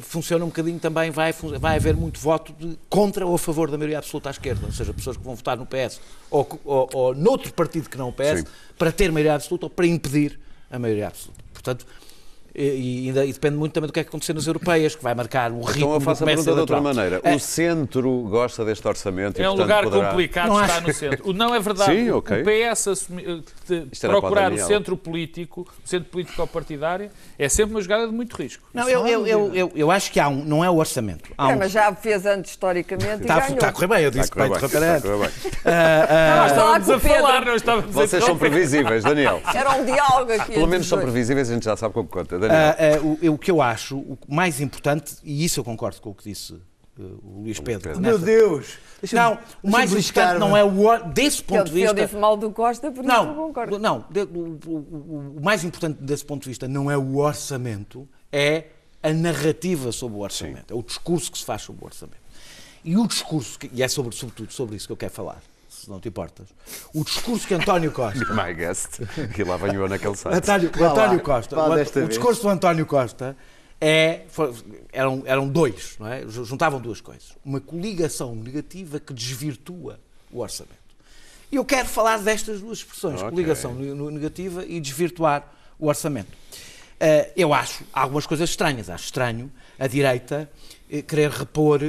funciona 0.00 0.44
um 0.44 0.48
bocadinho 0.48 0.78
também, 0.78 1.10
vai, 1.10 1.32
vai 1.32 1.76
haver 1.76 1.96
muito 1.96 2.20
voto 2.20 2.52
de, 2.52 2.78
contra 2.88 3.26
ou 3.26 3.34
a 3.34 3.38
favor 3.38 3.70
da 3.70 3.76
maioria 3.76 3.98
absoluta 3.98 4.28
à 4.28 4.32
esquerda, 4.32 4.66
ou 4.66 4.72
seja, 4.72 4.92
pessoas 4.92 5.16
que 5.16 5.24
vão 5.24 5.34
votar 5.34 5.56
no 5.56 5.66
PS 5.66 6.00
ou, 6.30 6.60
ou, 6.64 6.90
ou 6.92 7.14
noutro 7.14 7.52
partido 7.52 7.88
que 7.88 7.96
não 7.96 8.08
o 8.08 8.12
PS, 8.12 8.40
Sim. 8.40 8.44
para 8.76 8.92
ter 8.92 9.10
maioria 9.10 9.34
absoluta 9.34 9.66
ou 9.66 9.70
para 9.70 9.86
impedir 9.86 10.38
a 10.70 10.78
maioria 10.78 11.08
absoluta. 11.08 11.42
Portanto, 11.52 11.86
e, 12.60 13.04
e 13.04 13.08
ainda- 13.08 13.24
e 13.24 13.32
depende 13.32 13.56
muito 13.56 13.72
também 13.72 13.86
do 13.86 13.92
que 13.92 14.00
é 14.00 14.04
que 14.04 14.08
acontecer 14.08 14.32
nas 14.34 14.46
europeias, 14.46 14.94
que 14.96 15.02
vai 15.02 15.14
marcar 15.14 15.50
o 15.52 15.60
ritmo 15.60 15.76
Então 15.76 15.92
eu 15.92 15.98
do 15.98 16.04
faço 16.04 16.22
a 16.22 16.26
comércio 16.26 16.44
pergunta 16.44 16.66
de 16.66 16.72
outra 16.72 16.80
maneira. 16.80 17.20
É, 17.22 17.34
O 17.34 17.38
centro 17.40 18.22
gosta 18.28 18.64
deste 18.64 18.86
orçamento 18.88 19.38
e, 19.40 19.42
É 19.44 19.48
um 19.48 19.56
portanto, 19.56 19.66
lugar 19.66 19.84
poderá... 19.84 20.08
complicado 20.10 20.48
Não 20.48 20.60
estar 20.62 20.76
acho. 20.78 20.86
no 20.86 20.92
centro. 20.94 21.30
O 21.30 21.32
não 21.32 21.54
é 21.54 21.60
verdade. 21.60 21.92
Sim, 21.94 22.10
O- 22.10 22.18
ok. 22.18 22.42
O 22.42 22.44
PS 22.44 22.88
assumi- 22.88 23.44
eh, 23.70 24.08
procurar 24.08 24.52
o 24.52 24.58
centro 24.58 24.96
político, 24.96 25.66
o 25.84 25.88
centro 25.88 26.08
político 26.10 26.46
partidário, 26.48 27.10
é 27.38 27.48
sempre 27.48 27.74
uma 27.74 27.80
jogada 27.82 28.06
de 28.06 28.12
muito 28.12 28.34
risco. 28.36 28.64
Não, 28.74 28.88
eu, 28.88 29.06
eu, 29.06 29.26
eu, 29.26 29.54
eu, 29.54 29.72
eu 29.74 29.90
acho 29.90 30.10
que 30.10 30.18
há 30.18 30.28
um, 30.28 30.44
não 30.44 30.64
é 30.64 30.70
o 30.70 30.76
orçamento. 30.76 31.30
Há 31.36 31.50
É, 31.52 31.54
um, 31.54 31.58
mas 31.58 31.70
já 31.72 31.94
fez 31.94 32.26
antes 32.26 32.50
historicamente 32.52 33.18
e 33.18 33.20
está, 33.22 33.34
a- 33.36 33.40
ganhou. 33.40 33.54
está 33.54 33.68
a 33.68 33.72
correr 33.72 33.86
bem, 33.86 34.02
eu 34.02 34.10
disse 34.10 34.24
está 34.24 34.42
a 34.42 34.46
antes. 34.46 34.60
correr 34.60 35.18
bem. 35.18 35.30
Nós 36.36 36.50
estávamos 36.52 36.90
a 36.90 36.98
falar, 37.00 37.44
não 37.44 37.54
estávamos 37.54 37.90
a 37.96 38.00
Vocês 38.00 38.24
são 38.24 38.36
previsíveis, 38.38 39.04
Daniel. 39.04 39.40
Era 39.54 39.70
um 39.76 39.84
diálogo 39.84 40.32
aqui. 40.32 40.52
Pelo 40.52 40.66
menos 40.66 40.86
os 40.86 40.88
são 40.90 40.98
previsíveis, 41.00 41.50
a 41.50 41.54
gente 41.54 41.64
já 41.64 41.76
sabe 41.76 41.94
como 41.94 42.08
conta. 42.08 42.38
Daniel. 42.48 42.74
Ah, 42.78 42.96
ah, 42.96 43.06
o, 43.06 43.18
eu- 43.22 43.34
o 43.34 43.38
que 43.38 43.50
eu 43.50 43.60
acho, 43.62 43.98
o 43.98 44.18
mais 44.28 44.60
importante, 44.60 45.14
e 45.24 45.44
isso 45.44 45.60
eu 45.60 45.64
concordo 45.64 46.00
com 46.00 46.10
o 46.10 46.14
que 46.14 46.24
disse 46.24 46.54
ah, 46.98 47.02
o 47.22 47.42
Luís 47.42 47.60
Pedro. 47.60 47.82
Pedro. 47.88 48.00
Meu 48.00 48.18
Deus! 48.18 48.78
Não, 49.12 49.38
o 49.62 49.70
mais 49.70 49.92
importante 49.92 50.38
não 50.40 50.56
é 50.56 50.64
o 50.64 50.98
desse 51.12 51.42
ponto 51.42 51.66
de 51.66 51.72
vista. 51.72 51.94
disse 51.94 52.16
mal 52.16 52.36
do 52.36 52.50
Costa, 52.50 52.90
por 52.90 53.04
isso 53.04 53.12
eu 53.14 53.24
Não, 53.24 53.34
concordo. 53.34 53.78
não 53.78 54.04
de- 54.10 54.22
o, 54.22 54.58
o- 54.66 54.70
o- 54.70 55.34
o 55.38 55.40
mais 55.42 55.62
importante 55.62 56.02
desse 56.02 56.24
ponto 56.24 56.42
de 56.42 56.48
vista 56.48 56.66
não 56.66 56.90
é 56.90 56.96
o 56.98 57.16
orçamento, 57.18 58.08
é 58.32 58.64
a 59.00 59.12
narrativa 59.12 59.92
sobre 59.92 60.18
o 60.18 60.20
orçamento, 60.22 60.72
é 60.74 60.76
o 60.76 60.82
discurso 60.82 61.30
que 61.30 61.38
se 61.38 61.44
faz 61.44 61.62
sobre 61.62 61.84
o 61.84 61.86
orçamento. 61.86 62.18
E 62.84 62.96
o 62.96 63.06
discurso, 63.06 63.58
que- 63.58 63.70
e 63.72 63.82
é 63.82 63.86
sobre, 63.88 64.14
sobretudo 64.16 64.52
sobre 64.52 64.74
isso 64.74 64.86
que 64.88 64.92
eu 64.92 64.96
quero 64.96 65.12
falar, 65.12 65.40
se 65.78 65.90
não 65.90 66.00
te 66.00 66.08
importas, 66.08 66.48
o 66.94 67.04
discurso 67.04 67.46
que 67.46 67.54
António 67.54 67.90
Costa 67.92 68.24
My 68.34 68.52
guest. 68.54 69.00
E 69.38 69.44
lá 69.44 69.56
venho 69.56 69.82
eu 69.82 69.88
naquele 69.88 70.16
site. 70.16 70.36
António, 70.36 70.70
o 70.78 70.84
António 70.84 71.20
Costa. 71.20 71.56
vá 71.56 71.68
o, 71.68 72.04
o 72.04 72.08
discurso 72.08 72.42
do 72.42 72.48
António 72.48 72.84
Costa 72.86 73.36
é, 73.80 74.22
foi- 74.28 74.52
eram, 74.92 75.22
eram 75.24 75.48
dois, 75.48 75.96
não 76.00 76.06
é? 76.08 76.22
juntavam 76.28 76.80
duas 76.80 77.00
coisas. 77.00 77.32
Uma 77.44 77.60
coligação 77.60 78.34
negativa 78.34 78.98
que 78.98 79.12
desvirtua 79.14 79.98
o 80.30 80.40
orçamento. 80.40 80.76
E 81.50 81.56
eu 81.56 81.64
quero 81.64 81.88
falar 81.88 82.18
destas 82.18 82.60
duas 82.60 82.78
expressões, 82.78 83.20
Ok. 83.20 83.30
coligação 83.30 83.74
ne- 83.74 83.94
ne- 83.94 84.10
negativa 84.10 84.64
e 84.66 84.80
desvirtuar 84.80 85.44
o 85.78 85.86
orçamento. 85.86 86.28
Eh, 87.00 87.30
eu 87.36 87.54
acho 87.54 87.84
algumas 87.92 88.26
coisas 88.26 88.50
estranhas. 88.50 88.90
Acho 88.90 89.04
estranho 89.04 89.50
a 89.78 89.86
direita 89.86 90.50
eh, 90.90 91.00
querer 91.00 91.30
repor 91.30 91.80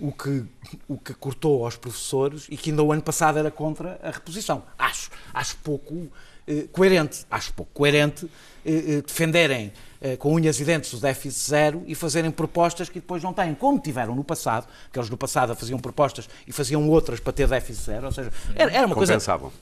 o, 0.00 0.12
que, 0.12 0.44
o 0.88 0.96
que 0.96 1.14
cortou 1.14 1.64
aos 1.64 1.76
professores 1.76 2.46
e 2.48 2.56
que 2.56 2.70
ainda 2.70 2.82
o 2.82 2.92
ano 2.92 3.02
passado 3.02 3.38
era 3.38 3.50
contra 3.50 3.98
a 4.02 4.10
reposição. 4.10 4.62
Acho, 4.78 5.10
acho 5.34 5.56
pouco 5.64 6.08
eh, 6.46 6.66
coerente. 6.72 7.24
Acho 7.30 7.52
pouco 7.54 7.70
coerente 7.72 8.26
eh, 8.64 8.98
eh, 8.98 9.02
defenderem 9.02 9.66
eh, 9.66 9.72
com 10.18 10.34
unhas 10.34 10.58
e 10.60 10.64
dentes 10.64 10.92
o 10.92 10.96
déficit 10.98 11.48
zero 11.48 11.82
e 11.86 11.94
fazerem 11.94 12.30
propostas 12.30 12.88
que 12.88 13.00
depois 13.00 13.22
não 13.22 13.32
têm, 13.32 13.54
como 13.54 13.78
tiveram 13.78 14.14
no 14.14 14.24
passado, 14.24 14.66
que 14.92 14.98
eles 14.98 15.08
no 15.10 15.16
passado 15.16 15.54
faziam 15.54 15.78
propostas 15.78 16.28
e 16.46 16.52
faziam 16.52 16.88
outras 16.88 17.20
para 17.20 17.32
ter 17.32 17.46
déficit 17.46 17.84
zero, 17.84 18.06
ou 18.06 18.12
seja, 18.12 18.30
era, 18.54 18.70
era 18.72 18.86
uma 18.86 18.94
coisa... 18.94 19.12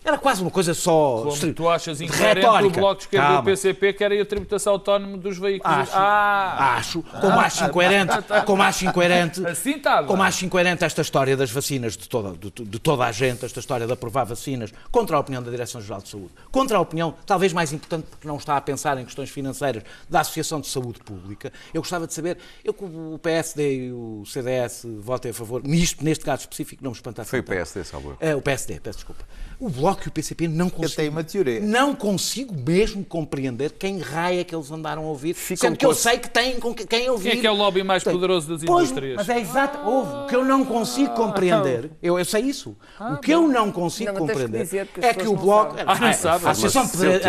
Era 0.05 0.18
quase 0.18 0.42
uma 0.42 0.50
coisa 0.50 0.74
só... 0.74 1.22
Como 1.24 1.53
tu 1.53 1.68
achas 1.68 2.00
incoerente 2.00 2.46
o. 2.46 2.70
Bloco 2.70 2.96
de 2.96 3.03
Esquerda 3.05 3.26
e 3.26 3.31
o 3.31 3.35
Calma. 3.35 3.44
PCP 3.44 3.92
querem 3.92 4.20
a 4.20 4.24
tributação 4.24 4.72
autónoma 4.74 5.16
dos 5.16 5.38
veículos. 5.38 5.76
Acho, 5.79 5.92
Ah! 5.94 6.76
acho, 6.76 7.03
como 7.03 7.38
acho 7.38 7.64
incoerente, 7.64 8.14
como 8.46 8.62
acho 8.62 8.87
incoerente, 8.87 9.46
Assim 9.50 9.72
está 9.76 10.03
como 10.05 10.22
acho 10.22 10.44
incoerente 10.44 10.85
esta 10.85 11.03
história 11.03 11.37
das 11.37 11.50
vacinas 11.50 11.96
de 11.96 12.09
toda, 12.09 12.33
de, 12.37 12.50
de 12.50 12.79
toda 12.79 13.05
a 13.05 13.12
gente, 13.12 13.44
esta 13.44 13.61
história 13.61 13.87
de 13.87 13.92
aprovar 13.92 14.24
vacinas 14.24 14.72
contra 14.90 15.16
a 15.16 15.20
opinião 15.20 15.42
da 15.42 15.50
Direção-Geral 15.50 16.00
de 16.00 16.09
Saúde, 16.09 16.31
contra 16.50 16.79
a 16.79 16.81
opinião, 16.81 17.14
talvez 17.26 17.53
mais 17.53 17.72
importante 17.72 18.07
porque 18.11 18.26
não 18.26 18.37
está 18.37 18.57
a 18.57 18.61
pensar 18.61 18.98
em 18.98 19.05
questões 19.05 19.31
financeiras, 19.31 19.83
da 20.09 20.22
Associação 20.30 20.60
de 20.60 20.68
Saúde 20.68 21.00
Pública. 21.00 21.52
Eu 21.74 21.82
gostava 21.82 22.06
de 22.06 22.14
saber, 22.14 22.38
eu 22.64 22.72
que 22.72 22.84
o 22.84 23.18
PSD 23.18 23.86
e 23.86 23.92
o 23.92 24.22
CDS 24.24 24.86
votem 25.00 25.32
a 25.32 25.34
favor, 25.34 25.62
nisto, 25.62 26.04
neste 26.04 26.24
caso 26.24 26.42
específico, 26.42 26.82
não 26.82 26.92
me 26.92 26.96
espanta 26.96 27.24
Foi 27.24 27.40
o. 27.40 27.44
PSD, 27.44 27.84
salvo 27.84 28.10
erro. 28.10 28.18
É, 28.20 28.34
o 28.34 28.40
PSD, 28.40 28.80
peço 28.80 28.98
desculpa. 28.98 29.24
O 29.61 29.68
Bloco 29.68 30.03
e 30.07 30.09
o 30.09 30.11
PCP 30.11 30.49
não 30.49 30.70
consigo. 30.70 30.96
tenho 30.96 31.11
uma 31.12 31.23
teoria. 31.23 31.61
Não 31.61 31.94
consigo 31.94 32.55
mesmo 32.55 33.05
compreender 33.05 33.73
quem 33.73 33.99
raia 33.99 34.42
que 34.42 34.55
eles 34.55 34.70
andaram 34.70 35.03
a 35.05 35.07
ouvir. 35.09 35.35
Ficam 35.35 35.68
sendo 35.68 35.77
que 35.77 35.85
eu 35.85 35.94
sei 35.94 36.16
que 36.18 36.31
têm 36.31 36.59
com 36.59 36.75
que- 36.75 36.87
quem 36.87 37.11
ouvir. 37.11 37.31
Quem 37.31 37.38
é 37.38 37.40
que 37.42 37.46
é 37.46 37.51
o 37.51 37.55
lobby 37.55 37.83
mais 37.83 38.03
Tem. 38.03 38.11
poderoso 38.12 38.49
das 38.49 38.64
Pois, 38.64 38.88
indústrias? 38.88 39.16
Mas 39.16 39.29
é 39.29 39.38
exato. 39.38 39.79
Houve. 39.87 40.14
O 40.14 40.27
que 40.27 40.35
eu 40.35 40.44
não 40.46 40.64
consigo 40.64 41.14
compreender, 41.14 41.90
eu, 42.03 42.18
eu 42.18 42.25
sei 42.25 42.40
isso. 42.42 42.75
o 42.99 43.18
que 43.18 43.33
eu 43.33 43.46
não 43.46 43.70
consigo 43.70 44.07
Não, 44.12 44.14
que 44.14 44.20
compreender 44.33 44.66
que 44.66 44.79
as 44.79 44.88
é 45.05 45.12
que 45.14 45.29
o 45.29 45.37
Bloco. 45.37 45.77
sabem. 45.77 45.85
Ah, 45.87 45.99
não 45.99 46.31
a- 46.49 46.51
Associação 46.53 46.87
de 46.87 46.92
Pedi- 46.96 47.25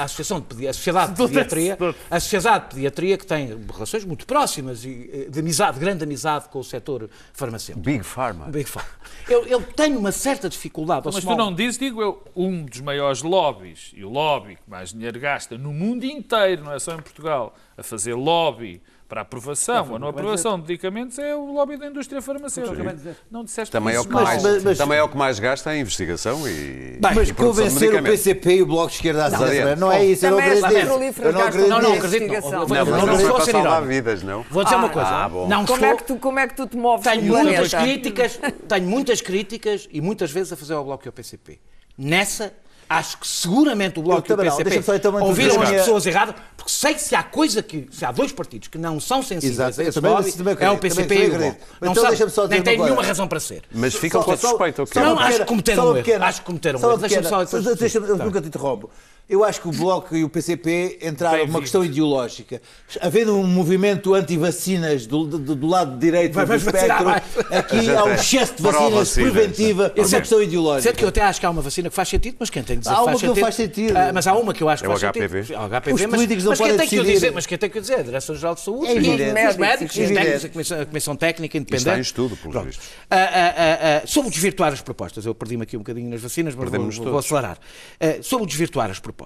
a- 0.00 0.02
Associação 0.02 0.40
de 0.40 0.46
Pedi- 0.46 0.68
a 0.68 0.72
Sociedade 0.72 1.12
de 1.12 1.22
Pediatria, 1.22 1.78
a 2.10 2.18
Sociedade 2.20 2.64
de 2.70 2.74
Pediatria 2.74 3.16
que 3.16 3.26
tem 3.26 3.56
relações 3.72 4.04
muito 4.04 4.26
próximas 4.26 4.84
e 4.84 5.10
eh, 5.12 5.30
de 5.30 5.38
amizade, 5.38 5.74
de 5.74 5.80
grande 5.84 6.02
amizade 6.02 6.48
com 6.48 6.58
o 6.58 6.64
setor 6.64 7.08
farmacêutico. 7.32 7.84
Big 7.84 8.02
Pharma. 8.02 8.46
Big 8.46 8.68
Pharma. 8.68 8.90
Eu, 9.28 9.46
eu 9.46 9.62
tenho 9.62 9.98
uma 9.98 10.10
certa 10.10 10.48
dificuldade. 10.48 11.02
Mas 11.04 11.22
tu 11.22 11.36
não 11.36 11.54
dizes, 11.54 11.67
digo 11.76 12.00
eu, 12.00 12.22
um 12.34 12.64
dos 12.64 12.80
maiores 12.80 13.22
lobbies, 13.22 13.92
e 13.94 14.04
o 14.04 14.08
lobby 14.08 14.56
que 14.56 14.70
mais 14.70 14.92
dinheiro 14.92 15.18
gasta 15.18 15.58
no 15.58 15.72
mundo 15.72 16.04
inteiro, 16.04 16.64
não 16.64 16.72
é 16.72 16.78
só 16.78 16.94
em 16.94 17.02
Portugal, 17.02 17.54
a 17.76 17.82
fazer 17.82 18.14
lobby 18.14 18.80
para 19.08 19.22
aprovação 19.22 19.90
ou 19.92 19.98
não 19.98 20.08
aprovação 20.08 20.60
de 20.60 20.68
medicamentos 20.68 21.18
é 21.18 21.34
o 21.34 21.50
lobby 21.52 21.78
da 21.78 21.86
indústria 21.86 22.20
farmacêutica. 22.20 23.16
Não 23.30 23.42
disseste 23.42 23.72
Também 23.72 23.94
é, 23.94 24.00
o 24.00 24.04
que 24.04 24.12
mais, 24.12 24.42
mas- 24.42 24.62
mas- 24.62 24.76
também 24.76 24.98
é 24.98 25.02
o 25.02 25.08
que 25.08 25.16
mais 25.16 25.38
gasta 25.40 25.74
em 25.74 25.80
investigação 25.80 26.46
e, 26.46 26.98
Bem, 27.00 27.14
Mas 27.14 27.28
e 27.30 27.32
convencer 27.32 27.94
o. 27.94 28.02
PCP 28.02 28.56
e 28.56 28.62
o 28.62 28.66
Bloco 28.66 28.88
de 28.90 28.96
Esquerda 28.96 29.26
a 29.26 29.30
Não, 29.30 29.38
não, 29.38 29.76
não 29.76 29.92
é 29.92 30.04
isso, 30.04 30.26
eu 30.26 30.32
não 30.32 30.38
Também 30.38 30.52
as 30.52 30.64
acredito 30.64 31.22
Eu 31.22 31.32
não 31.32 31.40
acredito 31.40 31.68
Não, 31.70 31.80
não, 31.82 31.92
acredito. 31.94 32.26
Não, 32.28 32.50
Não, 32.50 32.66
não, 32.68 32.68
mas 32.68 33.06
não 33.06 33.18
foi 33.18 33.30
a 33.30 33.32
para 33.34 33.44
salvar 33.46 33.82
vidas, 33.86 34.22
não? 34.22 34.42
Vou 34.50 34.62
dizer 34.62 34.76
uma 34.76 34.90
coisa. 34.90 35.08
Ah. 35.08 35.28
Não 35.48 35.64
Como 35.64 35.84
é, 35.84 35.96
que 35.96 36.04
tu, 36.04 36.16
como 36.16 36.38
é 36.38 36.46
que 36.46 36.54
tu 36.54 36.66
te 36.66 36.76
moves 36.76 37.06
tenho 37.10 37.22
muitas 37.24 37.72
críticas, 37.72 38.38
tenho 38.68 38.86
muitas 38.86 39.20
críticas 39.22 39.88
e 39.90 40.00
muitas 40.02 40.30
vezes 40.30 40.52
a 40.52 40.56
fazer 40.56 40.74
ao 40.74 40.84
Bloco 40.84 41.06
e 41.06 41.08
ao 41.08 41.12
PCP. 41.14 41.58
Nessa, 41.96 42.52
acho 42.88 43.18
que 43.18 43.26
seguramente 43.26 43.98
o 43.98 44.02
Bloco 44.02 44.30
Eu 44.30 44.36
e 44.36 44.40
o. 44.40 44.42
PCP 44.42 44.64
Deixa-me 44.64 44.84
só 44.84 44.94
então 44.94 45.22
ouviram 45.22 45.60
as 45.62 45.70
pessoas 45.70 46.06
erradas, 46.06 46.34
porque 46.56 46.72
sei 46.72 46.94
que 46.94 47.00
se 47.00 47.14
há 47.14 47.22
coisa 47.22 47.62
que, 47.62 47.86
se 47.90 48.04
há 48.04 48.12
dois 48.12 48.32
partidos 48.32 48.68
que 48.68 48.78
não 48.78 48.98
são 48.98 49.22
sensíveis 49.22 49.58
Exato, 49.58 49.80
a 49.80 49.84
esse 49.84 49.92
também- 50.00 50.12
lobby, 50.12 50.32
também 50.32 50.56
é 50.58 50.70
o 50.70 50.78
PCP 50.78 51.14
e 51.14 51.26
o. 51.26 51.38
Bloco. 51.38 51.56
Não 51.80 51.92
então 51.92 52.02
só 52.04 52.10
dizer 52.10 52.48
nem 52.48 52.62
têm 52.62 52.76
nenhuma 52.76 52.96
coisa. 52.96 53.08
razão 53.08 53.28
para 53.28 53.40
ser. 53.40 53.62
Mas 53.72 53.94
ficam 53.94 54.22
com 54.22 54.36
suspeita, 54.36 54.82
ok? 54.82 55.02
Não, 55.02 55.18
acho 55.18 55.38
que 55.40 55.44
cometeram 55.44 55.92
um 55.92 55.96
erro. 55.96 56.24
Acho 56.24 56.40
que 56.40 56.46
cometeram 56.46 56.80
um 56.80 56.82
erro. 56.82 56.98
Deixa-me 56.98 57.26
só 57.26 57.42
eu 57.42 58.16
nunca 58.18 58.40
te 58.40 58.48
interrompo. 58.48 58.90
Eu 59.28 59.44
acho 59.44 59.60
que 59.60 59.68
o 59.68 59.72
Bloco 59.72 60.16
e 60.16 60.24
o 60.24 60.28
PCP 60.28 61.00
entraram 61.02 61.46
numa 61.46 61.60
questão 61.60 61.84
ideológica. 61.84 62.62
Havendo 62.98 63.36
um 63.36 63.46
movimento 63.46 64.14
anti-vacinas 64.14 65.06
do, 65.06 65.26
do- 65.26 65.54
do 65.54 65.66
lado 65.66 65.98
direito 65.98 66.32
Vai- 66.32 66.46
do 66.46 66.58
vacinar 66.58 67.18
espectro, 67.20 67.54
aqui 67.54 67.90
há 67.94 68.04
um 68.04 68.14
excesso 68.14 68.54
de 68.54 68.62
vacinas 68.62 68.88
Pró-vacinas. 68.90 69.32
preventiva 69.32 69.90
por 69.90 70.06
uma 70.06 70.18
questão 70.20 70.42
ideológica. 70.42 70.82
Sendo 70.88 70.96
que 70.98 71.04
eu 71.04 71.08
até 71.10 71.20
acho 71.20 71.40
que 71.40 71.44
há 71.44 71.50
uma 71.50 71.60
vacina 71.60 71.90
que 71.90 71.94
faz 71.94 72.08
sentido, 72.08 72.36
mas 72.40 72.48
quem 72.48 72.62
tem 72.62 72.76
que 72.76 72.82
dizer 72.84 72.94
Há 72.94 72.96
que 72.96 73.02
uma 73.02 73.18
que 73.18 73.26
não 73.26 73.36
faz 73.36 73.54
sentido. 73.54 73.96
Ah, 73.98 74.10
mas 74.14 74.26
há 74.26 74.34
uma 74.34 74.54
que 74.54 74.62
eu 74.62 74.68
acho 74.70 74.82
que 74.82 74.86
É 74.86 74.88
o 74.94 74.98
faz 74.98 75.12
HPV. 75.12 75.42
sentido. 75.42 75.56
É 75.56 75.60
o 75.60 75.68
HPV, 75.68 75.92
Os 75.92 76.00
mas, 76.00 76.10
políticos 76.10 76.44
não 76.44 76.50
mas 76.52 76.58
quem 76.58 76.66
podem 76.70 76.88
tem 76.88 76.88
que 76.98 77.12
dizer, 77.12 77.32
mas 77.32 77.46
quem 77.46 77.58
tem 77.58 77.68
que 77.70 77.78
o 77.78 77.80
dizer? 77.82 77.94
A 77.98 78.02
Direção-Geral 78.02 78.54
de 78.54 78.60
Saúde, 78.62 78.86
É 78.86 78.94
e 78.94 78.98
os 78.98 79.56
Médicos, 79.58 79.96
os 79.98 80.08
técnicos, 80.08 80.44
a 80.44 80.48
Comissão, 80.48 80.80
a 80.80 80.86
Comissão 80.86 81.16
Técnica 81.16 81.58
Independente. 81.58 81.80
está 81.86 81.98
em 81.98 82.00
estudo, 82.00 82.34
pelos 82.34 82.64
vistos. 82.64 82.86
Ah, 83.10 83.16
ah, 83.16 83.54
ah, 83.58 84.00
ah, 84.02 84.06
sobre 84.06 84.30
desvirtuar 84.30 84.72
as 84.72 84.80
propostas, 84.80 85.26
eu 85.26 85.34
perdi-me 85.34 85.64
aqui 85.64 85.76
um 85.76 85.80
bocadinho 85.80 86.08
nas 86.08 86.22
vacinas, 86.22 86.54
mas 86.54 86.70
vou, 86.70 86.90
vou 87.10 87.18
acelerar. 87.18 87.58
Ah, 88.00 88.16
sobre 88.22 88.46
desvirtuar 88.46 88.90
as 88.90 88.98
propostas. 88.98 89.17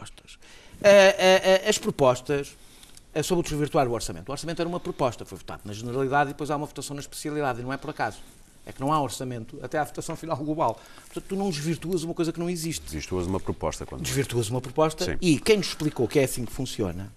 Ah, 0.83 1.69
as 1.69 1.79
propostas 1.79 2.57
sobre 3.23 3.43
desvirtuar 3.49 3.87
o 3.87 3.93
orçamento. 3.93 4.29
O 4.29 4.33
orçamento 4.33 4.61
era 4.61 4.69
uma 4.69 4.81
proposta, 4.81 5.25
foi 5.25 5.37
votado 5.39 5.63
na 5.65 5.73
generalidade 5.73 6.31
e 6.31 6.33
depois 6.33 6.51
há 6.51 6.57
uma 6.57 6.67
votação 6.67 6.95
na 6.95 7.01
especialidade, 7.01 7.61
e 7.61 7.63
não 7.63 7.73
é 7.73 7.77
por 7.77 7.91
acaso. 7.91 8.19
É 8.65 8.73
que 8.73 8.81
não 8.81 8.93
há 8.93 9.03
orçamento 9.03 9.59
até 9.61 9.77
à 9.77 9.85
votação 9.85 10.15
final 10.15 10.37
global. 10.37 10.81
Portanto, 11.07 11.25
tu 11.29 11.35
não 11.37 11.51
desvirtuas 11.51 12.05
uma 12.05 12.15
coisa 12.15 12.33
que 12.33 12.39
não 12.39 12.49
existe 12.49 12.97
usa 13.13 13.29
uma 13.29 13.41
proposta. 13.41 13.85
Quando... 13.85 14.03
desvirtuas 14.03 14.49
uma 14.49 14.61
proposta 14.61 15.05
Sim. 15.05 15.17
e 15.21 15.39
quem 15.41 15.57
nos 15.57 15.67
explicou 15.69 16.07
que 16.07 16.19
é 16.21 16.25
assim 16.25 16.45
que 16.45 16.53
funciona, 16.53 17.13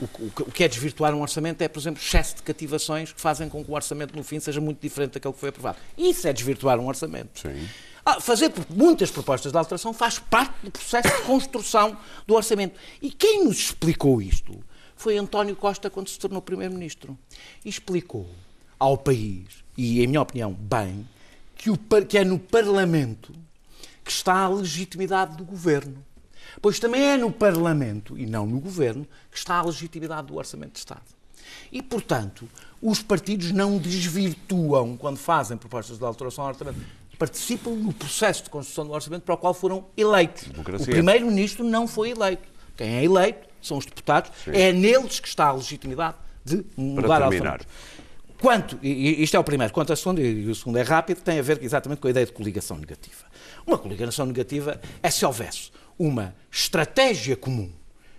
o, 0.00 0.08
que- 0.08 0.22
o 0.22 0.32
o 0.48 0.50
que 0.52 0.64
é 0.64 0.68
desvirtuar 0.68 1.14
um 1.14 1.22
orçamento 1.22 1.62
é, 1.62 1.68
por 1.68 1.78
exemplo, 1.78 2.02
excesso 2.02 2.34
de 2.36 2.42
cativações 2.42 3.12
que 3.12 3.20
fazem 3.20 3.48
com 3.48 3.64
que 3.64 3.70
o 3.70 3.74
orçamento 3.74 4.16
no 4.16 4.24
fim 4.24 4.40
seja 4.40 4.60
muito 4.60 4.80
diferente 4.80 5.12
daquele 5.12 5.32
que 5.32 5.38
foi 5.40 5.50
aprovado. 5.50 5.78
Isso 5.96 6.26
é 6.26 6.32
desvirtuar 6.32 6.78
um 6.80 6.88
orçamento. 6.88 7.40
Sim. 7.40 7.68
Ah, 8.04 8.20
fazer 8.20 8.52
muitas 8.68 9.10
propostas 9.10 9.52
de 9.52 9.58
alteração 9.58 9.92
faz 9.92 10.18
parte 10.18 10.54
do 10.64 10.70
processo 10.70 11.08
de 11.08 11.22
construção 11.22 11.96
do 12.26 12.34
orçamento. 12.34 12.78
E 13.00 13.10
quem 13.10 13.44
nos 13.44 13.58
explicou 13.58 14.20
isto 14.20 14.58
foi 14.96 15.16
António 15.16 15.54
Costa 15.54 15.88
quando 15.88 16.08
se 16.08 16.18
tornou 16.18 16.42
Primeiro-Ministro. 16.42 17.16
E 17.64 17.68
explicou 17.68 18.28
ao 18.78 18.98
país, 18.98 19.46
e 19.76 20.02
em 20.02 20.06
minha 20.08 20.20
opinião, 20.20 20.52
bem, 20.52 21.08
que, 21.54 21.70
o 21.70 21.78
que 22.08 22.18
é 22.18 22.24
no 22.24 22.38
Parlamento 22.38 23.32
que 24.04 24.10
está 24.10 24.34
a 24.34 24.48
legitimidade 24.48 25.36
do 25.36 25.44
governo. 25.44 26.04
Pois 26.60 26.80
também 26.80 27.02
é 27.02 27.16
no 27.16 27.30
Parlamento, 27.30 28.18
e 28.18 28.26
não 28.26 28.46
no 28.46 28.60
governo, 28.60 29.06
que 29.30 29.38
está 29.38 29.56
a 29.56 29.64
legitimidade 29.64 30.26
do 30.26 30.36
Orçamento 30.36 30.72
de 30.72 30.78
Estado. 30.80 31.02
E, 31.70 31.80
portanto, 31.80 32.48
os 32.80 33.02
partidos 33.02 33.52
não 33.52 33.78
desvirtuam 33.78 34.96
quando 34.96 35.16
fazem 35.16 35.56
propostas 35.56 35.98
de 35.98 36.04
alteração 36.04 36.44
ao 36.44 36.50
orçamento. 36.50 36.80
Participam 37.22 37.70
no 37.70 37.92
processo 37.92 38.42
de 38.42 38.50
construção 38.50 38.84
do 38.84 38.92
orçamento 38.92 39.22
para 39.22 39.36
o 39.36 39.38
qual 39.38 39.54
foram 39.54 39.84
eleitos. 39.96 40.42
Democracia. 40.48 40.88
O 40.88 40.90
primeiro-ministro 40.90 41.62
não 41.62 41.86
foi 41.86 42.10
eleito. 42.10 42.42
Quem 42.76 42.96
é 42.96 43.04
eleito 43.04 43.48
são 43.62 43.78
os 43.78 43.86
deputados. 43.86 44.32
É 44.48 44.72
neles 44.72 45.20
que 45.20 45.28
está 45.28 45.46
a 45.46 45.52
legitimidade 45.52 46.16
de 46.44 46.66
mudar 46.76 47.20
terminar. 47.20 47.60
orçamento. 47.60 47.66
Quanto, 48.40 48.76
e 48.82 49.20
e 49.20 49.22
isto 49.22 49.36
é 49.36 49.38
o 49.38 49.44
primeiro, 49.44 49.72
quanto 49.72 49.92
a 49.92 49.96
segundo, 49.96 50.20
e 50.20 50.48
o 50.48 50.54
segundo 50.56 50.78
é 50.78 50.82
rápido, 50.82 51.20
tem 51.20 51.38
a 51.38 51.42
ver 51.42 51.62
exatamente 51.62 52.00
com 52.00 52.08
a 52.08 52.10
ideia 52.10 52.26
de 52.26 52.32
coligação 52.32 52.76
negativa. 52.76 53.24
Uma 53.64 53.78
coligação 53.78 54.26
negativa 54.26 54.80
é 55.00 55.08
se 55.08 55.24
houvesse 55.24 55.70
uma 55.96 56.34
estratégia 56.50 57.36
comum 57.36 57.70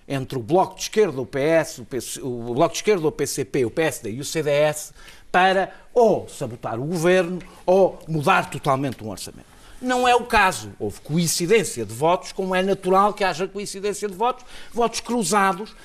entre 0.08 0.38
o 0.38 0.42
Bloco 0.42 0.76
de 0.76 0.84
Esquerda, 0.84 1.20
o 1.20 1.26
PS, 1.26 1.80
o, 1.80 1.84
PC, 1.84 2.22
o 2.22 2.54
Bloco 2.54 2.72
de 2.72 2.80
Esquerda, 2.80 3.06
o 3.06 3.12
PCP, 3.12 3.66
o 3.66 3.70
PSD 3.70 4.12
e 4.12 4.20
o 4.22 4.24
CDS 4.24 4.94
para 5.34 5.74
ou 5.91 6.30
sabotar 6.30 6.80
o 6.80 6.86
governo 6.86 7.39
ou 7.65 7.98
mudar 8.08 8.52
totalmente 8.52 9.04
um 9.04 9.10
orçamento. 9.10 9.48
Não 9.82 10.08
é 10.08 10.15
o 10.15 10.26
caso. 10.26 10.72
Houve 10.80 11.02
coincidência 11.02 11.84
de 11.84 11.93
votos, 11.93 12.32
como 12.32 12.54
é 12.54 12.62
natural 12.62 13.15
que 13.15 13.24
haja 13.24 13.48
coincidência 13.48 14.08
de 14.08 14.13
votos, 14.13 14.46
votos 14.72 15.00
cruzados. 15.00 15.76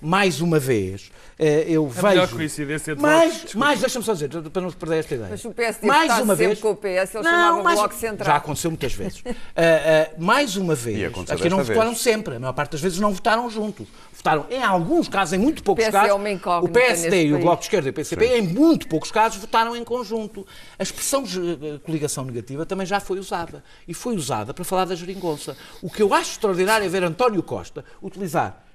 Mais 0.00 0.40
uma 0.42 0.58
vez, 0.58 1.10
eh, 1.38 1.64
eu 1.68 1.88
vejo. 1.88 2.06
melhor 2.06 2.28
coincidência 2.28 2.94
de 2.94 3.00
mais, 3.00 3.34
votos. 3.34 3.54
Mais, 3.54 3.80
deixa-me 3.80 4.04
só 4.04 4.12
dizer, 4.12 4.28
para 4.28 4.62
não 4.62 4.70
perder 4.70 4.98
esta 4.98 5.14
ideia. 5.14 5.30
Mas 5.30 5.44
o 5.44 5.50
PSD 5.52 5.86
mais 5.86 6.10
está 6.10 6.22
uma 6.22 6.34
vez, 6.34 6.60
com 6.60 6.70
o 6.70 6.76
PS, 6.76 7.14
ele 7.14 7.24
chamava 7.24 7.62
Bloco 7.62 7.94
Central. 7.94 8.26
Já 8.26 8.36
aconteceu 8.36 8.70
muitas 8.70 8.92
vezes. 8.92 9.22
Ah, 9.26 9.32
ah, 9.56 10.14
mais 10.18 10.56
uma 10.56 10.74
vez, 10.74 11.12
aqui 11.30 11.48
não 11.48 11.62
votaram 11.62 11.90
vez. 11.90 12.00
sempre, 12.00 12.36
a 12.36 12.40
maior 12.40 12.52
parte 12.52 12.72
das 12.72 12.80
vezes 12.80 12.98
não 12.98 13.12
votaram 13.12 13.48
juntos. 13.48 13.86
Votaram, 14.12 14.46
em 14.50 14.62
alguns 14.62 15.08
casos, 15.08 15.32
em 15.34 15.38
muito 15.38 15.62
poucos 15.62 15.84
é 15.84 15.90
casos, 15.90 16.14
uma 16.14 16.30
incógnita 16.30 16.70
o 16.70 16.72
PSD 16.72 17.26
e 17.26 17.34
o. 17.34 17.38
Bloco 17.38 17.58
de 17.58 17.64
Esquerda 17.66 17.88
e 17.88 17.90
o 17.90 17.94
PCP, 17.94 18.38
em 18.38 18.42
muito 18.42 18.88
poucos 18.88 19.10
casos, 19.10 19.38
votaram 19.38 19.76
em 19.76 19.84
conjunto. 19.84 20.46
A 20.78 20.82
expressão 20.82 21.22
eh, 21.24 21.78
coligação 21.84 22.24
negativa 22.24 22.66
também 22.66 22.86
já 22.86 22.98
foi 23.00 23.18
usada. 23.18 23.62
E 23.86 23.94
foi 23.94 24.14
usada 24.14 24.52
para 24.52 24.64
falar 24.64 24.84
da 24.84 24.94
geringonça. 24.94 25.56
O 25.82 25.90
que 25.90 26.02
eu 26.02 26.12
acho 26.12 26.32
extraordinário 26.32 26.84
é 26.84 26.88
ver 26.88 27.04
António 27.04 27.42
Costa 27.42 27.84
utilizar 28.02 28.65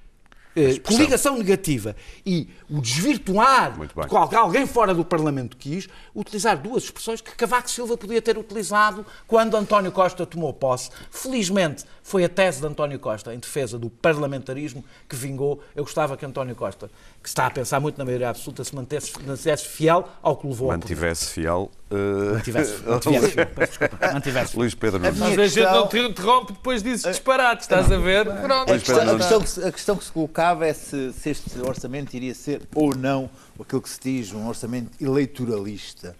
eh, 0.56 0.80
coligação 0.80 1.38
negativa 1.38 1.96
e 2.26 2.48
o 2.70 2.82
desvirtuar 2.82 3.78
Muito 3.78 3.96
bem. 3.96 4.04
de 4.04 4.10
qual- 4.10 4.30
alguém 4.36 4.66
fora 4.68 4.94
do 4.94 5.04
Parlamento 5.06 5.56
quis, 5.58 5.88
utilizar 6.16 6.58
duas 6.62 6.84
expressões 6.84 7.22
que 7.22 7.32
Cavaco 7.36 7.70
Silva 7.70 7.96
podia 7.98 8.22
ter 8.22 8.38
utilizado 8.38 9.06
quando 9.28 9.56
António 9.56 9.92
Costa 9.92 10.26
tomou 10.26 10.54
posse. 10.54 10.90
Felizmente, 11.10 11.86
foi 12.04 12.24
a 12.26 12.30
tese 12.30 12.60
de 12.62 12.68
António 12.68 13.00
Costa 13.00 13.34
em 13.34 13.40
defesa 13.40 13.78
do 13.80 13.90
parlamentarismo 13.90 14.84
que 15.08 15.16
vingou. 15.16 15.62
Eu 15.76 15.84
gostava 15.84 16.18
que 16.18 16.26
António 16.26 16.56
Costa, 16.56 16.90
que 17.21 17.29
está 17.29 17.45
a 17.45 17.51
pensar 17.51 17.79
muito 17.79 17.97
na 17.99 18.03
maioria 18.05 18.29
absoluta, 18.29 18.63
se 18.63 18.73
mantesse, 18.75 19.12
mantesse 19.25 19.67
fiel 19.67 20.07
ao 20.23 20.36
que 20.36 20.47
levou. 20.47 20.69
Mantivesse 20.69 21.27
fiel 21.27 21.69
eh, 21.91 21.95
Mantivesse, 22.34 22.81
mantivesse, 22.88 23.36
peço 23.45 23.79
desculpa, 23.79 24.13
mantivesse. 24.13 24.57
Luís 24.57 24.73
Pedro 24.73 24.99
Nunes. 24.99 25.19
Mas 25.19 25.38
a 25.38 25.47
gente 25.47 25.63
não 25.63 25.88
te 25.88 25.99
interrompe, 25.99 26.53
depois 26.53 26.81
dizes 26.81 27.03
disparate, 27.03 27.62
estás 27.62 27.91
a 27.91 27.97
ver? 27.97 28.25
Pronto. 28.25 28.73
A 28.73 28.77
questão, 28.79 29.10
a, 29.12 29.17
questão 29.17 29.41
que, 29.41 29.49
se- 29.49 29.63
a 29.63 29.71
questão 29.71 29.95
que 29.97 30.03
se 30.05 30.12
colocava 30.12 30.65
é 30.65 30.73
se, 30.73 31.13
se 31.13 31.29
este 31.29 31.60
orçamento 31.62 32.13
iria 32.15 32.34
ser 32.34 32.63
ou 32.73 32.95
não 32.95 33.29
aquilo 33.60 33.81
que 33.84 33.89
se 33.89 33.99
diz 34.01 34.34
um 34.34 34.47
orçamento 34.47 34.89
eleitoralista. 34.99 36.15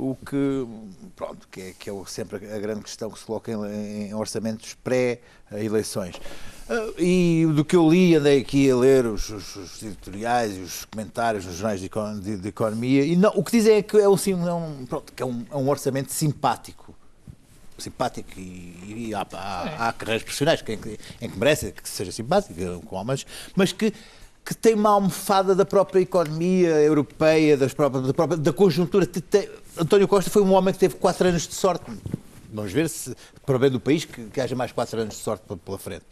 O 0.00 0.16
que, 0.24 0.64
pronto, 1.16 1.48
que 1.50 1.60
é, 1.60 1.72
que 1.76 1.90
é 1.90 1.92
sempre 2.06 2.36
a 2.36 2.58
grande 2.60 2.82
questão 2.82 3.10
que 3.10 3.18
se 3.18 3.24
coloca 3.24 3.50
em, 3.50 4.08
em 4.10 4.14
orçamentos 4.14 4.74
pré-eleições. 4.84 6.14
Ah, 6.70 6.92
E 6.98 7.44
do 7.52 7.64
que 7.64 7.74
eu 7.74 7.88
li, 7.90 8.14
andei 8.14 8.40
aqui 8.40 8.70
a 8.70 8.76
ler 8.76 9.06
os, 9.06 9.28
os- 9.28 9.56
os 9.56 9.82
editoriais 9.82 10.56
e 10.56 10.60
os 10.60 10.84
comentários 10.84 11.44
nos 11.46 11.56
jornais 11.56 11.80
de, 11.80 11.88
de- 12.22 12.36
de 12.36 12.48
economia, 12.48 13.04
e 13.04 13.16
não, 13.16 13.30
o 13.34 13.42
que 13.42 13.50
dizem 13.50 13.74
é 13.76 13.82
que 13.82 13.96
é 13.96 14.08
um, 14.08 14.16
sim- 14.16 14.34
é 14.34 14.86
pronto, 14.86 15.12
que 15.12 15.20
é 15.22 15.26
um, 15.26 15.44
é 15.50 15.56
um 15.56 15.68
orçamento 15.68 16.12
simpático 16.12 16.94
simpático 17.76 18.28
e, 18.36 19.08
e 19.10 19.14
há, 19.14 19.24
há, 19.32 19.88
há 19.88 19.92
carreiras 19.92 20.24
profissionais 20.24 20.60
que, 20.60 20.72
em, 20.72 20.78
que, 20.78 20.98
em 21.20 21.30
que 21.30 21.38
merece 21.38 21.70
que 21.70 21.88
seja 21.88 22.10
simpático, 22.10 22.54
com 22.86 22.96
homens, 22.96 23.24
mas 23.54 23.70
que, 23.72 23.92
que 24.44 24.52
tem 24.52 24.74
uma 24.74 24.90
almofada 24.90 25.54
da 25.54 25.64
própria 25.64 26.00
economia 26.00 26.70
europeia, 26.70 27.56
das 27.56 27.72
próprias, 27.72 28.04
da, 28.08 28.12
própria, 28.12 28.36
da 28.36 28.52
conjuntura. 28.52 29.06
Te- 29.06 29.20
te- 29.20 29.48
António 29.80 30.08
Costa 30.08 30.30
foi 30.30 30.42
um 30.42 30.52
homem 30.52 30.72
que 30.72 30.80
teve 30.80 30.94
quatro 30.96 31.28
anos 31.28 31.46
de 31.46 31.54
sorte. 31.54 31.84
Vamos 32.52 32.72
ver 32.72 32.88
se, 32.88 33.14
para 33.44 33.58
bem 33.58 33.70
do 33.70 33.78
país, 33.78 34.06
que, 34.06 34.24
que 34.24 34.40
haja 34.40 34.56
mais 34.56 34.72
quatro 34.72 34.98
anos 35.00 35.14
de 35.16 35.20
sorte 35.22 35.42
pela- 35.64 35.78
frente. 35.78 36.02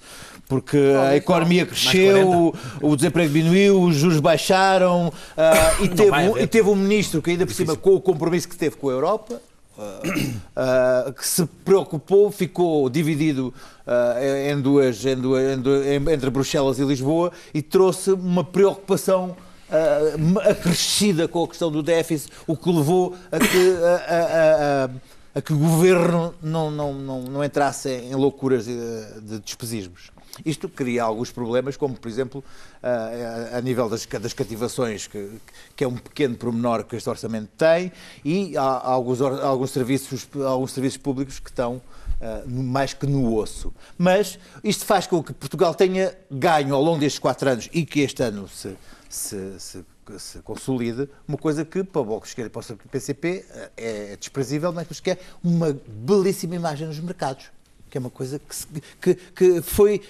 Porque 0.47 0.77
a 1.09 1.17
economia 1.17 1.65
cresceu, 1.65 2.29
o, 2.31 2.55
o 2.91 2.95
desemprego 2.97 3.33
diminuiu, 3.33 3.81
os 3.83 3.97
juros 3.97 4.21
baixaram 4.21 5.11
ah, 5.37 5.83
e, 5.83 5.89
teve, 5.89 6.11
um- 6.17 6.39
e 6.39 6.47
teve 6.47 6.69
um 6.69 6.75
ministro 6.77 7.23
que 7.23 7.31
ainda 7.31 7.47
por 7.47 7.55
cima, 7.55 7.75
com 7.75 7.95
o 7.95 8.01
compromisso 8.01 8.49
que 8.49 8.57
teve 8.57 8.77
com 8.77 8.89
a 8.89 8.93
Europa, 8.93 9.41
Uh, 9.79 11.13
que 11.13 11.27
se 11.27 11.45
preocupou, 11.63 12.31
ficou 12.33 12.89
dividido 12.89 13.53
uh, 13.87 14.51
em 14.51 14.59
duas, 14.59 15.05
em 15.05 15.15
duas- 15.17 15.53
em 15.59 15.61
du- 15.61 15.83
em- 15.85 16.13
entre 16.15 16.31
Bruxelas 16.31 16.79
e 16.79 16.83
Lisboa 16.83 17.31
e 17.53 17.61
trouxe 17.61 18.13
uma 18.13 18.43
preocupação 18.43 19.37
uh, 19.71 20.39
acrescida 20.51 21.27
com 21.29 21.45
a 21.45 21.49
questão 21.49 21.71
do 21.71 21.83
déficit, 21.83 22.33
o 22.47 22.57
que 22.57 22.71
levou 22.71 23.15
a 23.31 23.39
que, 23.39 23.77
a, 23.83 24.15
a- 24.15 24.85
a- 24.85 24.91
a 25.39 25.43
que 25.43 25.53
o 25.53 25.59
governo 25.59 26.35
não, 26.43 26.71
não, 26.71 26.95
não, 26.95 27.23
não 27.23 27.45
entrasse 27.45 27.91
em 27.91 28.15
loucuras 28.15 28.65
de, 28.65 29.21
de 29.21 29.39
despesismos. 29.41 30.11
Isto 30.45 30.69
cria 30.69 31.03
alguns 31.03 31.31
problemas, 31.31 31.77
como 31.79 31.95
por 31.95 32.09
exemplo 32.09 32.45
a, 32.83 33.61
nível 33.61 33.89
das, 33.89 34.05
das 34.07 34.33
cativações, 34.33 35.07
que, 35.07 35.31
que 35.75 35.83
é 35.85 35.89
um 35.89 35.97
pequeno 35.97 36.37
pormenor 36.37 36.85
que 36.85 36.95
este 36.97 37.09
orçamento 37.09 37.49
tem, 37.57 37.91
e 38.25 38.57
há, 38.57 38.63
alguns, 38.63 39.21
alguns, 39.21 39.71
serviços, 39.71 40.29
alguns 40.47 40.73
serviços 40.73 40.99
públicos 40.99 41.39
que 41.39 41.49
estão 41.51 41.81
ah, 42.21 42.43
no- 42.47 42.63
mais 42.63 42.93
que 42.93 43.07
no 43.07 43.35
osso. 43.35 43.73
Mas 43.97 44.39
isto 44.63 44.85
faz 44.85 45.07
com 45.07 45.23
que 45.23 45.33
Portugal 45.33 45.75
tenha 45.75 46.15
ganho 46.31 46.75
ao 46.75 46.83
longo 46.83 46.99
destes 47.01 47.19
quatro 47.19 47.49
anos 47.51 47.69
e 47.73 47.85
que 47.87 48.01
este 48.01 48.23
ano 48.23 48.47
se, 48.49 48.77
se, 49.17 49.61
se, 49.61 49.85
se 50.19 50.39
consolide, 50.41 51.09
uma 51.27 51.39
coisa 51.39 51.65
que 51.65 51.83
para 51.83 52.01
o 52.01 52.05
Bloco 52.05 52.23
de 52.23 52.29
Esquerda 52.29 52.49
e 52.49 52.51
para 52.51 52.75
o 52.75 52.89
PCP 52.89 53.45
ah, 53.51 53.71
é 53.77 54.17
desprezível, 54.17 54.73
mas 54.73 55.01
que 55.01 55.11
é 55.13 55.19
uma 55.43 55.77
belíssima 55.87 56.55
imagem 56.55 56.87
nos 56.87 56.99
mercados 57.01 57.51
que 57.91 57.99
é 57.99 58.01
uma 58.01 58.11
coisa 58.11 58.39
que, 58.39 59.15
que, 59.15 59.15
que 59.33 59.63
foi 59.63 60.03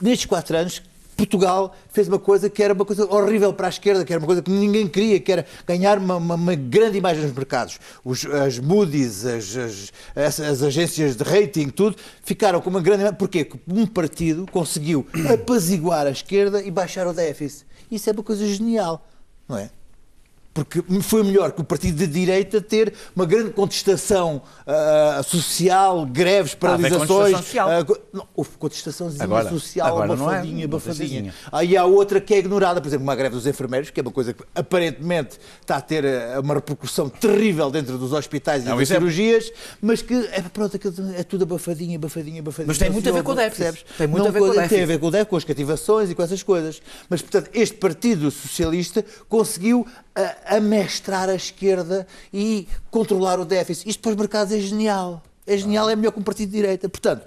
nestes 0.00 0.26
quatro 0.26 0.56
anos 0.56 0.82
Portugal 1.16 1.74
fez 1.88 2.08
uma 2.08 2.18
coisa 2.18 2.48
que 2.50 2.62
era 2.62 2.72
uma 2.74 2.84
coisa 2.84 3.04
horrível 3.04 3.52
para 3.52 3.66
a 3.66 3.70
esquerda, 3.70 4.04
que 4.04 4.12
era 4.12 4.20
uma 4.20 4.26
coisa 4.26 4.42
que 4.42 4.50
ninguém 4.50 4.86
queria, 4.88 5.20
que 5.20 5.30
era 5.30 5.46
ganhar 5.66 5.98
uma, 5.98 6.16
uma- 6.16 6.34
uma 6.34 6.54
grande 6.54 6.98
imagem 6.98 7.22
nos 7.22 7.32
mercados. 7.32 7.78
Os, 8.04 8.24
as 8.26 8.58
Moody's, 8.58 9.24
as, 9.24 9.56
as- 9.56 9.92
as- 10.16 10.40
as 10.40 10.62
agências 10.62 11.14
de 11.16 11.22
rating, 11.24 11.68
tudo, 11.68 11.96
ficaram 12.24 12.60
com 12.60 12.70
uma 12.70 12.80
grande 12.80 13.00
imagem. 13.02 13.18
Porquê? 13.18 13.44
Porque 13.44 13.62
um 13.72 13.86
partido 13.86 14.46
conseguiu 14.50 15.06
apaziguar 15.32 16.06
a 16.06 16.10
esquerda 16.10 16.62
e 16.62 16.70
baixar 16.70 17.06
o 17.06 17.12
déficit. 17.12 17.66
Isso 17.90 18.08
é 18.08 18.12
uma 18.12 18.22
coisa 18.22 18.46
genial, 18.46 19.06
não 19.48 19.58
é? 19.58 19.70
Porque 20.54 20.82
foi 21.00 21.22
melhor 21.24 21.52
que 21.52 21.62
o 21.62 21.64
partido 21.64 21.96
de 21.96 22.06
direita 22.06 22.60
ter 22.60 22.92
uma 23.16 23.24
grande 23.24 23.52
contestação 23.52 24.42
ah, 24.66 25.22
social, 25.24 26.04
greves, 26.04 26.56
a 26.60 26.74
haver 26.74 26.90
paralisações. 26.90 27.08
contestação 27.08 27.42
social. 27.42 27.70
ah, 27.70 27.84
co- 27.84 27.98
não, 28.12 28.28
houve 28.36 28.50
contestaçãozinha 28.58 29.24
Agora- 29.24 29.48
social, 29.48 29.86
agora 29.88 30.14
não 30.16 30.30
é, 30.30 30.34
abafadinha, 30.36 30.64
abafadinha. 30.66 31.06
contestazinha. 31.22 31.34
Aí 31.50 31.74
há 31.74 31.86
outra 31.86 32.20
que 32.20 32.34
é 32.34 32.38
ignorada, 32.38 32.82
por 32.82 32.86
exemplo, 32.88 33.02
uma 33.04 33.16
greve 33.16 33.34
dos 33.34 33.46
enfermeiros, 33.46 33.88
que 33.88 33.98
é 33.98 34.02
uma 34.02 34.10
coisa 34.12 34.34
que 34.34 34.44
aparentemente 34.54 35.38
está 35.60 35.76
a 35.76 35.80
ter 35.80 36.04
ah, 36.04 36.40
uma 36.40 36.54
repercussão 36.54 37.08
terrível 37.08 37.70
dentro 37.70 37.96
dos 37.96 38.12
hospitais 38.12 38.62
e 38.62 38.66
Não, 38.68 38.74
das 38.76 38.82
isso 38.82 38.92
é- 38.92 38.96
cirurgias, 38.96 39.50
mas 39.80 40.02
que 40.02 40.12
é, 40.32 40.42
pronto, 40.42 40.78
é 41.16 41.22
tudo 41.24 41.44
abafadinho, 41.44 41.96
abafadinho, 41.96 42.40
abafadinho. 42.40 42.68
Mas 42.68 42.76
tem 42.78 42.90
muito 42.90 43.08
a 43.08 43.12
ver 43.12 43.22
com 43.22 43.32
o 43.32 43.34
déficit. 43.34 43.86
Tem 43.96 44.06
muito 44.06 44.28
a 44.28 44.30
ver 44.30 44.38
com 44.38 44.44
o 44.44 44.50
Tem 44.50 44.60
déficit. 44.60 44.82
a 44.82 44.86
ver 44.86 44.98
com 44.98 45.06
o 45.06 45.10
déficit, 45.10 45.30
com 45.30 45.36
as 45.36 45.44
cativações 45.44 46.10
e 46.10 46.14
com 46.14 46.22
essas 46.22 46.42
coisas. 46.42 46.82
Mas, 47.08 47.22
portanto, 47.22 47.48
este 47.54 47.76
Partido 47.78 48.30
Socialista 48.30 49.02
conseguiu 49.30 49.86
ah, 50.14 50.56
amestrar 50.56 51.28
a 51.28 51.34
esquerda 51.34 52.06
e 52.32 52.66
controlar 52.90 53.38
o 53.40 53.44
déficit. 53.44 53.88
Isto 53.88 54.00
para 54.02 54.10
os 54.12 54.16
mercados 54.16 54.52
é 54.52 54.58
genial. 54.60 55.22
É 55.46 55.56
genial, 55.56 55.88
é 55.90 55.96
melhor 55.96 56.12
que 56.12 56.20
um 56.20 56.22
partido 56.22 56.50
de 56.50 56.56
direita. 56.56 56.88
Portanto, 56.88 57.22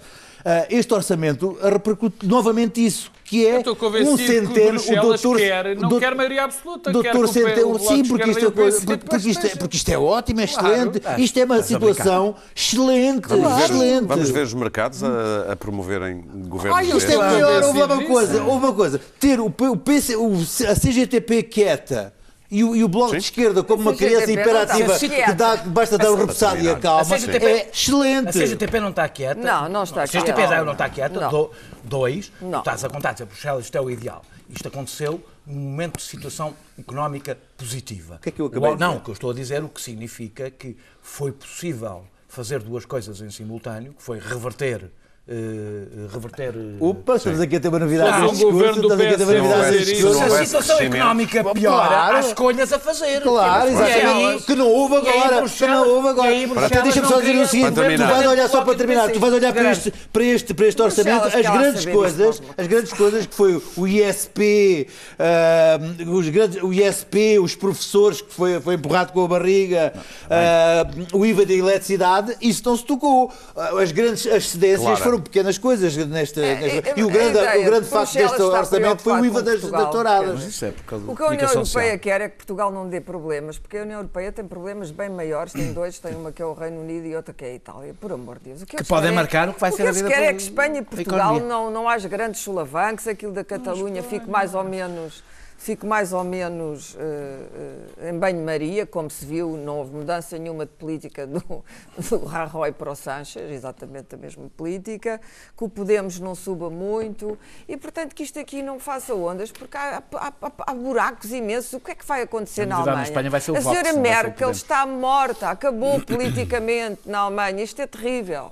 ah, 0.45 0.65
este 0.69 0.93
orçamento 0.93 1.57
repercute 1.61 2.25
novamente 2.25 2.83
isso, 2.85 3.11
que 3.23 3.45
é 3.47 3.57
um 3.57 3.75
convencido 3.75 4.15
que 4.17 4.23
o 4.23 4.27
centeno. 4.27 5.01
Doutor- 5.01 5.37
quer, 5.37 5.75
não 5.75 5.99
quer 5.99 6.13
maioria 6.15 6.43
absoluta, 6.43 6.91
quer 6.91 6.93
Doutor 6.93 7.11
que 7.11 7.17
o 7.17 7.21
P- 7.43 7.49
Centeno, 7.49 7.79
sim, 7.79 8.01
de 8.03 8.09
porque 8.09 8.29
isto, 8.29 8.45
é, 8.45 8.51
porque, 8.51 9.29
isto 9.29 9.47
é, 9.47 9.55
porque 9.55 9.77
isto 9.77 9.89
é 9.89 9.97
ótimo, 9.97 10.41
é 10.41 10.47
Claro. 10.47 10.67
excelente. 10.67 11.01
Isto 11.23 11.37
é 11.39 11.45
uma 11.45 11.55
a 11.55 11.63
situação 11.63 12.35
excelente. 12.55 13.27
Vamos 13.27 13.53
ver, 13.55 13.63
excelente. 13.63 14.05
vamos 14.05 14.29
ver 14.29 14.43
os 14.43 14.53
mercados 14.53 15.03
a, 15.03 15.51
a 15.53 15.55
promoverem 15.55 16.23
governos 16.47 16.77
Ai, 16.77 16.95
Isto 16.95 17.11
é 17.11 17.17
melhor, 17.31 17.63
houve 17.63 17.81
uma 17.81 17.97
Sim, 17.97 18.05
coisa, 18.07 18.43
houve 18.43 18.65
uma 18.65 18.73
coisa. 18.73 19.01
Ter 19.19 19.39
o, 19.39 19.47
o, 19.47 19.77
PC, 19.77 20.15
o 20.15 20.35
a 20.69 20.75
CGTP 20.79 21.41
quieta 21.43 22.13
e 22.49 22.63
o, 22.63 22.75
e 22.75 22.83
o 22.83 22.87
Bloco 22.87 23.11
Sim. 23.11 23.17
de 23.17 23.23
Esquerda 23.23 23.63
como 23.63 23.81
uma 23.81 23.91
A 23.91 23.95
criança 23.95 24.27
não 24.27 24.33
hiperativa 24.33 24.99
que 24.99 25.09
quieta. 25.09 25.33
dá, 25.33 25.57
basta 25.57 25.97
dar 25.97 26.11
um 26.11 26.15
repousado 26.15 26.55
e 26.57 26.63
terminar. 26.63 26.77
acalma, 26.77 27.15
A 27.15 27.17
CGTP 27.19 27.45
é 27.45 27.69
excelente. 27.73 28.29
A 28.29 28.31
CGTP 28.31 28.79
não 28.79 28.89
está 28.89 29.09
quieta. 29.09 29.41
Não, 29.41 29.69
não 29.69 29.83
está 29.83 30.03
A 30.03 30.07
CGTP 30.07 30.33
quieta. 30.33 30.49
já 30.55 30.63
não 30.63 30.73
está 30.73 30.89
quieta. 30.89 31.19
Não. 31.19 31.29
Do- 31.29 31.51
dois, 31.83 32.31
Não. 32.41 32.59
estás 32.59 32.83
a 32.83 32.89
contar, 32.89 33.13
dizer, 33.13 33.25
Bruxelas, 33.25 33.65
isto 33.65 33.77
é 33.77 33.81
o 33.81 33.89
ideal. 33.89 34.23
Isto 34.49 34.67
aconteceu 34.67 35.23
num 35.45 35.59
momento 35.59 35.97
de 35.97 36.03
situação 36.03 36.53
económica 36.79 37.37
positiva. 37.57 38.15
O 38.15 38.19
que 38.19 38.29
é 38.29 38.31
que 38.31 38.39
eu 38.41 38.45
acabei 38.47 38.73
de 38.73 38.79
Não, 38.79 38.87
dizer? 38.89 38.99
o 38.99 39.03
que 39.03 39.09
eu 39.09 39.13
estou 39.13 39.31
a 39.31 39.33
dizer, 39.33 39.63
o 39.63 39.69
que 39.69 39.81
significa 39.81 40.49
que 40.51 40.77
foi 41.01 41.31
possível 41.31 42.05
fazer 42.27 42.59
duas 42.59 42.85
coisas 42.85 43.21
em 43.21 43.29
simultâneo, 43.31 43.93
que 43.93 44.03
foi 44.03 44.19
reverter... 44.19 44.89
eh, 45.27 46.07
reverter 46.13 46.53
eh, 46.55 46.75
Opa, 46.79 47.15
estamos 47.15 47.41
aqui 47.41 47.55
a 47.55 47.59
ter 47.59 47.67
uma 47.69 47.79
novidade 47.79 48.11
neste 48.21 48.35
discurso, 48.35 48.51
governo 48.53 48.81
do 48.81 48.93
estamos 48.93 49.05
aqui 49.05 49.13
a 49.13 49.17
ter 49.17 49.23
uma 49.23 49.31
PSD 49.33 49.41
novidade 49.41 49.65
a 49.65 49.71
neste 49.71 49.79
fazer 49.79 49.93
discurso. 49.95 50.19
isso, 50.19 50.29
se 50.29 50.35
a 50.41 50.45
situação 50.45 50.79
económica 50.79 51.43
piora, 51.53 51.87
Claro. 51.87 52.15
há 52.15 52.19
escolhas 52.19 52.73
a 52.73 52.79
fazer. 52.79 53.21
Claro, 53.21 53.69
exatamente. 53.69 54.43
Que 54.45 54.55
não 54.55 54.69
houve 54.69 54.95
agora. 54.97 55.49
Que 55.49 55.67
não 55.67 55.87
houve 55.89 56.07
agora. 56.09 56.65
Até 56.67 56.81
deixa-me 56.83 57.07
só 57.07 57.19
dizer 57.19 57.35
o 57.41 57.47
seguinte: 57.47 57.71
tu 57.73 57.81
vais 58.05 58.27
olhar 58.27 58.49
só 58.49 58.61
para 58.63 58.75
terminar, 58.75 59.09
tu 59.11 59.19
vais 59.19 59.33
olhar 59.33 59.51
para 59.53 59.71
este, 59.71 59.91
para 60.13 60.23
este, 60.23 60.53
para 60.53 60.67
este 60.67 60.81
orçamento, 60.81 61.25
as 61.25 61.33
grandes 61.33 61.85
coisas, 61.87 62.41
as 62.57 62.67
grandes 62.67 62.93
coisas 62.93 63.25
que 63.25 63.33
foi 63.35 63.61
o 63.77 63.87
ISP, 63.87 64.87
ah, 65.17 65.79
os 66.07 66.29
grandes, 66.29 66.61
o 66.61 66.71
ISP, 66.71 67.39
os 67.39 67.55
professores 67.55 68.21
que 68.21 68.31
foi, 68.31 68.59
foi 68.61 68.75
empurrado 68.75 69.11
com 69.11 69.23
a 69.25 69.27
barriga, 69.27 69.91
ah, 70.29 70.85
o 71.13 71.25
IVA 71.25 71.45
da 71.47 71.53
eletricidade, 71.53 72.35
isso 72.41 72.61
não 72.65 72.77
se 72.77 72.85
tocou. 72.85 73.31
Ah, 73.55 73.71
As 73.81 73.91
grandes 73.91 74.25
excedências 74.25 74.81
Claro. 74.81 74.97
foram 75.03 75.14
pequenas 75.21 75.57
coisas 75.57 75.95
nesta, 75.95 76.41
É, 76.41 76.55
nesta- 76.55 76.89
é, 76.89 76.93
e 76.97 77.03
o 77.03 77.09
grande, 77.09 77.37
ideia 77.39 77.61
o 77.61 77.65
grande 77.65 77.85
de 77.85 77.89
facto 77.91 78.13
deste 78.13 78.41
orçamento 78.41 79.01
foi 79.01 79.13
o 79.21 79.25
IVA 79.25 79.41
das, 79.43 79.61
das 79.61 79.89
touradas. 79.91 80.63
É 80.63 80.73
O 81.07 81.15
que 81.15 81.23
a 81.23 81.27
União 81.27 81.41
Europeia 81.41 81.65
social. 81.65 81.99
quer 81.99 82.21
é 82.21 82.29
que 82.29 82.37
Portugal 82.37 82.71
não 82.71 82.87
dê 82.87 83.01
problemas, 83.01 83.57
porque 83.57 83.77
a 83.77 83.81
União 83.81 83.99
Europeia 83.99 84.31
tem 84.31 84.45
problemas 84.45 84.91
bem 84.91 85.09
maiores, 85.09 85.53
tem 85.53 85.73
dois, 85.73 85.99
tem 85.99 86.15
uma 86.15 86.31
que 86.31 86.41
é 86.41 86.45
o 86.45 86.53
Reino 86.53 86.81
Unido 86.81 87.05
e 87.07 87.15
outra 87.15 87.33
que 87.33 87.43
é 87.45 87.49
a 87.49 87.53
Itália, 87.55 87.93
por 87.99 88.11
amor 88.11 88.39
de 88.39 88.45
Deus. 88.49 88.61
O 88.61 88.65
que, 88.65 88.75
eles 88.75 88.87
podem 88.87 89.03
querem 89.03 89.17
é- 89.17 89.21
marcar 89.21 89.49
o 89.49 89.53
que 89.53 89.59
vai 89.61 89.71
ser 89.71 89.81
a 89.83 89.85
eles 89.85 89.97
vida 89.97 90.09
querem 90.09 90.27
é 90.27 90.33
que 90.33 90.41
Espanha 90.41 90.79
e 90.79 90.81
Portugal 90.83 91.39
não, 91.39 91.69
não 91.71 91.87
haja 91.89 92.07
grandes 92.07 92.41
solavancos, 92.41 93.07
aquilo 93.07 93.31
da 93.31 93.43
Catalunha 93.43 94.01
fique 94.03 94.29
mais 94.29 94.53
ou 94.53 94.63
menos 94.63 95.23
fique 95.57 95.85
mais 95.85 96.13
ou 96.13 96.23
menos 96.23 96.95
eh, 96.99 97.85
eh, 98.01 98.09
em 98.09 98.19
banho-maria, 98.19 98.85
como 98.85 99.09
se 99.09 99.25
viu, 99.25 99.57
não 99.57 99.77
houve 99.79 99.95
mudança 99.95 100.37
nenhuma 100.37 100.65
de 100.65 100.71
política 100.73 101.25
do, 101.25 101.39
do 102.09 102.25
Rajoy 102.25 102.71
para 102.73 102.91
o 102.91 102.95
Sánchez, 102.95 103.49
exatamente 103.51 104.13
a 104.13 104.17
mesma 104.17 104.47
política, 104.55 105.19
que 105.57 105.63
o 105.63 105.69
Podemos 105.69 106.19
não 106.19 106.35
suba 106.35 106.69
muito 106.69 107.37
e, 107.67 107.75
portanto, 107.77 108.13
que 108.13 108.23
isto 108.23 108.37
aqui 108.39 108.61
não 108.61 108.79
faça 108.79 109.15
ondas, 109.15 109.51
porque 109.51 109.75
há, 109.77 110.03
há- 110.13 110.33
há- 110.41 110.51
há 110.67 110.73
buracos 110.73 111.31
imensos. 111.31 111.73
O 111.73 111.79
que 111.79 111.91
é 111.91 111.95
que 111.95 112.05
vai 112.05 112.21
acontecer 112.21 112.65
na 112.65 112.75
na 112.75 112.81
Alemanha? 112.81 113.03
Espanha 113.03 113.29
vai 113.29 113.41
ser 113.41 113.51
o 113.51 113.57
a 113.57 113.59
Vox, 113.59 113.77
senhora 113.79 113.97
o 113.97 114.01
Merkel 114.01 114.51
está 114.51 114.85
morta, 114.85 115.49
acabou 115.49 115.99
politicamente 116.01 117.01
na 117.07 117.19
Alemanha. 117.19 117.63
Isto 117.63 117.81
é 117.81 117.87
terrível. 117.87 118.51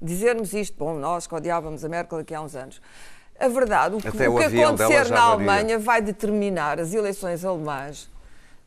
Dizermos 0.00 0.52
isto, 0.52 0.76
bom, 0.78 0.94
nós 0.98 1.26
que 1.26 1.34
odiávamos 1.34 1.84
a 1.84 1.88
Merkel 1.88 2.18
aqui 2.18 2.34
há 2.34 2.40
uns 2.42 2.54
anos. 2.54 2.80
A 3.38 3.48
verdade, 3.48 3.96
o 3.96 3.98
que, 4.00 4.08
o 4.08 4.10
o 4.10 4.14
que 4.48 4.62
acontecer 4.62 5.08
na. 5.10 5.22
Alemanha 5.22 5.78
vai 5.78 6.00
determinar 6.00 6.78
as 6.78 6.94
eleições 6.94 7.44
alemãs 7.44 8.08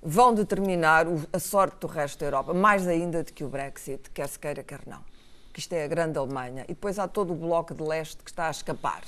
vão 0.02 0.34
determinar 0.34 1.08
o- 1.08 1.22
a 1.34 1.40
sorte 1.40 1.78
do 1.80 1.88
resto 1.88 2.20
da 2.20 2.26
Europa, 2.28 2.54
mais 2.54 2.88
ainda 2.88 3.24
do 3.24 3.34
que 3.34 3.44
o 3.44 3.48
Brexit, 3.50 4.10
quer 4.14 4.28
se 4.28 4.38
queira, 4.38 4.62
quer 4.64 4.82
não. 4.86 5.00
Que 5.52 5.60
isto 5.60 5.74
é 5.74 5.84
a 5.84 5.88
grande 5.88 6.18
Alemanha. 6.20 6.64
E 6.66 6.68
depois 6.74 7.00
há 7.00 7.08
todo 7.08 7.34
o 7.34 7.36
bloco 7.36 7.74
de 7.74 7.82
leste 7.84 8.18
que 8.24 8.30
está 8.30 8.48
a 8.48 8.52
escapar. 8.52 9.02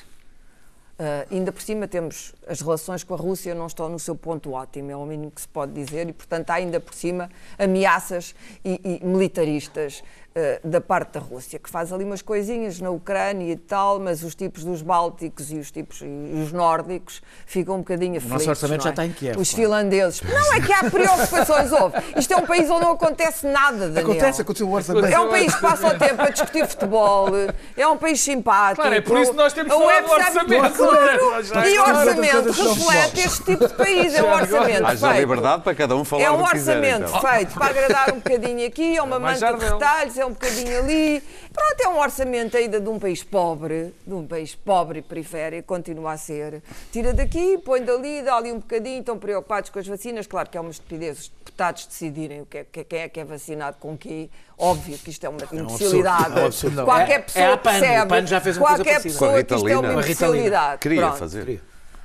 Uh, 0.99 1.33
ainda 1.33 1.51
por 1.51 1.61
cima 1.61 1.87
temos 1.87 2.33
as 2.45 2.59
relações 2.59 3.05
com 3.05 3.13
a 3.13 3.17
Rússia 3.17 3.55
não 3.55 3.67
estão 3.67 3.87
no 3.87 3.97
seu 3.99 4.15
ponto 4.15 4.51
ótimo, 4.51 4.91
é 4.91 4.95
o 4.97 5.05
mínimo 5.05 5.31
que 5.31 5.39
se 5.39 5.47
pode 5.47 5.71
dizer, 5.71 6.09
e 6.09 6.11
portanto 6.11 6.49
há 6.49 6.55
ainda 6.55 6.77
por 6.81 6.93
cima 6.93 7.29
ameaças 7.57 8.35
e, 8.65 8.99
e 9.01 9.05
militaristas 9.05 10.03
uh, 10.35 10.67
da 10.67 10.81
parte 10.81 11.13
da 11.13 11.19
Rússia, 11.19 11.59
que 11.59 11.69
faz 11.69 11.91
ali 11.93 12.03
umas 12.03 12.21
coisinhas 12.21 12.79
na 12.79 12.89
Ucrânia 12.89 13.51
e 13.51 13.55
tal, 13.55 13.99
mas 13.99 14.23
os 14.23 14.35
tipos 14.35 14.63
dos 14.63 14.81
Bálticos 14.81 15.51
e 15.51 15.57
os 15.57 15.71
tipos 15.71 16.01
e 16.01 16.41
os 16.43 16.51
nórdicos 16.51 17.21
ficam 17.45 17.75
um 17.75 17.79
bocadinho 17.79 18.17
aflitos. 18.17 18.47
orçamento 18.47 18.77
não 18.79 18.83
já 18.83 18.89
é? 18.89 18.91
está 18.93 19.05
em 19.05 19.11
Kiev, 19.11 19.39
Os 19.39 19.49
claro. 19.49 19.63
finlandeses. 19.63 20.21
Não 20.21 20.53
é 20.53 20.61
que 20.61 20.73
há 20.73 20.89
preocupações, 20.89 21.71
houve. 21.71 21.97
Isto 22.17 22.33
é 22.33 22.37
um 22.37 22.45
país 22.45 22.69
onde 22.69 22.81
não 22.85 22.91
acontece 22.93 23.47
nada, 23.47 23.77
Daniel. 23.89 24.03
Acontece, 24.03 24.41
aconteceu 24.41 24.67
o 24.67 24.71
orçamento. 24.73 25.05
É 25.07 25.19
um 25.19 25.29
país 25.29 25.53
que 25.55 25.61
passa 25.61 25.87
o 25.87 25.97
tempo 25.97 26.21
a 26.21 26.29
discutir 26.29 26.67
futebol, 26.67 27.27
é 27.75 27.87
um 27.87 27.97
país 27.97 28.19
simpático. 28.21 28.81
Claro, 28.81 28.95
é 28.95 29.01
por 29.01 29.17
isso 29.19 29.31
que 29.31 29.37
nós 29.37 29.53
temos 29.53 29.73
que 29.73 29.79
falar 29.79 30.01
do 30.01 30.11
orçamento. 30.11 30.77
Claro. 30.77 31.43
Já 31.43 31.67
E 31.67 31.77
o 31.77 31.81
orçamento 31.81 32.51
reflete 32.51 33.19
este 33.19 33.43
tipo 33.43 33.67
de 33.67 33.73
país, 33.73 34.13
é 34.15 34.23
um 34.23 34.31
orçamento 34.31 34.85
Haja 34.85 35.07
feito. 35.07 35.19
liberdade 35.19 35.63
para 35.63 35.75
cada 35.75 35.95
um 35.95 36.03
falar 36.05 36.23
É 36.23 36.31
um 36.31 36.41
o 36.41 36.45
que 36.45 36.51
quiser. 36.51 36.77
orçamento 36.77 37.09
então. 37.17 37.21
feito 37.31 37.53
para 37.53 37.65
agradar 37.67 38.11
um 38.13 38.15
bocadinho 38.19 38.67
aqui, 38.67 38.97
é 38.97 39.01
uma 39.01 39.19
mais 39.19 39.41
manta 39.41 39.57
de 39.57 39.65
retalhos, 39.65 40.17
é 40.19 40.25
um 40.25 40.29
bocadinho 40.31 40.79
ali. 40.79 41.21
Pronto, 41.53 41.81
é 41.81 41.87
um 41.89 41.99
orçamento 41.99 42.55
ainda 42.57 42.79
de 42.79 42.89
um 42.89 42.99
país 42.99 43.23
pobre, 43.23 43.93
de 44.05 44.13
um 44.13 44.25
país 44.27 44.53
pobre 44.55 44.99
e 44.99 45.01
periférico, 45.01 45.67
continua 45.67 46.13
a 46.13 46.17
ser. 46.17 46.61
Tira 46.91 47.13
daqui, 47.13 47.57
põe 47.59 47.81
dali, 47.83 48.21
dá 48.21 48.35
ali 48.35 48.51
um 48.51 48.59
bocadinho, 48.59 48.99
estão 48.99 49.17
preocupados 49.17 49.69
com 49.69 49.79
as 49.79 49.87
vacinas. 49.87 50.27
Claro 50.27 50.49
que 50.49 50.57
é 50.57 50.61
uma 50.61 50.71
estupidez 50.71 51.19
os 51.19 51.27
deputados 51.29 51.85
decidirem 51.85 52.41
o 52.41 52.45
que 52.45 52.57
é, 52.59 52.63
que- 52.63 52.83
quem 52.83 52.99
é 52.99 53.09
que 53.09 53.19
é 53.19 53.25
vacinado 53.25 53.77
com 53.79 53.97
quê. 53.97 54.29
Óbvio 54.57 54.97
que 54.97 55.09
isto 55.09 55.25
é 55.25 55.29
uma 55.29 55.39
imbecilidade. 55.51 56.37
É 56.39 56.43
um 56.43 56.45
absurdo. 56.45 56.83
Qualquer 56.85 57.11
É- 57.11 57.15
é 57.15 57.19
pessoa 57.19 57.53
a 57.53 57.57
PAN, 57.57 57.71
percebe. 57.79 58.09
PAN 58.09 58.25
já 58.27 58.41
fez 58.41 58.57
uma 58.57 58.65
qualquer 58.67 59.01
pessoa 59.01 59.43
que 59.43 59.53
isto 59.55 59.67
é 59.67 59.77
uma 59.77 59.93
imbecilidade. 59.93 60.79
Queria 60.79 61.01
Pronto. 61.01 61.17
fazer. 61.17 61.61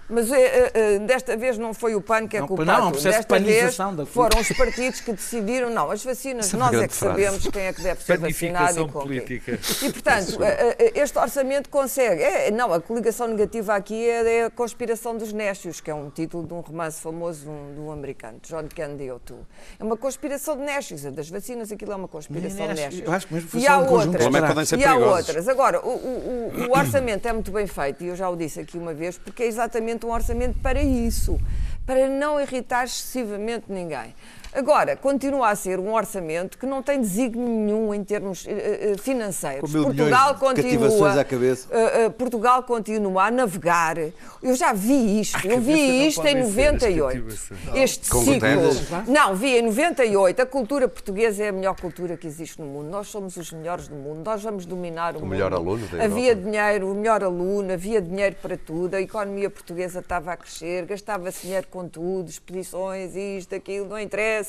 Mas 0.08 0.30
eh, 0.30 0.70
eh, 0.74 0.98
desta 0.98 1.34
vez 1.36 1.56
não 1.56 1.72
foi 1.72 1.94
o 1.94 2.00
PAN 2.00 2.26
que 2.28 2.36
é 2.36 2.40
Não, 2.40 2.46
culpado. 2.46 2.70
não, 2.70 2.78
é 2.78 2.82
um 2.88 2.90
processo 2.90 3.20
de 3.20 3.26
desta 3.26 3.38
vez 3.40 3.56
panização 3.58 3.96
da 3.96 4.04
foram 4.04 4.38
os 4.38 4.48
partidos 4.52 5.00
que 5.00 5.12
decidiram. 5.12 5.70
Não, 5.70 5.90
as 5.90 6.04
vacinas, 6.04 6.46
Isso 6.46 6.56
é 6.56 6.58
nós 6.58 6.74
é 6.74 6.88
que 6.88 6.94
frase. 6.94 7.14
sabemos 7.22 7.46
quem 7.48 7.62
é 7.62 7.72
que 7.72 7.82
deve 7.82 8.02
ser 8.04 8.18
vacinado 8.18 8.80
e 8.80 8.88
com 8.88 9.00
política. 9.00 9.58
E, 9.82 9.90
portanto, 9.92 10.38
eh, 10.42 10.92
este 10.94 11.18
orçamento 11.18 11.70
consegue. 11.70 12.22
é, 12.22 12.50
não, 12.50 12.72
a 12.74 12.80
coligação 12.80 13.26
negativa 13.28 13.74
aqui 13.74 14.06
é, 14.08 14.40
é 14.40 14.44
a 14.44 14.50
conspiração 14.50 15.16
dos 15.16 15.32
Nécios, 15.32 15.80
que 15.80 15.90
é 15.90 15.94
um 15.94 16.10
título 16.10 16.46
de 16.46 16.52
um 16.52 16.60
romance 16.60 17.00
famoso 17.00 17.44
de 17.44 17.48
um, 17.48 17.74
de 17.74 17.80
um 17.80 17.90
americano, 17.90 18.38
John 18.46 18.64
Candy 18.76 19.10
O'Toole. 19.10 19.42
É 19.80 19.84
uma 19.84 19.96
conspiração 19.96 20.56
de 20.56 20.64
Nécios. 20.64 21.06
A 21.06 21.10
das 21.10 21.30
vacinas, 21.30 21.72
aquilo 21.72 21.92
é 21.92 21.96
uma 21.96 22.08
conspiração 22.08 22.68
de 22.68 22.74
Nécios. 22.74 23.02
eu 23.06 23.12
acho 23.12 23.26
que 23.26 23.32
mesmo 23.34 23.48
foi 23.48 23.60
e 23.60 23.66
há 23.66 23.78
um 23.78 23.86
de 23.86 23.92
outras. 23.94 24.26
É 24.34 24.40
podem 24.48 24.64
ser 24.66 24.78
E 24.78 24.84
há 24.84 24.96
outras. 24.96 25.48
Agora, 25.48 25.80
o, 25.80 25.88
o- 25.88 26.52
o- 26.56 26.68
o 26.68 26.78
orçamento 26.78 27.26
é 27.26 27.32
muito 27.32 27.50
bem 27.50 27.66
feito, 27.66 28.04
e 28.04 28.08
eu 28.08 28.16
já 28.16 28.28
o 28.28 28.36
disse 28.36 28.60
aqui 28.60 28.76
uma 28.76 28.92
vez, 28.92 29.16
porque 29.16 29.42
é 29.44 29.46
exatamente 29.46 29.93
um 30.02 30.10
orçamento 30.10 30.58
para 30.60 30.82
isso, 30.82 31.38
para 31.86 32.08
não 32.08 32.40
irritar 32.40 32.84
excessivamente 32.84 33.66
ninguém. 33.68 34.14
Agora, 34.54 34.96
continua 34.96 35.50
a 35.50 35.56
ser 35.56 35.80
um 35.80 35.92
orçamento 35.92 36.56
que 36.56 36.64
não 36.64 36.80
tem 36.80 37.00
desígnio 37.00 37.48
nenhum 37.48 37.92
em 37.92 38.04
termos 38.04 38.46
eh, 38.48 38.94
financeiros. 38.98 39.72
Portugal 39.72 40.36
continua, 40.36 41.20
à 41.20 41.24
cabeça. 41.24 41.66
eh, 41.72 42.04
eh, 42.04 42.08
Portugal 42.10 42.62
continua 42.62 43.24
a 43.24 43.30
navegar. 43.32 43.96
Eu 44.40 44.54
já 44.54 44.72
vi 44.72 45.20
isto. 45.20 45.44
Eu 45.44 45.60
vi 45.60 46.06
isto 46.06 46.24
em 46.24 46.36
98. 46.36 47.34
Este 47.74 48.08
Com 48.08 48.20
ciclo. 48.20 48.34
Guterres? 48.34 49.08
Não, 49.08 49.34
vi 49.34 49.56
em 49.56 49.62
98. 49.62 50.42
A 50.42 50.46
cultura 50.46 50.86
portuguesa 50.86 51.42
é 51.42 51.48
a 51.48 51.52
melhor 51.52 51.74
cultura 51.80 52.16
que 52.16 52.26
existe 52.26 52.60
no 52.60 52.66
mundo. 52.68 52.88
Nós 52.90 53.08
somos 53.08 53.36
os 53.36 53.50
melhores 53.50 53.88
do 53.88 53.96
mundo. 53.96 54.22
Nós 54.24 54.40
vamos 54.40 54.66
dominar 54.66 55.16
o, 55.16 55.20
mundo. 55.20 55.30
melhor 55.30 55.52
aluno 55.52 55.84
da 55.88 56.04
Havia 56.04 56.30
Europa. 56.32 56.48
dinheiro, 56.50 56.92
o 56.92 56.94
melhor 56.94 57.24
aluno, 57.24 57.72
havia 57.72 58.00
dinheiro 58.00 58.36
para 58.40 58.56
tudo. 58.56 58.94
A 58.94 59.00
economia 59.00 59.50
portuguesa 59.50 59.98
estava 59.98 60.32
a 60.32 60.36
crescer, 60.36 60.84
gastava-se 60.86 61.42
dinheiro 61.42 61.66
com 61.68 61.88
tudo, 61.88 62.28
expedições, 62.28 63.16
isto, 63.16 63.54
aquilo, 63.54 63.88
não 63.88 63.98
interessa. 63.98 64.43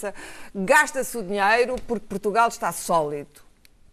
Gasta-se 0.54 1.18
o 1.18 1.24
dinheiro 1.24 1.76
porque 1.88 2.06
Portugal 2.06 2.50
está 2.50 2.72
sólido. 2.72 3.45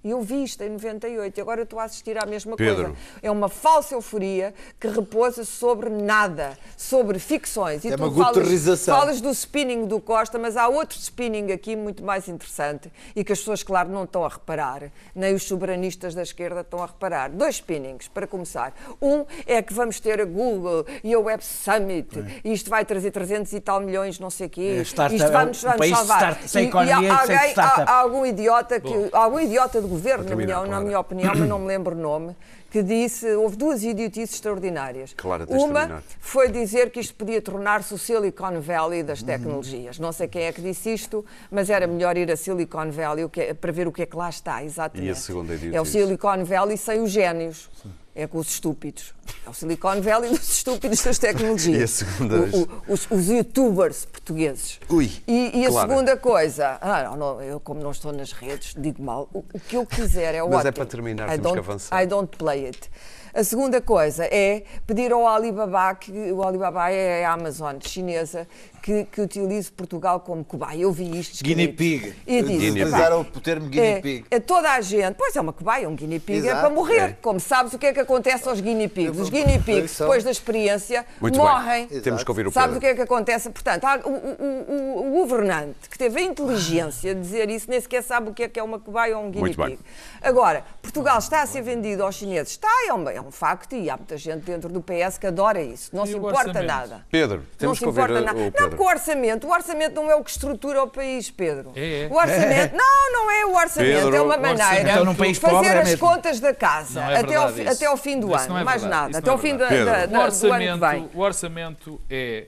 E 0.05 0.11
eu 0.11 0.21
vi 0.21 0.43
isto 0.43 0.61
em 0.63 0.71
98 0.71 1.39
e 1.39 1.41
agora 1.41 1.61
eu 1.61 1.65
estou 1.65 1.79
a 1.79 1.85
assistir 1.85 2.19
à 2.19 2.27
mesma 2.27 2.57
Pedro. 2.57 2.85
coisa. 2.87 2.99
É 3.23 3.31
uma 3.31 3.49
falsa 3.49 3.95
euforia 3.95 4.53
que 4.81 4.89
repousa 4.89 5.45
sobre 5.45 5.89
nada, 5.91 6.59
sobre 6.77 7.19
ficções. 7.21 7.85
E 7.85 7.89
É 7.89 7.97
tu 7.97 8.05
uma 8.05 8.25
falas, 8.25 8.85
falas 8.85 9.21
do 9.21 9.31
spinning 9.31 9.87
do 9.87 10.01
Costa, 10.01 10.39
mas 10.41 10.57
há 10.57 10.67
outro 10.69 10.99
spinning 10.99 11.53
aqui 11.53 11.77
muito 11.77 12.03
mais 12.03 12.27
interessante 12.29 12.91
e 13.15 13.23
que 13.23 13.33
as 13.33 13.39
pessoas, 13.39 13.63
claro, 13.63 13.89
não 13.91 14.03
estão 14.05 14.25
a 14.25 14.29
reparar, 14.29 14.91
nem 15.15 15.35
os 15.35 15.45
soberanistas 15.45 16.15
da 16.15 16.23
esquerda 16.23 16.63
estão 16.63 16.83
a 16.83 16.87
reparar. 16.87 17.31
Dois 17.31 17.57
spinnings, 17.57 18.09
para 18.09 18.27
começar. 18.27 18.75
Um 19.01 19.25
é 19.47 19.63
que 19.63 19.73
vamos 19.73 20.01
ter 20.01 20.21
a 20.21 20.25
Google 20.25 20.85
e 21.05 21.15
a 21.15 21.19
Web 21.21 21.45
Summit 21.45 22.09
e 22.45 22.53
isto 22.53 22.69
vai 22.69 22.85
trazer 22.85 23.13
300 23.13 23.53
e 23.53 23.61
tal 23.61 23.81
milhões, 23.81 24.19
não 24.19 24.31
sei 24.31 24.49
o 24.49 24.51
quê. 24.51 24.79
É, 24.79 24.83
isto 24.83 25.01
é 25.01 25.07
um 25.29 25.31
vai-nos 25.33 25.63
país 25.63 25.97
salvar. 25.97 26.33
start- 26.33 26.49
sem 26.49 26.65
E- 26.65 26.73
e 26.73 26.91
há, 26.91 26.99
sem 26.99 27.11
alguém, 27.37 27.55
há, 27.57 27.83
há 27.85 27.95
algum 28.01 28.27
idiota, 28.27 28.81
que, 28.81 29.09
algum 29.13 29.39
idiota 29.39 29.81
do 29.81 29.92
governo, 29.93 30.25
na 30.25 30.37
minha, 30.37 30.67
na 30.67 30.81
minha 30.81 30.99
opinião, 31.01 31.33
mas 31.35 31.49
não 31.49 31.59
me 31.59 31.67
lembro 31.67 31.95
o 31.97 31.99
nome, 32.01 32.37
que 32.71 32.83
disse, 32.83 33.31
houve 33.35 33.57
duas 33.57 33.83
idiotices 33.85 34.35
extraordinárias. 34.37 35.15
De 35.47 35.53
Uma 35.71 36.03
foi 36.21 36.51
dizer 36.51 36.91
que 36.91 37.01
isto 37.01 37.15
podia 37.15 37.41
tornar-se 37.43 37.93
o 37.93 37.99
Silicon 37.99 38.61
Valley 38.61 39.03
das 39.03 39.23
tecnologias. 39.23 39.99
Não 39.99 40.11
sei 40.11 40.27
quem 40.27 40.43
é 40.45 40.53
que 40.53 40.63
disse 40.63 40.93
isto, 40.93 41.25
mas 41.51 41.69
era 41.69 41.87
melhor 41.87 42.17
ir 42.17 42.31
a 42.31 42.37
Silicon 42.37 42.91
Valley 42.91 43.29
é- 43.37 43.55
para 43.55 43.73
ver 43.73 43.87
o 43.87 43.93
que 43.93 44.03
é 44.03 44.07
que 44.07 44.17
lá 44.17 44.31
está, 44.31 44.65
exatamente. 44.65 45.07
E 45.09 45.11
a 45.11 45.15
segunda 45.15 45.55
idiotice? 45.55 45.77
É 45.77 45.81
o 45.81 45.85
Silicon 45.85 46.45
Valley 46.45 46.77
sem 46.77 47.01
os 47.01 47.11
génios. 47.11 47.71
É 48.15 48.27
com 48.27 48.39
os 48.39 48.49
estúpidos. 48.51 49.15
É 49.47 49.49
o 49.49 49.55
Silicon 49.55 50.03
Valley 50.03 50.31
dos 50.31 50.47
estúpidos 50.57 51.03
das 51.03 51.19
tecnologias. 51.19 51.81
E 51.81 51.83
a 51.83 51.89
segunda? 51.89 52.37
O- 52.41 52.63
o- 52.63 52.93
os, 52.93 53.11
os 53.11 53.29
youtubers 53.29 54.05
portugueses. 54.05 54.79
Ui, 54.91 55.11
E, 55.27 55.61
e 55.61 55.67
a 55.67 55.71
Clara. 55.71 55.89
segunda 55.89 56.17
coisa, 56.19 56.79
ah, 56.83 57.05
não, 57.05 57.17
não, 57.17 57.43
eu 57.43 57.59
como 57.59 57.81
não 57.83 57.91
estou 57.91 58.13
nas 58.13 58.33
redes, 58.33 58.75
digo 58.77 59.03
mal, 59.03 59.31
o, 59.33 59.39
o 59.55 59.59
que 59.61 59.77
eu 59.79 59.87
quiser 59.87 60.35
é 60.35 60.43
Mas 60.43 60.53
é 60.53 60.57
ótimo. 60.57 60.73
para 60.75 60.87
terminar, 60.87 61.29
I 61.35 61.39
temos 61.39 61.53
que 61.53 61.59
avançar. 61.59 62.03
I 62.03 62.07
don't 62.07 62.37
play 62.37 62.67
it. 62.67 62.91
A 63.35 63.43
segunda 63.43 63.81
coisa 63.81 64.27
é 64.27 64.63
pedir 64.87 65.11
ao 65.11 65.27
Alibaba, 65.27 65.95
que 65.95 66.13
o 66.33 66.43
Alibaba 66.43 66.91
é 66.91 67.25
a 67.25 67.33
Amazon 67.33 67.77
chinesa, 67.81 68.47
que, 68.83 69.05
que 69.05 69.21
utilize 69.21 69.71
Portugal 69.71 70.21
como 70.21 70.45
cobaia. 70.45 70.81
Eu 70.81 70.91
vi 70.93 71.19
isto. 71.21 71.43
Guinea 71.43 71.73
pig. 71.73 72.15
E 72.27 72.43
disse, 72.43 72.59
Guinea 72.59 72.83
"Epá, 72.83 72.89
Utilizaram 72.89 73.21
o 73.21 73.25
termo 73.41 73.69
guinea 73.69 73.99
é, 73.99 74.01
pig. 74.01 74.25
é 74.31 74.41
toda 74.41 74.71
a 74.73 74.81
gente, 74.81 75.15
pois 75.17 75.35
é 75.37 75.41
uma 75.41 75.53
cobaia, 75.53 75.89
um 75.89 75.95
guinea 75.95 76.19
pig 76.21 76.39
é 76.39 76.51
Exato, 76.51 76.61
para 76.63 76.71
morrer. 76.71 76.99
é. 76.99 77.17
Como 77.23 77.39
sabes 77.39 77.73
o 77.73 77.79
que 77.79 77.87
é 77.87 77.93
que 77.93 78.01
acontece 78.01 78.49
aos 78.49 78.61
guinea 78.61 78.89
pigs? 78.89 79.19
Os 79.21 79.31
guinea 79.31 79.61
pigs, 79.61 79.99
depois 79.99 80.25
da 80.25 80.31
experiência, 80.31 81.07
Muito 81.21 81.39
morrem. 81.39 81.87
bem. 81.87 82.01
Temos 82.01 82.25
que 82.25 82.31
ouvir 82.31 82.47
o 82.47 82.51
Sabes 82.51 82.75
Pedro. 82.75 82.79
o 82.79 82.81
que 82.81 82.87
é 82.87 82.95
que 82.95 83.01
acontece? 83.03 83.51
Portanto, 83.51 83.85
há- 83.85 84.01
o, 84.05 84.11
o- 84.11 84.73
o- 84.75 85.09
o 85.09 85.11
governante 85.21 85.89
que 85.89 85.97
teve 85.97 86.19
a 86.21 86.23
inteligência 86.23 87.15
de 87.15 87.21
dizer 87.21 87.49
isso 87.51 87.71
nem 87.71 87.81
sequer 87.81 88.03
sabe 88.03 88.31
o 88.31 88.35
que 88.35 88.43
é 88.43 88.49
que 88.49 88.59
é 88.59 88.63
uma 88.63 88.79
cobaia 88.81 89.17
ou 89.17 89.25
um 89.25 89.31
guinea 89.31 89.55
pig. 89.55 89.79
Agora, 90.21 90.65
Portugal 90.83 91.19
está 91.19 91.43
a 91.43 91.47
ser 91.47 91.63
vendido 91.63 92.03
aos 92.03 92.17
chineses. 92.17 92.53
Está, 92.53 92.69
é 92.89 92.93
um, 92.93 93.09
é 93.09 93.21
um 93.21 93.31
facto 93.31 93.75
e 93.75 93.89
há 93.89 93.97
muita 93.97 94.17
gente 94.17 94.43
dentro 94.45 94.69
do 94.69 94.81
PS 94.83 95.19
que 95.19 95.27
adora 95.27 95.63
isso. 95.63 95.91
Não 95.95 96.05
E 96.05 96.09
se 96.09 96.17
importa 96.17 96.39
orçamento? 96.49 96.67
nada. 96.67 97.07
Pedro, 97.11 97.43
temos 97.57 97.79
que 97.79 97.85
ouvir 97.87 98.11
o 98.11 98.21
nada. 98.21 98.33
Não, 98.33 98.51
Pedro. 98.51 98.72
Porque 98.77 98.83
o 98.83 98.87
orçamento, 98.95 99.47
o 99.47 99.51
orçamento 99.53 99.95
não 99.95 100.11
é 100.11 100.15
o 100.17 100.23
que 100.25 100.31
estrutura 100.31 100.83
o 100.83 100.89
país, 100.89 101.31
Pedro. 101.31 101.73
É, 101.77 102.03
é. 102.05 102.09
O 102.11 102.15
orçamento, 102.17 102.75
não, 102.77 103.13
não 103.13 103.31
é 103.31 103.47
o 103.47 103.55
orçamento, 103.55 103.95
Pedro, 104.03 104.17
é 104.17 104.21
uma 104.21 104.37
o 104.37 104.41
maneira 104.41 104.65
orçamento- 104.65 104.91
Então, 104.91 105.05
de 105.33 105.41
fazer 105.41 105.55
pobre 105.55 105.69
é 105.69 105.79
as 105.81 105.89
mesmo. 105.89 106.07
contas 106.09 106.41
da 106.41 106.55
casa 106.55 107.01
Não 107.01 107.11
é 107.11 107.21
até, 107.21 107.35
ao, 107.35 107.51
isso. 107.51 107.69
até 107.71 107.87
ao 107.87 107.97
fim 107.97 108.21
do 108.21 108.27
Isso 108.29 108.37
ano, 108.45 108.49
não 108.49 108.59
é 108.59 108.65
mais 108.65 108.83
nada, 108.83 109.11
isso 109.11 109.19
até 109.19 109.31
ao 109.31 109.37
é 109.37 109.41
fim 109.41 109.57
da, 109.57 109.69
da- 109.69 110.07
do 110.07 110.17
ano 110.17 110.33
que 110.33 110.41
vem. 110.41 110.53
orçamento, 110.73 111.11
o 111.15 111.21
orçamento 111.21 112.01
é 112.11 112.47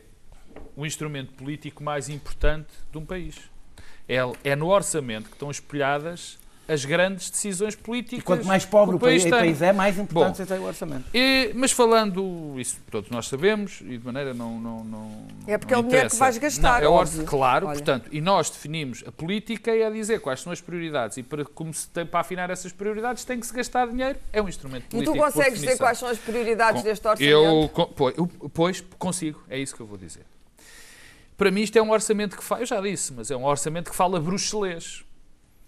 o 0.77 0.85
instrumento 0.85 1.33
político 1.35 1.83
mais 1.83 2.09
importante 2.09 2.69
de 2.91 2.99
um 2.99 3.05
país. 3.05 3.37
É, 4.09 4.17
é 4.45 4.57
no 4.57 4.69
orçamento 4.69 5.27
que 5.29 5.35
estão 5.35 5.51
espelhadas 5.51 6.39
as 6.67 6.85
grandes 6.85 7.29
decisões 7.31 7.75
políticas. 7.75 8.19
E 8.21 8.23
quanto 8.23 8.47
mais 8.47 8.65
pobre 8.65 8.97
o 8.97 8.99
país, 8.99 9.25
o 9.25 9.29
país 9.31 9.61
é, 9.61 9.73
mais 9.73 9.99
importante 9.99 10.43
Bom, 10.49 10.55
é 10.55 10.59
o 10.59 10.63
orçamento. 10.65 11.05
E- 11.13 11.53
mas 11.55 11.73
falando, 11.73 12.55
isso 12.59 12.79
todos 12.91 13.11
nós 13.11 13.29
sabemos, 13.29 13.81
e 13.83 13.99
de 13.99 14.05
maneira 14.05 14.33
não. 14.33 14.59
não, 14.59 14.83
não 14.85 15.27
É 15.47 15.59
porque 15.59 15.75
não 15.75 15.81
é 15.83 15.85
o 15.85 15.87
dinheiro 15.89 16.11
que 16.11 16.17
vais 16.17 16.39
gastar, 16.39 16.81
Não, 16.81 16.87
é 16.87 16.91
óbvio. 16.91 17.25
Claro, 17.25 17.67
Olha. 17.67 17.77
portanto, 17.77 18.09
e 18.11 18.21
nós 18.21 18.49
definimos 18.49 19.05
a 19.07 19.13
política 19.13 19.75
e 19.77 19.83
a 19.85 19.91
dizer 19.91 20.21
quais 20.21 20.41
são 20.41 20.53
as 20.53 20.61
prioridades. 20.61 21.17
E 21.19 21.23
para, 21.23 21.45
como 21.45 21.73
se 21.75 21.89
tem, 21.89 22.07
para 22.07 22.21
afinar 22.21 22.49
essas 22.49 22.73
prioridades 22.73 23.25
tem 23.25 23.39
que 23.39 23.47
se 23.47 23.53
gastar 23.53 23.87
dinheiro. 23.89 24.19
É 24.33 24.41
um 24.41 24.49
instrumento 24.49 24.85
E 24.85 24.89
político. 24.89 25.13
tu 25.13 25.19
por 25.19 25.33
consegues 25.33 25.61
dizer 25.61 25.77
quais 25.77 25.99
são 25.99 26.09
as 26.09 26.19
prioridades 26.19 26.81
Com- 26.83 26.89
deste 26.89 27.07
orçamento? 27.07 27.31
Eu, 27.31 27.89
pois, 27.95 28.17
eu- 28.17 28.27
pois, 28.53 28.81
consigo, 28.99 29.43
é 29.51 29.59
isso 29.59 29.75
que 29.77 29.81
eu 29.83 29.87
vou 29.87 29.99
dizer. 29.99 30.25
Para 31.37 31.51
mim 31.51 31.63
isto 31.63 31.77
é 31.77 31.83
um 31.83 31.91
orçamento 31.91 32.37
que 32.37 32.45
fala, 32.45 32.63
eu 32.63 32.67
já 32.67 32.81
disse, 32.81 33.13
mas 33.13 33.31
é 33.31 33.37
um 33.37 33.45
orçamento 33.45 33.91
que 33.91 33.97
fala 33.97 34.21
bruxelês, 34.21 35.05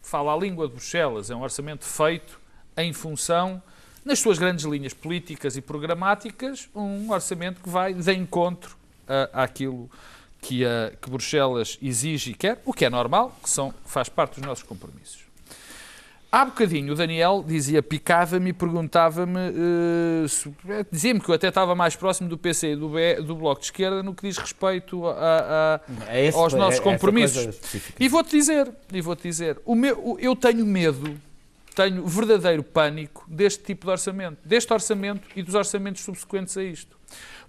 fala 0.07 0.33
a 0.33 0.37
língua 0.37 0.67
de 0.69 0.75
Bruxelas, 0.75 1.31
é 1.31 1.35
um 1.35 1.43
orçamento 1.43 1.85
feito 1.85 2.39
em 2.77 2.93
função, 2.93 3.61
nas 4.05 4.19
suas 4.21 4.39
grandes 4.39 4.65
linhas 4.65 4.95
políticas 4.95 5.57
e 5.57 5.61
programáticas, 5.61 6.69
um 6.75 7.11
orçamento 7.11 7.61
que 7.61 7.69
vai 7.69 7.93
de 7.93 8.13
encontro 8.13 8.77
a- 9.09 9.43
àquilo 9.45 9.91
que, 10.41 10.65
a, 10.65 10.93
que 11.01 11.11
Bruxelas 11.11 11.77
exige 11.83 12.31
e 12.31 12.35
quer, 12.35 12.63
o 12.65 12.73
que 12.73 12.85
é 12.85 12.91
normal, 12.91 13.37
que 13.43 13.51
são, 13.51 13.75
faz 13.85 14.09
parte 14.09 14.37
dos 14.39 14.47
nossos 14.47 14.63
compromissos. 14.63 15.26
Há 16.31 16.45
bocadinho 16.45 16.93
o 16.93 16.97
Daniel 16.97 17.43
dizia, 17.47 17.83
picava-me 17.83 18.51
e 18.51 18.53
perguntava-me, 18.53 19.39
uh, 19.39 20.87
dizia-me 20.91 21.21
que 21.21 21.29
eu 21.31 21.35
até 21.35 21.49
estava 21.49 21.75
mais 21.75 21.95
próximo 21.97 22.29
do 22.29 22.37
PC 22.37 22.73
e 22.73 22.77
do, 22.77 22.89
B- 22.91 23.23
do 23.23 23.35
Bloco 23.37 23.61
de 23.61 23.67
Esquerda 23.69 24.03
no 24.03 24.13
que 24.15 24.27
diz 24.29 24.37
respeito 24.37 25.07
a- 25.07 25.81
a- 25.87 26.13
É 26.13 26.27
esse- 26.27 26.37
aos 26.37 26.53
é- 26.53 26.57
nossos 26.59 26.81
é 26.81 26.83
compromissos. 26.83 27.59
E 27.99 28.09
vou-te 28.09 28.31
dizer, 28.37 28.71
e 28.93 29.01
vou-te 29.01 29.23
dizer, 29.23 29.59
o 29.65 29.75
meu, 29.75 29.97
o- 29.99 30.19
eu 30.19 30.35
tenho 30.37 30.67
medo, 30.67 31.17
tenho 31.75 32.05
verdadeiro 32.07 32.63
pânico 32.63 33.25
deste 33.29 33.63
tipo 33.65 33.87
de 33.87 33.93
orçamento, 33.93 34.39
deste 34.45 34.73
orçamento 34.73 35.29
e 35.37 35.43
dos 35.43 35.55
orçamentos 35.55 36.03
subsequentes 36.03 36.57
a 36.59 36.63
isto. 36.65 36.97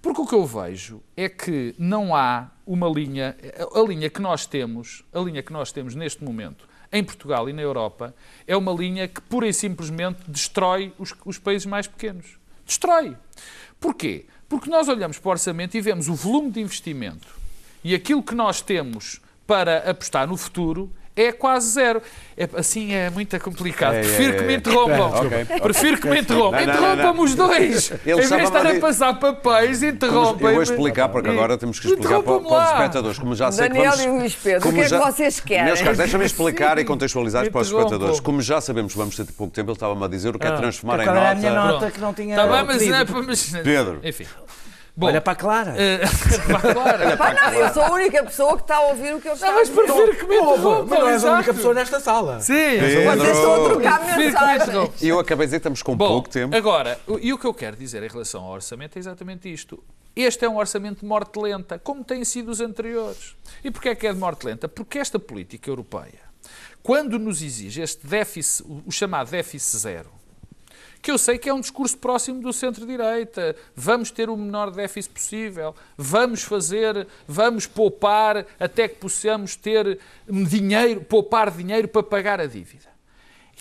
Porque 0.01 0.21
o 0.21 0.25
que 0.27 0.35
eu 0.35 0.45
vejo 0.45 1.01
é 1.17 1.27
que 1.27 1.73
não 1.79 2.15
há 2.15 2.51
uma 2.65 2.87
linha, 2.87 3.35
a 3.73 3.81
linha 3.81 4.09
que 4.09 4.21
nós 4.21 4.45
temos, 4.45 5.03
a 5.11 5.19
linha 5.19 5.41
que 5.41 5.51
nós 5.51 5.71
temos 5.71 5.95
neste 5.95 6.23
momento 6.23 6.67
em 6.91 7.03
Portugal 7.03 7.49
e 7.49 7.53
na 7.53 7.61
Europa, 7.61 8.13
é 8.45 8.55
uma 8.55 8.71
linha 8.71 9.07
que 9.07 9.21
pura 9.21 9.47
e 9.47 9.53
simplesmente 9.53 10.19
destrói 10.27 10.93
os, 10.97 11.13
os 11.25 11.37
países 11.37 11.65
mais 11.65 11.87
pequenos. 11.87 12.37
Destrói. 12.65 13.15
Porquê? 13.79 14.25
Porque 14.49 14.69
nós 14.69 14.87
olhamos 14.87 15.19
para 15.19 15.29
o 15.29 15.31
orçamento 15.31 15.75
e 15.75 15.81
vemos 15.81 16.07
o 16.07 16.15
volume 16.15 16.51
de 16.51 16.61
investimento 16.61 17.27
e 17.83 17.93
aquilo 17.93 18.23
que 18.23 18.35
nós 18.35 18.61
temos 18.61 19.21
para 19.45 19.89
apostar 19.89 20.27
no 20.27 20.37
futuro 20.37 20.91
é 21.17 21.31
quase 21.31 21.71
zero. 21.71 22.01
É, 22.37 22.47
assim 22.55 22.93
é 22.93 23.09
muito 23.09 23.39
complicado. 23.39 23.95
É, 23.95 23.99
é, 23.99 24.01
Prefiro 24.03 24.37
que 24.37 24.43
me 24.43 24.53
é. 24.53 24.57
interrompam. 24.57 25.09
Ok. 25.09 25.45
Prefiro 25.59 25.97
que 25.99 26.07
me 26.07 26.19
interrompam. 26.21 26.59
Não, 26.59 26.65
não, 26.67 26.73
não, 26.81 26.93
Interrompam 26.93 27.13
não. 27.15 27.23
os 27.23 27.33
dois. 27.35 27.91
Ele 28.05 28.11
em 28.11 28.15
vez 28.15 28.29
de 28.29 28.35
estar 28.43 28.67
a 28.67 28.79
passar 28.79 29.19
papéis, 29.19 29.81
interrompem. 29.81 30.47
Eu 30.47 30.53
vou 30.53 30.61
explicar, 30.63 31.09
porque 31.09 31.29
agora 31.29 31.57
temos 31.57 31.79
que 31.79 31.87
explicar 31.87 32.21
para, 32.21 32.39
para 32.39 32.63
os 32.63 32.71
espectadores. 32.71 33.17
Como 33.19 33.33
já 33.35 33.51
sei 33.51 33.67
Daniel 33.69 33.91
que 33.91 33.97
vamos, 33.97 34.15
e 34.15 34.19
Luís 34.19 34.35
Pedro, 34.35 34.69
o 34.69 34.73
que 34.73 34.79
é 34.81 34.85
que 34.87 34.97
vocês 34.97 35.39
querem? 35.39 35.65
Meus 35.65 35.81
caros, 35.81 35.97
deixa-me 35.97 36.25
explicar 36.25 36.77
e 36.77 36.81
Sim. 36.81 36.87
contextualizar 36.87 37.49
para 37.51 37.61
os 37.61 37.67
espectadores. 37.67 38.19
Como 38.19 38.41
já 38.41 38.61
sabemos 38.61 38.93
vamos 38.93 39.15
ter 39.15 39.25
pouco 39.31 39.51
tempo, 39.53 39.69
ele 39.71 39.75
estava-me 39.75 40.03
a 40.05 40.07
dizer 40.07 40.35
o 40.35 40.39
que 40.39 40.45
é 40.45 40.51
transformar 40.51 40.99
em 41.01 41.05
Qual 41.05 41.15
era 41.15 41.31
a 41.31 41.35
minha 41.35 41.53
nota. 41.53 41.71
nota 41.73 41.91
que 41.91 41.99
não 41.99 42.13
tinha. 42.13 42.35
Está 42.35 42.47
Tá 42.47 42.63
bem, 42.63 42.65
mas, 42.65 42.81
é, 42.83 43.05
mas- 43.25 43.63
Pedro. 43.63 43.99
Enfim. 44.03 44.25
Bom, 44.99 45.05
Olha 45.05 45.21
para 45.21 45.33
a 45.33 45.35
Clara. 45.35 45.75
eh, 45.77 45.99
para 46.51 46.57
a 46.71 46.73
Clara. 46.73 47.17
Pá, 47.17 47.31
não, 47.33 47.53
eu 47.53 47.71
sou 47.71 47.83
a 47.83 47.91
única 47.91 48.23
pessoa 48.23 48.55
que 48.55 48.63
está 48.63 48.77
a 48.77 48.81
ouvir 48.87 49.13
o 49.13 49.21
que 49.21 49.27
eu 49.29 49.33
estou 49.33 49.47
Não, 49.47 49.55
a 49.55 49.59
mas 49.59 49.69
dizer. 49.69 49.83
prefiro 49.83 50.15
que 50.17 50.25
me 50.25 50.35
interrompam. 50.37 50.85
mas 50.89 50.99
não 50.99 51.07
és 51.09 51.23
a 51.25 51.33
única 51.33 51.53
pessoa 51.53 51.73
nesta 51.75 51.99
sala. 51.99 52.39
Sim. 52.41 52.53
Vocês 52.79 53.37
estão 53.37 53.65
a 53.65 53.69
trocar 53.69 54.17
mensagens. 54.17 55.03
eu 55.03 55.19
acabei 55.19 55.45
de 55.45 55.49
dizer 55.49 55.57
que 55.57 55.61
estamos 55.61 55.83
com 55.83 55.95
Bom, 55.95 56.07
pouco 56.07 56.29
tempo. 56.29 56.55
agora, 56.55 56.99
e 57.21 57.31
o 57.31 57.37
que 57.37 57.45
eu 57.45 57.53
quero 57.53 57.75
dizer 57.77 58.01
em 58.01 58.07
relação 58.07 58.43
ao 58.43 58.51
orçamento 58.53 58.95
é 58.97 58.99
exatamente 58.99 59.53
isto. 59.53 59.83
Este 60.15 60.45
é 60.45 60.49
um 60.49 60.57
orçamento 60.57 61.01
de 61.01 61.05
morte 61.05 61.37
lenta, 61.39 61.77
como 61.77 62.03
têm 62.03 62.25
sido 62.25 62.49
os 62.49 62.59
anteriores. 62.59 63.35
E 63.63 63.69
porquê 63.69 63.89
é 63.89 63.95
que 63.95 64.07
é 64.07 64.11
de 64.13 64.17
morte 64.17 64.47
lenta? 64.47 64.67
Porque 64.67 64.97
esta 64.97 65.19
política 65.19 65.69
europeia, 65.69 66.25
quando 66.81 67.19
nos 67.19 67.43
exige 67.43 67.81
este 67.83 68.07
déficit, 68.07 68.63
o 68.67 68.81
o 68.87 68.91
chamado 68.91 69.29
déficit 69.29 69.77
zero, 69.77 70.09
que 71.01 71.11
eu 71.11 71.17
sei 71.17 71.37
que 71.37 71.49
é 71.49 71.53
um 71.53 71.61
discurso 71.61 71.97
próximo 71.97 72.41
do 72.41 72.51
centro-direita. 72.51 73.55
Vamos 73.75 74.11
ter 74.11 74.29
o 74.29 74.37
menor 74.37 74.71
déficit 74.71 75.13
possível, 75.13 75.75
vamos 75.97 76.43
fazer, 76.43 77.07
vamos 77.27 77.65
poupar 77.65 78.45
até 78.59 78.87
que 78.87 78.95
possamos 78.95 79.55
ter 79.55 79.99
dinheiro, 80.27 81.01
poupar 81.01 81.51
dinheiro 81.51 81.87
para 81.87 82.03
pagar 82.03 82.41
a 82.41 82.45
dívida. 82.45 82.89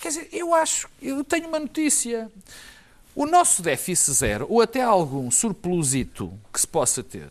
Quer 0.01 0.09
dizer, 0.09 0.28
eu 0.32 0.55
acho, 0.55 0.89
eu 1.01 1.24
tenho 1.24 1.49
uma 1.49 1.59
notícia. 1.59 2.30
O 3.14 3.24
nosso 3.24 3.62
déficit 3.62 4.12
zero, 4.12 4.47
ou 4.51 4.61
até 4.61 4.82
algum 4.82 5.30
surplusito 5.30 6.39
que 6.53 6.61
se 6.61 6.68
possa 6.68 7.03
ter, 7.03 7.30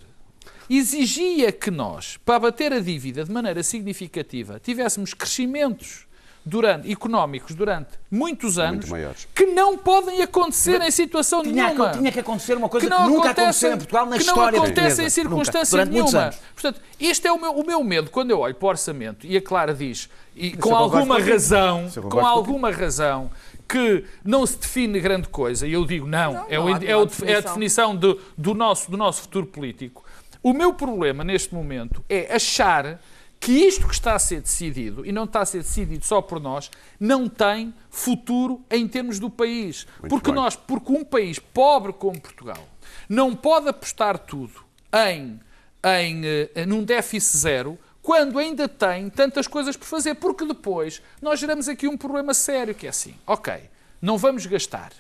exigia 0.68 1.52
que 1.52 1.70
nós, 1.70 2.18
para 2.18 2.38
abater 2.38 2.74
a 2.74 2.80
dívida 2.80 3.24
de 3.24 3.32
maneira 3.32 3.62
significativa, 3.62 4.60
tivéssemos 4.60 5.14
crescimentos 5.14 6.05
durante, 6.46 6.92
económicos 6.92 7.56
durante 7.56 7.90
muitos 8.12 8.60
anos 8.60 8.88
maiores. 8.88 9.28
que 9.34 9.48
não 9.48 9.78
podem 9.78 10.22
acontecer 10.22 10.80
em 10.82 10.92
situação 10.92 11.42
Tinha, 11.42 11.68
nenhuma. 11.70 11.90
tinha 11.92 12.12
que 12.12 12.20
acontecer 12.20 12.56
uma 12.56 12.70
coisa 12.70 12.86
que 12.88 12.94
que, 12.94 13.00
não 13.00 13.10
nunca 13.10 13.30
acontece, 13.32 13.42
aconteceu 13.66 13.74
em 13.74 13.78
Portugal 13.78 14.06
na 14.06 14.16
que 14.18 14.22
história 14.24 14.58
não 14.60 14.66
acontece 14.66 15.04
em 15.04 15.10
circunstância 15.10 15.86
nenhuma. 15.86 16.32
Portanto, 16.54 16.80
este 17.00 17.28
é 17.28 17.32
o 17.32 17.40
meu, 17.42 17.52
o 17.52 17.66
meu 17.66 17.84
medo 17.84 18.12
quando 18.12 18.30
eu 18.32 18.40
olho 18.40 18.54
para 18.54 18.66
o 18.66 18.70
orçamento 18.70 19.26
e 19.26 19.36
a 19.36 19.42
Clara 19.42 19.74
diz, 19.74 20.08
e 20.36 20.52
com 20.56 20.70
eu 20.70 20.76
alguma 20.76 21.20
razão, 21.20 21.90
com 22.10 22.20
alguma 22.26 22.70
razão, 22.72 23.32
que 23.68 24.04
não 24.24 24.46
se 24.46 24.58
define 24.60 25.00
grande 25.00 25.28
coisa, 25.28 25.66
e 25.68 25.74
eu 25.74 25.84
digo 25.86 26.06
não, 26.06 26.34
Não, 26.34 26.46
é, 26.48 26.56
não 26.58 26.66
o- 26.66 26.76
há 26.76 26.80
é 26.86 26.96
o- 26.96 27.06
definição. 27.06 27.36
é 27.36 27.38
a 27.38 27.42
definição 27.42 27.96
do, 27.96 28.22
do 28.38 28.54
nosso, 28.54 28.92
do 28.92 28.98
nosso 28.98 29.22
futuro 29.24 29.48
político. 29.48 30.04
O 30.44 30.54
meu 30.54 30.72
problema 30.76 31.24
neste 31.24 31.56
momento 31.56 32.06
é 32.08 32.32
achar 32.36 33.00
que 33.40 33.52
isto 33.52 33.88
que 33.88 33.94
está 33.94 34.16
a 34.16 34.20
ser 34.20 34.42
decidido, 34.42 35.06
e 35.06 35.12
não 35.12 35.26
está 35.26 35.42
a 35.42 35.46
ser 35.46 35.60
decidido 35.60 36.04
só 36.06 36.22
por 36.22 36.40
nós, 36.40 36.72
não 37.00 37.30
tem 37.30 37.74
futuro 37.90 38.64
em 38.72 38.88
termos 38.88 39.20
do 39.20 39.30
país. 39.30 39.86
porque 40.10 40.32
bem. 40.32 40.36
nós, 40.36 40.56
porque 40.56 40.92
um 40.92 41.04
país 41.04 41.38
pobre 41.40 41.94
como 41.94 42.20
Portugal 42.20 42.68
não 43.10 43.36
pode 43.36 43.68
apostar 43.68 44.18
tudo 44.18 44.64
em, 44.94 45.40
em 45.84 46.22
eh, 46.26 46.66
num 46.66 46.84
déficit 46.84 47.38
zero 47.38 47.80
quando 48.02 48.38
ainda 48.38 48.68
tem 48.68 49.10
tantas 49.10 49.48
coisas 49.48 49.76
por 49.76 49.86
fazer, 49.86 50.16
porque 50.16 50.46
depois 50.46 51.02
nós 51.22 51.40
geramos 51.40 51.68
aqui 51.68 51.88
um 51.88 51.98
problema 51.98 52.36
sério 52.36 52.76
que 52.76 52.86
é 52.86 52.90
assim, 52.90 53.16
ok, 53.26 53.54
não 54.00 54.18
vamos 54.18 54.46
gastar. 54.46 54.92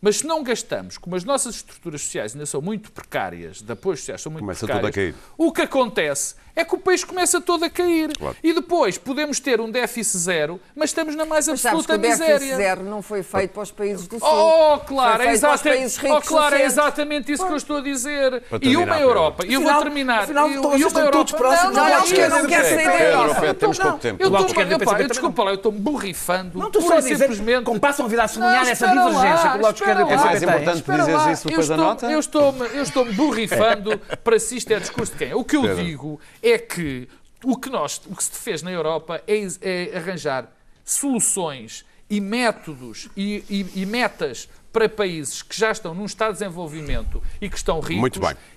Mas 0.00 0.18
se 0.18 0.26
não 0.26 0.42
gastamos, 0.42 0.98
como 0.98 1.16
as 1.16 1.24
nossas 1.24 1.56
estruturas 1.56 2.02
sociais 2.02 2.34
ainda 2.34 2.46
são 2.46 2.60
muito 2.60 2.92
precárias, 2.92 3.62
de 3.62 3.72
apoios 3.72 4.00
sociais 4.00 4.20
são 4.20 4.30
muito 4.30 4.42
Começa 4.42 4.66
precárias, 4.66 5.14
o 5.36 5.50
que 5.50 5.62
acontece 5.62 6.36
é 6.56 6.64
que 6.64 6.74
o 6.74 6.78
país 6.78 7.02
começa 7.04 7.40
todo 7.40 7.64
a 7.64 7.70
cair. 7.70 8.16
Claro. 8.16 8.36
E 8.42 8.52
depois 8.52 8.96
podemos 8.98 9.40
ter 9.40 9.60
um 9.60 9.70
déficit 9.70 10.18
zero, 10.18 10.60
mas 10.74 10.90
estamos 10.90 11.14
na 11.14 11.24
mais 11.24 11.48
Mas 11.48 11.60
sabes 11.60 11.84
que 11.84 11.92
absoluta 11.92 11.94
o 11.94 11.98
déficit 11.98 12.32
miséria. 12.40 12.56
zero 12.56 12.82
não 12.84 13.02
foi 13.02 13.22
feito 13.22 13.50
para 13.52 13.62
os 13.62 13.70
países 13.70 14.06
do 14.06 14.18
Sul. 14.18 14.28
Oh, 14.28 14.78
claro, 14.80 15.16
Foi 15.18 15.26
é, 15.26 15.32
exata- 15.32 15.70
oh, 16.10 16.20
claro, 16.22 16.54
é 16.56 16.64
exatamente 16.64 17.32
isso 17.32 17.44
que 17.46 17.52
eu 17.52 17.56
estou 17.56 17.78
a 17.78 17.80
dizer. 17.80 18.42
E 18.62 18.76
uma. 18.76 18.94
Europa, 19.00 19.44
e 19.46 19.54
eu 19.54 19.60
vou 19.60 19.74
terminar. 19.82 20.22
afinal, 20.22 20.48
e, 20.48 20.56
uma 20.58 20.76
Europa, 20.76 21.10
todos 21.10 21.32
próximos 21.32 21.76
não, 21.76 21.88
não, 21.88 22.02
de 22.04 22.14
eu 22.14 22.30
não 22.30 22.46
quer 22.46 22.62
quero 22.62 22.74
sair 22.74 22.84
da 22.86 23.04
Europa. 23.04 23.54
Temos 23.54 23.78
pouco 23.78 23.98
tempo. 23.98 24.22
Eu 24.22 24.28
O 24.32 25.08
desculpa 25.08 25.42
lá, 25.44 25.50
eu 25.50 25.54
estou-me 25.56 25.78
borrifando. 25.78 26.58
Não, 26.58 26.66
estou 26.66 26.82
só 26.82 26.88
pura 26.88 26.98
a 26.98 27.02
dizer 27.02 27.18
simplesmente. 27.18 27.64
como 27.64 27.80
passam 27.80 28.06
a 28.06 28.08
vida 28.08 28.22
a 28.24 28.38
Não, 28.38 28.50
essa 28.50 28.86
divergência 28.88 29.50
que 29.50 29.56
o 29.56 29.58
Bloco 29.58 29.74
de 29.74 29.80
Esquerda 29.80 30.00
e 30.00 30.04
o 30.04 30.06
lá. 30.08 30.12
PCP 30.16 30.44
É 30.44 30.46
mais 30.46 30.78
importante 30.78 31.06
dizeres 31.06 31.38
isso 31.38 31.46
eu 31.46 31.50
depois 31.50 31.68
da 31.68 31.74
estou- 31.74 31.86
nota? 31.88 32.06
Eu 32.10 32.18
estou-me 32.20 32.60
eu 32.74 32.82
estou 32.82 33.12
borrifando 33.12 33.98
para 34.24 34.38
se 34.38 34.56
isto 34.56 34.70
é 34.72 34.78
discurso 34.80 35.12
de 35.12 35.18
quem? 35.18 35.34
O 35.34 35.44
que 35.44 35.56
eu 35.56 35.74
digo 35.74 36.20
é 36.44 36.58
que 36.58 37.08
o 37.44 37.56
que, 37.56 37.68
nós, 37.70 38.00
o 38.06 38.14
que 38.14 38.22
se 38.24 38.30
fez 38.32 38.62
na 38.62 38.70
Europa 38.70 39.22
é, 39.26 39.34
é 39.60 39.96
arranjar 39.96 40.50
soluções 40.84 41.84
e 42.08 42.20
métodos 42.20 43.08
e, 43.16 43.44
e- 43.50 43.82
e 43.82 43.86
metas 43.86 44.48
para 44.72 44.88
países 44.88 45.42
que 45.42 45.56
já 45.56 45.70
estão 45.70 45.94
num 45.94 46.04
estado 46.04 46.32
de 46.32 46.38
desenvolvimento 46.40 47.22
e 47.40 47.48
que 47.48 47.56
estão 47.56 47.80
ricos 47.80 48.00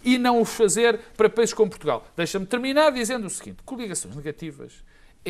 e 0.04 0.18
não 0.18 0.42
os 0.42 0.50
fazer 0.50 1.00
para 1.16 1.30
países 1.30 1.54
como 1.54 1.70
Portugal. 1.70 2.06
Deixa-me 2.16 2.46
terminar 2.46 2.92
dizendo 2.92 3.28
o 3.28 3.30
seguinte: 3.30 3.58
coligações 3.64 4.16
negativas 4.16 4.74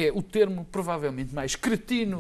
é 0.06 0.12
o 0.14 0.22
termo 0.22 0.66
provavelmente 0.72 1.34
mais 1.34 1.56
cretino 1.56 2.18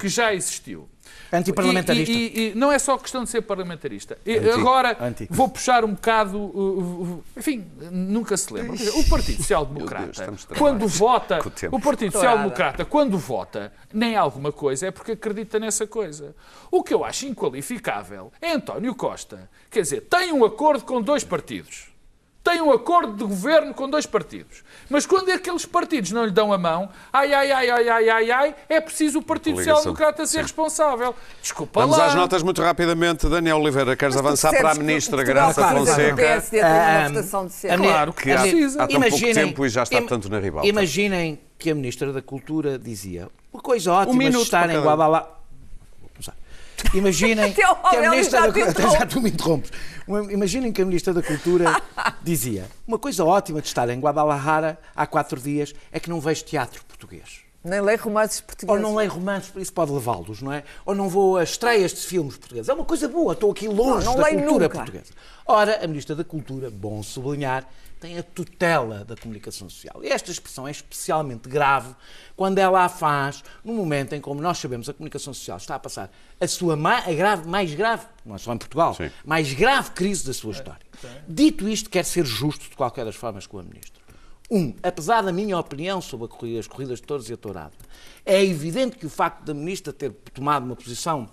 que 0.00 0.08
já 0.08 0.32
existiu. 0.34 0.88
Antiparlamentarista. 1.32 2.12
E, 2.12 2.16
e- 2.16 2.50
e 2.50 2.54
não 2.54 2.70
é 2.70 2.78
só 2.78 2.96
questão 2.96 3.24
de 3.24 3.30
ser 3.30 3.42
parlamentarista. 3.42 4.16
E 4.24 4.36
Anti. 4.36 4.50
Agora 4.50 4.96
Anti. 5.00 5.26
vou 5.30 5.48
puxar 5.48 5.84
um 5.84 5.94
bocado. 5.94 6.38
uh, 6.38 7.02
uh, 7.18 7.24
enfim, 7.36 7.66
nunca 7.90 8.36
se 8.36 8.52
lembra. 8.52 8.74
O 8.94 9.08
Partido 9.08 9.38
Social 9.38 9.64
Deus, 9.66 9.74
Democrata, 9.76 10.12
tramados 10.12 10.44
quando 10.56 10.86
vota, 10.88 11.38
o 11.70 11.76
o 11.76 11.80
Partido. 11.80 12.12
Social 12.12 12.38
Democrata, 12.38 12.84
quando 12.84 13.18
vota 13.18 13.72
nem 13.92 14.16
alguma 14.16 14.52
coisa, 14.52 14.86
é 14.86 14.90
porque 14.90 15.12
acredita 15.12 15.58
nessa 15.58 15.86
coisa. 15.86 16.34
O 16.70 16.82
que 16.82 16.94
eu 16.94 17.04
acho 17.04 17.26
inqualificável 17.26 18.32
é 18.40 18.52
António 18.52 18.94
Costa. 18.94 19.50
Quer 19.70 19.82
dizer, 19.82 20.02
tem 20.02 20.32
um 20.32 20.44
acordo 20.44 20.84
com 20.84 21.00
dois 21.02 21.24
partidos. 21.24 21.91
Tem 22.44 22.60
um 22.60 22.72
acordo 22.72 23.12
de 23.12 23.22
governo 23.22 23.72
com 23.72 23.88
dois 23.88 24.04
partidos. 24.04 24.64
Mas 24.90 25.06
quando 25.06 25.30
aqueles 25.30 25.64
partidos 25.64 26.10
não 26.10 26.24
lhe 26.24 26.32
dão 26.32 26.52
a 26.52 26.58
mão, 26.58 26.88
ai, 27.12 27.32
ai, 27.32 27.52
ai, 27.52 27.70
ai, 27.70 27.88
ai, 27.88 28.08
ai, 28.10 28.30
ai, 28.32 28.54
é 28.68 28.80
preciso 28.80 29.20
o 29.20 29.22
Partido 29.22 29.58
Social. 29.58 29.80
Democrata 29.82 30.26
ser 30.26 30.38
Sim. 30.38 30.42
responsável. 30.42 31.14
Desculpa 31.40 31.80
Vamos 31.82 31.96
lá. 31.96 32.06
às 32.06 32.14
notas 32.16 32.42
muito 32.42 32.60
rapidamente. 32.60 33.28
Daniel 33.28 33.58
Oliveira, 33.58 33.94
queres 33.94 34.16
avançar 34.16 34.50
para 34.50 34.72
a 34.72 34.74
Ministra 34.74 35.22
Graça 35.22 35.68
Fonseca? 35.68 36.16
PSD 36.16 36.60
tem 36.60 36.68
uma 36.68 37.08
votação 37.10 37.46
de 37.46 37.52
a 37.52 37.54
ser. 37.54 37.78
minha- 37.78 37.92
Claro 37.92 38.12
que 38.12 38.32
há- 38.32 38.40
precisa. 38.40 38.82
há 38.82 38.86
tão 38.88 39.00
pouco 39.00 39.06
Imaginem- 39.16 39.34
tempo 39.46 39.64
e 39.64 39.68
já 39.68 39.82
está 39.84 39.98
im- 40.00 40.06
tanto 40.06 40.28
na 40.28 40.40
ribalta. 40.40 40.66
Imaginem 40.68 41.40
que 41.56 41.70
a 41.70 41.74
Ministra 41.76 42.12
da 42.12 42.20
Cultura 42.20 42.76
dizia 42.76 43.28
uma 43.52 43.62
coisa 43.62 43.92
ótima 43.92 44.12
de 44.14 44.18
minuto 44.18 44.42
estar 44.42 44.68
em 44.68 44.78
um. 44.78 44.82
Guadalajara. 44.82 45.41
Imaginem 46.94 47.52
que 47.52 47.62
a 47.62 48.10
Ministra 48.10 48.40
da 48.40 48.52
Cultura. 48.52 48.90
Já 48.90 49.06
tu 49.06 49.20
me 49.20 49.30
interrompes. 49.30 49.70
Imaginem 50.30 50.72
que 50.72 50.82
a 50.82 50.84
Ministra 50.84 51.14
da 51.14 51.22
Cultura 51.22 51.80
dizia 52.22 52.66
uma 52.86 52.98
coisa 52.98 53.24
ótima 53.24 53.60
de 53.60 53.68
estar 53.68 53.88
em 53.88 54.00
Guadalajara 54.00 54.78
há 54.94 55.06
quatro 55.06 55.40
dias 55.40 55.72
é 55.90 56.00
que 56.00 56.10
não 56.10 56.20
vejo 56.20 56.44
teatro 56.44 56.84
português. 56.84 57.51
Nem 57.64 57.80
lê 57.80 57.94
romances 57.94 58.40
Ou 58.40 58.46
portugueses. 58.46 58.82
não 58.82 58.94
leio 58.96 59.10
romances, 59.10 59.48
por 59.50 59.62
isso 59.62 59.72
pode 59.72 59.92
levá-los, 59.92 60.42
não 60.42 60.52
é? 60.52 60.64
Ou 60.84 60.94
não 60.94 61.08
vou 61.08 61.36
a 61.38 61.44
estreias 61.44 61.92
de 61.92 62.00
filmes 62.00 62.36
portugueses. 62.36 62.68
É 62.68 62.74
uma 62.74 62.84
coisa 62.84 63.08
boa, 63.08 63.34
estou 63.34 63.52
aqui 63.52 63.68
longe 63.68 64.04
Não, 64.04 64.12
não 64.14 64.20
da 64.20 64.24
leio 64.28 64.38
cultura 64.40 64.64
nunca. 64.64 64.76
portuguesa. 64.78 65.12
Ora, 65.46 65.84
a 65.84 65.86
Ministra 65.86 66.16
da 66.16 66.24
Cultura, 66.24 66.70
bom 66.70 67.02
sublinhar, 67.02 67.64
tem 68.00 68.18
a 68.18 68.22
tutela 68.24 69.04
da 69.04 69.14
comunicação 69.16 69.70
social. 69.70 70.02
E 70.02 70.08
esta 70.08 70.28
expressão 70.32 70.66
é 70.66 70.72
especialmente 70.72 71.48
grave 71.48 71.94
quando 72.36 72.58
ela 72.58 72.84
a 72.84 72.88
faz 72.88 73.44
no 73.64 73.72
momento 73.74 74.12
em, 74.12 74.20
como 74.20 74.40
nós 74.40 74.58
sabemos, 74.58 74.88
a 74.88 74.92
comunicação 74.92 75.32
social 75.32 75.56
está 75.56 75.76
a 75.76 75.78
passar 75.78 76.10
a 76.40 76.48
sua 76.48 76.74
ma- 76.74 76.98
a 77.06 77.12
grave, 77.12 77.48
mais 77.48 77.72
grave, 77.74 78.04
não 78.26 78.34
é 78.34 78.38
só 78.38 78.52
em 78.52 78.58
Portugal, 78.58 78.92
Sim. 78.94 79.08
mais 79.24 79.52
grave 79.52 79.92
crise 79.92 80.26
da 80.26 80.32
sua 80.32 80.50
história. 80.50 80.80
Dito 81.28 81.68
isto, 81.68 81.88
quer 81.88 82.04
ser 82.04 82.24
justo 82.26 82.68
de 82.68 82.74
qualquer 82.76 83.04
das 83.04 83.14
formas 83.14 83.46
com 83.46 83.60
a 83.60 83.62
Ministra. 83.62 84.01
Um, 84.54 84.74
apesar 84.82 85.22
da 85.22 85.32
minha 85.32 85.58
opinião 85.58 85.98
sobre 86.02 86.28
corrida- 86.28 86.60
as 86.60 86.66
corridas 86.66 86.98
de 87.00 87.06
touros 87.06 87.30
e 87.30 87.32
a 87.32 87.36
tourada, 87.38 87.72
é 88.26 88.44
evidente 88.44 88.98
que 88.98 89.06
o 89.06 89.08
facto 89.08 89.42
da 89.44 89.54
Ministra 89.54 89.94
ter 89.94 90.12
tomado 90.34 90.64
uma 90.64 90.76
posição 90.76 91.26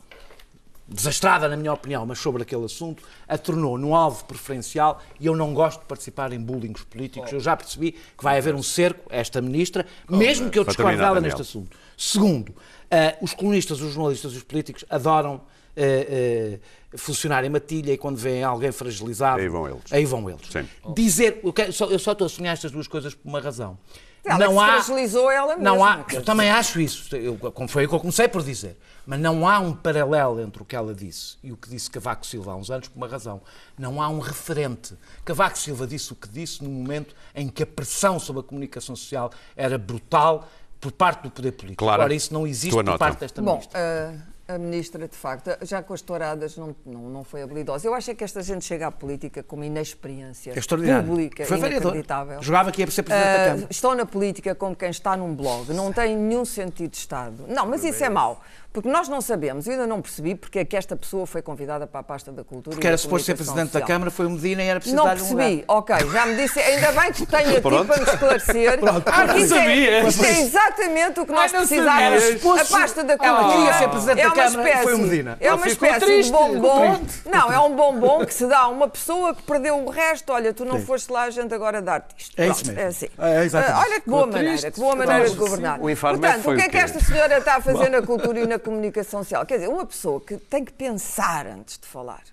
desastrada, 0.87 1.49
na 1.49 1.57
minha 1.57 1.73
opinião, 1.73 2.05
mas 2.05 2.17
sobre 2.17 2.43
aquele 2.43 2.63
assunto, 2.63 3.03
a 3.27 3.37
tornou 3.37 3.77
num 3.77 3.93
alvo 3.93 4.23
preferencial 4.23 5.01
e 5.19 5.25
eu 5.25 5.35
não 5.35 5.53
gosto 5.53 5.81
de 5.81 5.85
participar 5.85 6.31
em 6.31 6.39
bullings 6.39 6.81
políticos. 6.85 7.31
Eu 7.33 7.41
já 7.41 7.57
percebi 7.57 7.91
que 7.91 8.23
vai 8.23 8.37
haver 8.37 8.55
um 8.55 8.63
cerco 8.63 9.11
a 9.11 9.17
esta 9.17 9.41
Ministra, 9.41 9.85
mesmo 10.09 10.49
que 10.49 10.57
eu 10.57 10.63
discorde 10.63 10.97
dela 10.97 11.19
neste 11.19 11.41
assunto. 11.41 11.77
Segundo, 11.97 12.55
eh, 12.89 13.17
os 13.21 13.33
colunistas, 13.33 13.81
os 13.81 13.93
jornalistas 13.93 14.31
e 14.33 14.37
os 14.37 14.43
políticos 14.43 14.85
adoram 14.89 15.41
eh, 15.75 16.57
eh, 16.57 16.59
funcionar 16.95 17.43
em 17.43 17.49
matilha 17.49 17.93
e 17.93 17.97
quando 17.97 18.17
vêem 18.17 18.43
alguém 18.43 18.71
fragilizado... 18.71 19.39
Aí 19.39 19.47
vão 19.47 19.67
eles. 19.67 19.81
Aí 19.91 20.05
vão 20.05 20.29
eles. 20.29 20.47
Sim. 20.51 20.67
Dizer, 20.95 21.39
eu, 21.43 21.53
quero- 21.53 21.71
só- 21.73 21.85
eu 21.87 21.99
só 21.99 22.13
estou 22.13 22.25
a 22.25 22.29
sonhar 22.29 22.53
estas 22.53 22.71
duas 22.71 22.87
coisas 22.87 23.13
por 23.13 23.27
uma 23.27 23.39
razão. 23.39 23.77
Ela 24.25 24.47
que 24.47 24.53
se 24.53 24.85
fragilizou 24.85 25.31
ela 25.31 25.55
Não 25.55 25.75
mesma, 25.75 25.91
há, 25.93 26.03
quer 26.03 26.17
eu 26.17 26.23
também 26.23 26.49
acho 26.51 26.79
isso, 26.81 27.15
eu, 27.15 27.37
como 27.37 27.69
foi 27.69 27.85
o 27.85 27.89
que 27.89 27.95
eu 27.95 27.99
comecei 28.01 28.27
por 28.27 28.43
dizer, 28.43 28.77
mas 29.05 29.17
não 29.19 29.47
há 29.47 29.59
um 29.59 29.73
paralelo 29.73 30.41
entre 30.41 30.61
o 30.61 30.65
que 30.65 30.75
ela 30.75 30.93
disse 30.93 31.37
e 31.41 31.53
o 31.53 31.57
que 31.57 31.69
disse 31.69 31.89
Cavaco 31.89 32.27
Silva 32.27 32.51
há 32.51 32.55
uns 32.55 32.69
anos 32.69 32.89
por 32.89 32.97
uma 32.97 33.07
razão. 33.07 33.41
Não 33.77 34.01
há 34.01 34.09
um 34.09 34.19
referente. 34.19 34.93
Cavaco 35.23 35.57
Silva 35.57 35.87
disse 35.87 36.11
o 36.11 36.15
que 36.15 36.27
disse 36.27 36.61
no 36.63 36.69
momento 36.69 37.15
em 37.33 37.47
que 37.47 37.63
a 37.63 37.65
pressão 37.65 38.19
sobre 38.19 38.41
a 38.41 38.43
comunicação 38.43 38.93
social 38.95 39.31
era 39.55 39.77
brutal 39.77 40.47
por 40.81 40.91
parte 40.91 41.23
do 41.23 41.31
poder 41.31 41.53
político. 41.53 41.83
Clara, 41.85 42.03
Agora, 42.03 42.13
isso 42.13 42.33
não 42.33 42.45
existe 42.45 42.71
por 42.75 42.97
parte 42.97 43.19
desta 43.21 43.41
Bom, 43.41 43.53
ministra. 43.53 43.79
a, 43.79 44.38
a 44.49 44.57
ministra, 44.57 45.07
de 45.07 45.15
facto, 45.15 45.51
já 45.61 45.83
com 45.83 45.93
as 45.93 46.01
touradas 46.01 46.57
não, 46.57 46.75
não, 46.83 47.01
não 47.09 47.23
foi 47.23 47.43
habilidosa. 47.43 47.87
Eu 47.87 47.93
acho 47.93 48.09
é 48.09 48.15
que 48.15 48.23
esta 48.23 48.41
gente 48.41 48.65
chega 48.65 48.87
à 48.87 48.91
política 48.91 49.43
com 49.43 49.55
uma 49.55 49.65
inexperiência 49.67 50.53
É 50.57 51.01
pública 51.03 51.45
Foi 51.45 51.59
inacreditável. 51.59 52.41
Jogava 52.41 52.71
que 52.71 52.81
ia 52.81 52.89
ser 52.89 53.03
Presidente 53.03 53.27
da 53.27 53.43
Ah, 53.43 53.47
Câmara. 53.49 53.67
estão 53.69 53.93
na 53.93 54.05
política 54.07 54.55
como 54.55 54.75
quem 54.75 54.89
está 54.89 55.15
num 55.15 55.35
blog, 55.35 55.71
não 55.71 55.93
tem 55.93 56.17
nenhum 56.17 56.43
sentido 56.45 56.89
de 56.89 56.97
Estado. 56.97 57.45
Não, 57.47 57.67
mas 57.67 57.83
isso 57.83 58.03
é 58.03 58.09
mau, 58.09 58.41
porque 58.71 58.87
nós 58.87 59.09
não 59.09 59.19
sabemos, 59.19 59.65
eu 59.65 59.73
ainda 59.73 59.87
não 59.87 59.99
percebi 59.99 60.35
porque 60.35 60.59
é 60.59 60.65
que 60.65 60.77
esta 60.77 60.95
pessoa 60.95 61.25
foi 61.25 61.41
convidada 61.41 61.87
para 61.87 62.01
a 62.01 62.03
pasta 62.03 62.31
da 62.31 62.43
cultura. 62.43 62.75
Porque 62.75 62.85
era 62.85 62.95
da 62.95 63.01
suposto 63.01 63.25
ser 63.25 63.35
Presidente 63.35 63.71
da 63.71 63.79
social. 63.79 63.87
Câmara, 63.87 64.11
foi 64.11 64.25
o 64.27 64.29
Medina 64.29 64.63
e 64.63 64.67
era 64.67 64.79
preciso 64.79 64.95
Não 64.95 65.05
dar-lhe 65.05 65.21
um 65.21 65.29
lugar. 65.29 65.45
percebi, 65.45 65.65
ok, 65.67 65.95
já 66.11 66.25
me 66.27 66.35
disse, 66.35 66.59
ainda 66.59 66.91
bem 66.91 67.11
que 67.11 67.25
tenho 67.25 67.49
aqui 67.51 67.61
Pronto. 67.61 67.87
para 67.87 67.97
me 67.97 68.03
esclarecer. 68.03 68.79
Porque 68.79 69.39
isto, 69.39 69.55
é, 69.55 69.59
sabias. 69.59 70.07
isto 70.07 70.25
é 70.25 70.41
exatamente 70.41 71.19
o 71.19 71.25
que 71.25 71.31
nós 71.31 71.51
não 71.51 71.59
precisávamos. 71.61 72.23
A 72.61 72.65
pasta 72.65 73.03
da 73.03 73.13
Ela 73.13 73.39
cultura 73.39 73.57
queria 73.57 73.73
ser 73.73 73.89
Presidente 73.89 74.19
é 74.19 74.23
da 74.23 74.29
Câmara 74.31 74.45
e 74.45 74.67
espécie, 74.67 74.83
foi 74.83 74.93
o 74.93 74.97
Medina. 74.99 75.37
É 75.39 75.47
Ela 75.47 75.55
uma 75.57 75.67
espécie 75.67 75.99
triste, 75.99 76.31
de 76.31 76.37
bombom. 76.37 77.01
Não, 77.25 77.51
é 77.51 77.59
um 77.59 77.75
bombom 77.75 78.25
que 78.25 78.33
se 78.33 78.45
dá 78.45 78.59
a 78.59 78.67
uma 78.67 78.87
pessoa 78.87 79.33
que 79.33 79.41
perdeu 79.41 79.83
o 79.83 79.89
resto. 79.89 80.31
Olha, 80.31 80.53
tu 80.53 80.63
não 80.63 80.79
foste 80.79 81.11
lá, 81.11 81.23
a 81.23 81.29
gente 81.31 81.51
agora 81.53 81.81
dá-te 81.81 82.13
isto. 82.17 82.39
É 82.39 82.47
isso 82.47 82.65
Pronto, 82.65 82.75
mesmo. 82.75 82.81
É 82.81 82.87
assim. 82.87 83.07
É, 83.17 83.43
exatamente. 83.45 83.79
Ah, 83.79 83.83
olha 83.87 84.01
que 84.01 84.09
boa 84.09 84.27
maneira, 84.27 84.71
que 84.71 84.79
boa 84.79 84.95
maneira 84.95 85.29
de 85.29 85.35
governar. 85.35 85.79
Portanto, 85.79 86.51
o 86.51 86.55
que 86.55 86.61
é 86.61 86.69
que 86.69 86.77
esta 86.77 86.99
senhora 86.99 87.39
está 87.39 87.55
a 87.55 87.61
fazer 87.61 87.89
na 87.89 88.01
cultura 88.03 88.39
e 88.39 88.45
na 88.45 88.58
comunicação 88.59 89.23
social? 89.23 89.45
Quer 89.45 89.55
dizer, 89.55 89.67
uma 89.69 89.85
pessoa 89.85 90.19
que 90.21 90.37
tem 90.37 90.63
que 90.65 90.71
pensar 90.73 91.47
antes 91.47 91.77
de 91.77 91.87
falar. 91.87 92.23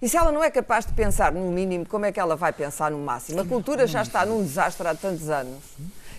E 0.00 0.08
se 0.08 0.16
ela 0.16 0.30
não 0.30 0.42
é 0.44 0.50
capaz 0.50 0.86
de 0.86 0.92
pensar 0.92 1.32
no 1.32 1.50
mínimo, 1.50 1.84
como 1.86 2.04
é 2.06 2.12
que 2.12 2.20
ela 2.20 2.36
vai 2.36 2.52
pensar 2.52 2.90
no 2.90 2.98
máximo? 2.98 3.40
A 3.40 3.44
cultura 3.44 3.86
já 3.86 4.02
está 4.02 4.24
num 4.24 4.42
desastre 4.42 4.86
há 4.86 4.94
tantos 4.94 5.28
anos 5.28 5.58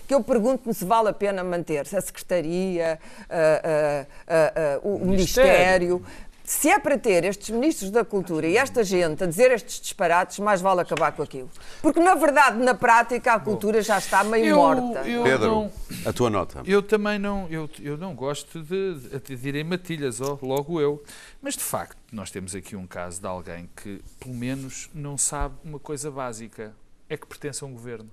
que 0.06 0.14
eu 0.14 0.22
pergunto-me 0.24 0.74
se 0.74 0.84
vale 0.84 1.08
a 1.08 1.12
pena 1.12 1.44
manter-se 1.44 1.96
a 1.96 2.00
Secretaria, 2.00 2.98
a- 3.28 3.34
a- 3.36 4.34
a- 4.34 4.74
a- 4.74 4.78
o, 4.82 4.96
o 4.96 5.06
Ministério. 5.06 6.04
Se 6.50 6.68
é 6.68 6.80
para 6.80 6.98
ter 6.98 7.22
estes 7.22 7.48
ministros 7.50 7.92
da 7.92 8.04
cultura 8.04 8.44
e 8.44 8.56
esta 8.56 8.82
gente 8.82 9.22
a 9.22 9.26
dizer 9.28 9.52
estes 9.52 9.80
disparates, 9.80 10.40
mais 10.40 10.60
vale 10.60 10.80
acabar 10.80 11.12
com 11.12 11.22
aquilo. 11.22 11.48
Porque, 11.80 12.00
na 12.00 12.16
verdade, 12.16 12.58
na 12.58 12.74
prática, 12.74 13.34
a 13.34 13.38
cultura 13.38 13.80
já 13.80 13.96
está 13.98 14.24
meio 14.24 14.46
Eu- 14.46 14.56
morta. 14.56 15.08
eu- 15.08 15.22
Pedro, 15.22 15.46
não- 15.46 15.72
a 16.04 16.12
tua 16.12 16.28
nota. 16.28 16.60
Eu 16.66 16.82
também 16.82 17.20
não, 17.20 17.46
eu, 17.48 17.70
eu 17.80 17.96
não 17.96 18.16
gosto 18.16 18.60
de, 18.64 18.94
de, 18.94 19.36
de 19.36 19.48
ir 19.48 19.54
em 19.54 19.62
matilhas, 19.62 20.20
ó, 20.20 20.36
logo 20.42 20.80
eu. 20.80 21.00
Mas 21.40 21.54
de 21.54 21.62
facto, 21.62 21.96
nós 22.10 22.32
temos 22.32 22.52
aqui 22.52 22.74
um 22.74 22.84
caso 22.84 23.20
de 23.20 23.28
alguém 23.28 23.70
que, 23.76 24.02
pelo 24.18 24.34
menos, 24.34 24.90
não 24.92 25.16
sabe 25.16 25.54
uma 25.64 25.78
coisa 25.78 26.10
básica: 26.10 26.74
é 27.08 27.16
que 27.16 27.28
pertence 27.28 27.62
a 27.62 27.66
um 27.68 27.72
governo. 27.72 28.10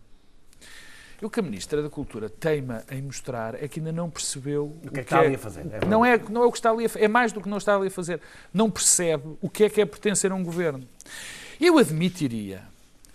E 1.21 1.25
o 1.25 1.29
que 1.31 1.39
a 1.39 1.43
Ministra 1.43 1.81
da 1.81 1.89
Cultura 1.89 2.29
teima 2.29 2.83
em 2.91 3.01
mostrar 3.01 3.55
é 3.61 3.67
que 3.67 3.79
ainda 3.79 3.91
não 3.91 4.07
percebeu 4.09 4.65
o 4.85 4.91
que 4.91 4.99
é 4.99 5.03
que 5.03 5.13
está 5.13 5.19
ali 5.19 5.33
a 5.35 5.39
fazer, 5.39 5.65
é 5.71 5.85
não, 5.87 6.05
é, 6.05 6.17
não 6.29 6.43
é 6.43 6.45
o 6.45 6.51
que 6.51 6.57
está 6.59 6.69
ali 6.69 6.85
a 6.85 6.89
fa- 6.89 6.99
é 6.99 7.07
mais 7.07 7.31
do 7.33 7.41
que 7.41 7.49
não 7.49 7.57
está 7.57 7.75
ali 7.75 7.87
a 7.87 7.91
fazer. 7.91 8.21
Não 8.53 8.69
percebe 8.69 9.35
o 9.41 9.49
que 9.49 9.63
é 9.63 9.69
que 9.69 9.81
é 9.81 9.85
pertencer 9.85 10.31
a 10.31 10.35
um 10.35 10.43
governo. 10.43 10.87
Eu 11.59 11.79
admitiria 11.79 12.61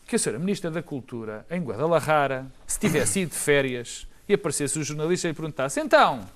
que 0.06 0.16
a 0.16 0.18
senhora 0.18 0.38
Ministra 0.40 0.68
da 0.70 0.82
Cultura, 0.82 1.46
em 1.48 1.62
Guadalajara, 1.62 2.46
se 2.66 2.78
tivesse 2.80 3.20
ido 3.20 3.30
de 3.30 3.36
férias 3.38 4.06
e 4.28 4.34
aparecesse 4.34 4.78
o 4.78 4.82
jornalista 4.82 5.28
e 5.28 5.32
perguntasse 5.32 5.78
então, 5.80 6.28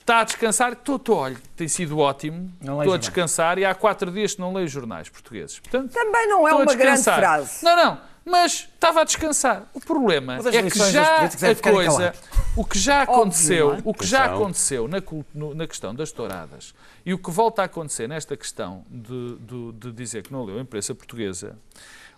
está 0.00 0.20
a 0.20 0.24
descansar? 0.24 0.72
Estou, 0.72 0.96
estou, 0.96 1.16
olha, 1.18 1.36
tem 1.54 1.68
sido 1.68 1.98
ótimo, 1.98 2.50
Não 2.60 2.74
estou 2.74 2.80
a 2.80 2.84
jornais. 2.84 3.00
descansar 3.00 3.58
e 3.58 3.64
há 3.66 3.74
quatro 3.74 4.10
dias 4.10 4.34
que 4.34 4.40
não 4.40 4.52
leio 4.54 4.68
jornais 4.68 5.08
portugueses. 5.10 5.58
Portanto, 5.60 5.92
Também 5.92 6.26
não 6.28 6.48
é 6.48 6.54
uma 6.54 6.74
grande 6.74 7.02
frase. 7.02 7.62
Não, 7.64 7.76
não, 7.76 8.00
mas 8.28 8.68
estava 8.74 9.02
a 9.02 9.04
descansar. 9.04 9.68
O 9.72 9.80
problema 9.80 10.36
é 10.58 10.62
que 10.70 10.78
já 10.92 11.00
é 11.46 11.50
a 11.52 11.54
coisa, 11.72 12.14
o 12.56 12.64
que 12.64 12.78
já 12.78 13.02
aconteceu, 13.02 13.74
é? 13.74 13.78
o 13.84 13.94
que 13.94 14.04
já 14.06 14.24
aconteceu 14.34 14.88
na, 14.88 15.02
no- 15.32 15.54
na 15.54 15.66
questão 15.66 15.94
das 15.94 16.10
touradas 16.10 16.74
e 17.04 17.14
o 17.14 17.18
que 17.18 17.30
volta 17.30 17.62
a 17.62 17.66
acontecer 17.66 18.08
nesta 18.08 18.36
questão 18.36 18.84
de, 18.90 19.36
de- 19.36 19.72
de 19.72 19.92
dizer 19.92 20.24
que 20.24 20.32
não 20.32 20.44
leu 20.44 20.58
a 20.58 20.60
imprensa 20.60 20.94
portuguesa 20.94 21.56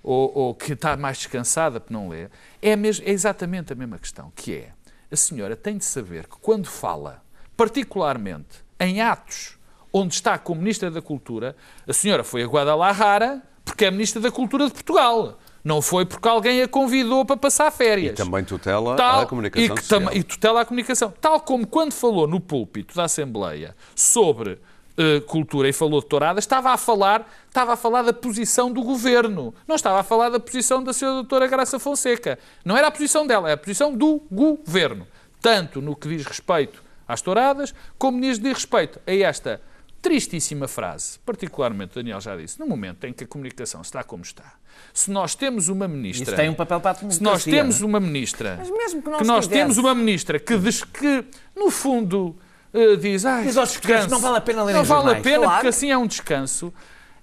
ou, 0.02 0.32
ou 0.34 0.54
que 0.54 0.72
está 0.72 0.96
mais 0.96 1.18
descansada 1.18 1.78
por 1.78 1.92
não 1.92 2.08
ler, 2.08 2.30
é, 2.62 2.74
mesmo, 2.74 3.06
é 3.06 3.10
exatamente 3.10 3.72
a 3.72 3.76
mesma 3.76 3.98
questão, 3.98 4.32
que 4.34 4.54
é 4.54 4.72
a 5.12 5.16
senhora 5.16 5.54
tem 5.56 5.76
de 5.76 5.84
saber 5.84 6.26
que 6.26 6.36
quando 6.40 6.66
fala, 6.68 7.22
particularmente 7.56 8.64
em 8.80 9.00
atos 9.02 9.58
onde 9.92 10.14
está 10.14 10.38
como 10.38 10.60
Ministra 10.60 10.90
da 10.90 11.02
Cultura, 11.02 11.54
a 11.86 11.92
senhora 11.92 12.22
foi 12.24 12.42
a 12.42 12.46
Guadalajara 12.46 13.42
porque 13.64 13.84
é 13.84 13.90
Ministra 13.90 14.20
da 14.22 14.30
Cultura 14.30 14.66
de 14.66 14.72
Portugal. 14.72 15.38
Não 15.64 15.82
foi 15.82 16.06
porque 16.06 16.28
alguém 16.28 16.62
a 16.62 16.68
convidou 16.68 17.24
para 17.24 17.36
passar 17.36 17.70
férias. 17.70 18.12
E 18.18 18.22
também 18.22 18.44
tutela 18.44 18.96
Tal- 18.96 19.20
a 19.22 19.26
comunicação 19.26 19.64
e, 19.74 19.78
que 19.78 19.82
social. 19.84 20.12
e 20.14 20.22
tutela 20.22 20.60
a 20.60 20.64
comunicação. 20.64 21.12
Tal 21.20 21.40
como 21.40 21.66
quando 21.66 21.92
falou 21.92 22.26
no 22.26 22.40
púlpito 22.40 22.94
da 22.94 23.04
Assembleia 23.04 23.74
sobre 23.94 24.58
eh, 24.96 25.20
cultura 25.20 25.68
e 25.68 25.72
falou 25.72 26.00
de 26.00 26.06
touradas, 26.06 26.42
estava 26.44 26.70
a 26.70 26.76
falar, 26.76 27.28
estava 27.46 27.74
a 27.74 27.76
falar 27.76 28.02
da 28.02 28.12
posição 28.12 28.72
do 28.72 28.82
governo. 28.82 29.54
Não 29.66 29.76
estava 29.76 30.00
a 30.00 30.02
falar 30.02 30.28
da 30.28 30.40
posição 30.40 30.82
da 30.82 30.92
senhora 30.92 31.16
doutora 31.16 31.46
Graça 31.46 31.78
Fonseca. 31.78 32.38
Não 32.64 32.76
era 32.76 32.86
a 32.86 32.90
posição 32.90 33.26
dela, 33.26 33.48
é 33.50 33.52
a 33.52 33.56
posição 33.56 33.94
do 33.94 34.20
governo. 34.30 35.06
Tanto 35.40 35.80
no 35.80 35.94
que 35.94 36.08
diz 36.08 36.24
respeito 36.26 36.82
às 37.06 37.20
touradas, 37.22 37.74
como 37.96 38.20
diz 38.20 38.38
de 38.38 38.52
respeito 38.52 39.00
a 39.06 39.12
esta 39.12 39.60
tristíssima 40.08 40.66
frase, 40.66 41.18
particularmente 41.24 41.92
o 41.92 41.94
Daniel 41.96 42.20
já 42.20 42.34
disse, 42.36 42.58
no 42.58 42.66
momento 42.66 43.04
em 43.04 43.12
que 43.12 43.24
a 43.24 43.26
comunicação 43.26 43.82
está 43.82 44.02
como 44.02 44.22
está. 44.22 44.54
Se 44.94 45.10
nós 45.10 45.34
temos 45.34 45.68
uma 45.68 45.86
ministra 45.86 46.24
Isso 46.28 46.36
tem 46.36 46.48
um 46.48 46.54
papel 46.54 46.80
para 46.80 46.92
a 46.92 47.10
se 47.10 47.22
nós 47.22 47.44
temos 47.44 47.82
é? 47.82 47.84
uma 47.84 48.00
ministra 48.00 48.56
Mas 48.58 48.70
mesmo 48.70 49.02
que 49.02 49.10
não 49.10 49.18
nós 49.20 49.44
estivesse- 49.44 49.48
temos 49.50 49.76
uma 49.78 49.94
ministra 49.94 50.38
que, 50.38 50.56
diz 50.56 50.82
que 50.84 51.24
no 51.56 51.70
fundo 51.70 52.36
eh, 52.72 52.96
diz 52.96 53.24
ai, 53.26 53.44
Diz 53.44 53.56
aos 53.56 53.72
portugueses, 53.72 54.02
descanso. 54.04 54.10
não 54.14 54.20
vale 54.20 54.38
a 54.38 54.40
pena 54.40 54.62
lerem 54.64 54.78
não 54.80 54.84
vale 54.84 55.00
a 55.00 55.04
jornais." 55.04 55.22
pena 55.24 55.38
Claro. 55.38 55.52
porque 55.54 55.68
assim 55.68 55.90
é 55.90 55.98
um 55.98 56.06
descanso 56.06 56.72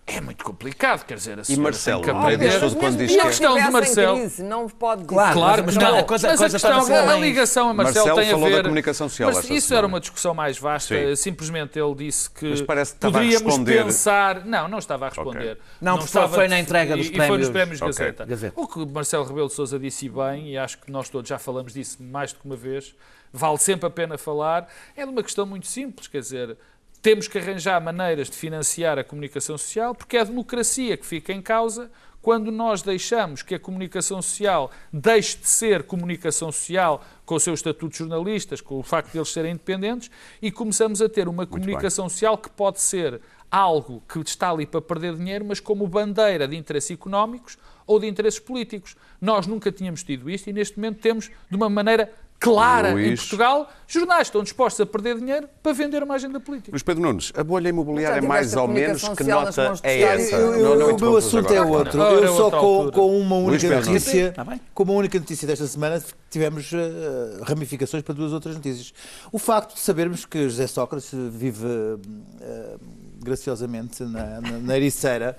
é 0.08 0.22
muito 0.22 0.45
complicado 0.45 1.03
quer 1.03 1.16
dizer 1.16 1.39
a 1.39 1.41
E 1.49 1.58
Marcelo, 1.58 2.03
tem 2.03 2.14
que 2.14 2.18
aprender. 2.20 2.60
Quando 2.76 2.97
diz 2.97 3.12
E 3.12 3.16
a 3.18 3.22
que 3.22 3.26
é- 3.26 3.30
questão 3.30 3.58
em 3.58 3.72
Marcelo 3.72 4.18
crise, 4.20 4.43
não 4.43 4.70
pode. 4.70 5.03
Claro, 5.06 5.34
Claro, 5.34 5.64
mas 5.66 5.76
mas, 5.76 5.84
não, 5.84 5.91
não, 5.93 5.99
a 5.99 6.03
coisa- 6.03 6.28
mas 6.28 6.34
a 6.41 6.45
a, 6.45 6.49
coisa 6.49 6.53
questão, 6.60 6.72
torna-se 6.72 6.93
a 6.93 7.12
além. 7.12 7.22
ligação 7.22 7.70
a 7.70 7.74
Marcelo, 7.74 8.06
Marcelo 8.06 8.20
tem 8.22 8.28
a 8.30 8.32
falou 8.34 8.49
da 8.49 8.56
ver... 8.58 8.64
comunicação 8.64 9.10
social 9.10 9.32
Mas 9.34 9.49
isso 9.49 9.68
semana. 9.68 9.78
era 9.80 9.88
uma 9.88 9.99
discussão 9.99 10.34
mais 10.36 10.58
vasta, 10.60 10.95
Sim. 10.95 11.16
simplesmente 11.16 11.80
ele 11.80 11.95
disse 11.95 12.30
que 12.30 12.45
Mas 12.49 12.62
parece 12.62 12.91
que 12.91 12.97
estava 12.97 13.18
a 13.18 13.22
poderíamos 13.22 13.58
pensar... 13.86 14.45
Não, 14.45 14.68
não 14.68 14.78
estava 14.78 15.06
a 15.06 15.10
responder. 15.10 15.58
Não, 15.82 15.97
porque 15.97 16.28
foi 16.28 16.47
na 16.47 16.60
entrega 16.60 16.95
dos 16.95 17.08
e, 17.08 17.12
E 17.12 17.16
foi 17.16 17.38
nos 17.39 17.49
prémios- 17.49 17.49
prémios 17.49 17.82
Ok. 17.82 17.91
Gazeta. 17.97 18.26
Gazeta. 18.26 18.60
O 18.62 18.68
que 18.68 18.86
Marcelo 18.86 19.24
Rebelo 19.26 19.47
de 19.47 19.53
Sousa 19.53 19.80
disse 19.80 20.08
bem, 20.08 20.51
e 20.51 20.58
acho 20.58 20.78
que 20.78 20.91
nós 20.91 21.10
todos 21.10 21.28
já 21.28 21.39
falamos 21.39 21.74
disso 21.74 21.97
mais 22.03 22.32
do 22.32 22.39
que 22.39 22.45
uma 22.45 22.56
vez, 22.56 22.93
vale 23.34 23.58
sempre 23.58 23.88
a 23.88 23.89
pena 23.89 24.18
falar, 24.18 24.68
é 24.95 25.03
de 25.03 25.12
uma 25.12 25.24
questão 25.24 25.45
muito 25.45 25.66
simples, 25.68 26.08
quer 26.08 26.20
dizer, 26.20 26.58
temos 27.06 27.28
que 27.28 27.38
arranjar 27.38 27.80
maneiras 27.80 28.32
de 28.32 28.36
financiar 28.36 28.97
a 28.97 29.03
comunicação 29.03 29.56
social, 29.60 29.93
porque 29.93 30.18
é 30.18 30.22
a 30.22 30.24
democracia 30.24 30.97
que 30.97 31.06
fica 31.06 31.32
em 31.32 31.39
causa 31.39 31.91
quando 32.20 32.51
nós 32.51 32.82
deixamos 32.82 33.43
que 33.43 33.53
a 33.53 33.60
comunicação 33.60 34.24
social 34.24 34.72
deixe 34.91 35.38
de 35.38 35.47
ser 35.47 35.84
comunicação 35.84 36.51
social 36.51 37.06
com 37.24 37.36
o 37.36 37.39
seu 37.39 37.53
estatuto 37.53 37.91
de 37.91 37.99
jornalistas, 37.99 38.60
com 38.60 38.80
o 38.80 38.82
facto 38.82 39.12
de 39.12 39.20
eles 39.20 39.30
serem 39.30 39.51
independentes, 39.51 40.10
e 40.41 40.51
começamos 40.51 40.99
a 40.99 41.08
ter 41.08 41.28
uma 41.28 41.45
comunicação 41.45 42.10
social 42.10 42.39
que 42.39 42.49
pode 42.49 42.82
ser 42.82 43.22
algo 43.51 44.01
que 44.10 44.18
está 44.22 44.49
ali 44.49 44.66
para 44.66 44.82
perder 44.82 45.16
dinheiro, 45.16 45.45
mas 45.45 45.60
como 45.60 45.86
bandeira 45.86 46.47
de 46.47 46.58
interesses 46.58 46.89
económicos 46.89 47.56
ou 47.86 47.99
de 47.99 48.08
interesses 48.08 48.39
políticos. 48.39 48.97
Nós 49.22 49.45
nunca 49.45 49.72
tínhamos 49.72 50.01
tido 50.01 50.28
isto 50.28 50.49
e 50.49 50.53
neste 50.53 50.78
momento 50.78 51.01
temos, 51.01 51.30
de 51.49 51.56
uma 51.56 51.70
maneira 51.70 52.12
clara 52.53 52.91
Luís. 52.93 53.07
em 53.11 53.15
Portugal, 53.15 53.69
jornais 53.87 54.27
estão 54.27 54.43
dispostos 54.43 54.81
a 54.81 54.85
perder 54.85 55.17
dinheiro 55.19 55.47
para 55.61 55.73
vender 55.73 56.01
uma 56.03 56.15
agenda 56.15 56.39
política. 56.39 56.71
Luís 56.71 56.83
Pedro 56.83 57.03
Nunes, 57.03 57.31
a 57.35 57.43
bolha 57.43 57.69
imobiliária 57.69 58.17
é 58.19 58.21
mais 58.21 58.55
ou 58.55 58.67
menos 58.67 59.07
que 59.09 59.23
nota 59.23 59.73
é 59.83 60.01
essa? 60.01 60.35
Eu- 60.35 60.53
eu- 60.53 60.63
Não- 60.79 60.87
não 60.89 60.95
o 60.95 60.99
meu 60.99 61.17
assunto 61.17 61.51
é 61.53 61.57
agora. 61.57 61.77
outro. 61.79 62.01
Ora, 62.01 62.13
Eu 62.15 62.23
é 62.23 62.27
só 62.37 62.49
com, 62.51 62.91
com 62.91 63.19
uma 63.19 63.35
única 63.37 63.67
Pedro. 63.67 63.85
notícia, 63.91 64.31
Tá 64.31 64.45
com 64.73 64.83
uma 64.83 64.93
única 64.93 65.19
notícia 65.19 65.47
desta 65.47 65.67
semana, 65.67 66.03
tivemos 66.29 66.71
eh, 66.73 67.39
ramificações 67.43 68.03
para 68.03 68.13
duas 68.13 68.33
outras 68.33 68.55
notícias. 68.55 68.93
O 69.31 69.39
facto 69.39 69.73
de 69.75 69.79
sabermos 69.79 70.25
que 70.25 70.43
José 70.49 70.67
Sócrates 70.67 71.09
vive 71.31 71.65
eh, 72.41 72.75
graciosamente 73.23 74.03
na, 74.03 74.39
na, 74.41 74.51
na 74.59 74.77
Ericeira 74.77 75.37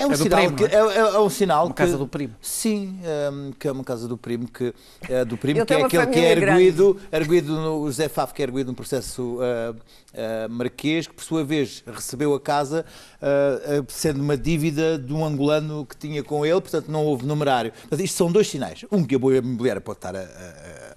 é 0.00 0.06
um 0.06 0.12
É 0.12 0.16
sinal 0.16 0.38
primo, 0.40 0.56
que 0.56 0.62
não 0.76 0.90
é, 0.90 0.94
é- 0.96 0.98
é 0.98 1.18
um 1.18 1.30
sinal 1.30 1.64
Uma 1.66 1.74
que 1.74 1.78
casa 1.82 1.96
do 1.98 2.06
primo. 2.08 2.34
sim 2.40 2.98
eh, 3.02 3.30
que 3.58 3.68
é 3.68 3.72
uma 3.72 3.84
casa 3.84 4.06
do 4.08 4.16
primo 4.18 4.48
que 4.48 4.74
eh, 5.08 5.24
do 5.24 5.36
primo 5.36 5.64
que 5.64 5.72
é 5.74 5.82
aquele 5.82 6.06
que 6.08 6.18
é 6.18 6.32
erguido 6.32 7.00
erguido 7.12 7.52
no, 7.54 7.80
o 7.82 7.86
José 7.86 8.08
Faf 8.08 8.32
que 8.34 8.42
é 8.42 8.44
erguido 8.44 8.68
num 8.68 8.74
processo 8.74 9.38
eh, 9.42 9.74
eh, 10.14 10.48
marquês 10.48 11.06
que 11.06 11.14
por 11.14 11.24
sua 11.24 11.44
vez 11.44 11.82
recebeu 11.86 12.34
a 12.34 12.40
casa 12.40 12.84
eh, 13.22 13.82
sendo 13.88 14.20
uma 14.22 14.36
dívida 14.36 14.98
de 14.98 15.12
um 15.12 15.24
angolano 15.24 15.86
que 15.86 15.96
tinha 15.96 16.22
com 16.22 16.44
ele 16.44 16.60
portanto 16.60 16.88
não 16.90 17.04
houve 17.04 17.24
numerário. 17.26 17.72
Portanto, 17.72 18.00
isto 18.00 18.16
são 18.16 18.30
dois 18.30 18.48
sinais. 18.48 18.84
Um 18.92 19.04
que 19.04 19.14
a 19.14 19.18
boa 19.18 19.36
imobiliária 19.36 19.80
pode 19.80 19.98
estar 19.98 20.14
a, 20.14 20.20
a- 20.20 20.93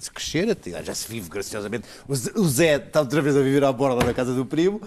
a 0.00 0.02
descrescer, 0.02 0.50
até- 0.50 0.82
já 0.82 0.94
se 0.94 1.06
vive 1.08 1.28
graciosamente. 1.28 1.86
O 2.08 2.48
Zé- 2.48 2.76
está 2.76 3.00
outra 3.00 3.20
vez 3.20 3.36
a 3.36 3.40
viver 3.42 3.62
à 3.62 3.70
borda 3.70 4.04
da 4.04 4.14
casa 4.14 4.32
do 4.32 4.46
primo. 4.46 4.80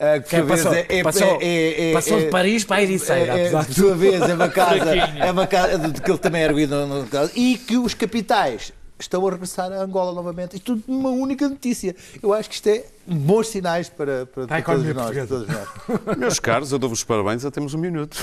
ah, 0.00 0.18
Que, 0.18 0.36
a 0.36 0.44
passou- 0.46 0.72
é- 0.74 0.86
é- 0.88 1.02
passou- 1.02 1.38
é- 1.42 1.90
é- 1.90 1.92
passou 1.92 2.18
de 2.18 2.24
é- 2.26 2.30
Paris 2.30 2.64
para 2.64 2.76
a 2.76 2.82
Ericeira, 2.82 3.32
é, 3.34 3.38
é, 3.38 3.42
apesar 3.42 3.64
de 3.66 3.74
sua 3.74 3.94
vez 3.94 4.20
é 4.22 4.34
uma 4.34 4.48
casa, 4.48 4.94
é 4.94 5.30
uma 5.30 5.46
casa 5.46 5.78
de 5.90 6.00
que 6.00 6.10
ele 6.10 6.18
também 6.18 6.42
é 6.42 6.44
erguido 6.46 6.74
no, 6.86 7.02
no 7.04 7.08
e 7.34 7.58
que 7.58 7.76
os 7.76 7.92
capitais 7.92 8.72
estão 8.98 9.26
a 9.26 9.30
regressar 9.30 9.70
a 9.70 9.82
Angola 9.82 10.12
novamente. 10.14 10.56
Isto 10.56 10.74
tudo 10.76 10.84
numa 10.88 11.10
única 11.10 11.46
notícia. 11.48 11.94
Eu 12.22 12.32
acho 12.32 12.48
que 12.48 12.54
isto 12.54 12.66
é 12.68 12.82
bons 13.06 13.48
sinais 13.48 13.90
para, 13.90 14.24
para, 14.24 14.46
para 14.46 14.62
todos, 14.62 14.94
nós, 14.94 15.28
todos 15.28 15.46
nós. 15.48 16.16
Meus 16.16 16.38
caros, 16.40 16.72
eu 16.72 16.78
dou-vos 16.78 17.04
parabéns, 17.04 17.42
já 17.42 17.50
temos 17.50 17.74
um 17.74 17.78
minuto. 17.78 18.16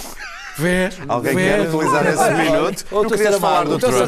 Vês? 0.58 1.00
Alguém 1.08 1.36
quer 1.36 1.62
utilizar 1.62 2.06
esse 2.08 2.32
minuto? 2.32 2.86
Ou 2.92 3.02
Não 3.04 3.10
o 3.10 3.12
querias 3.12 3.36
falar 3.38 3.66
do 3.66 3.80
Trump? 3.80 3.94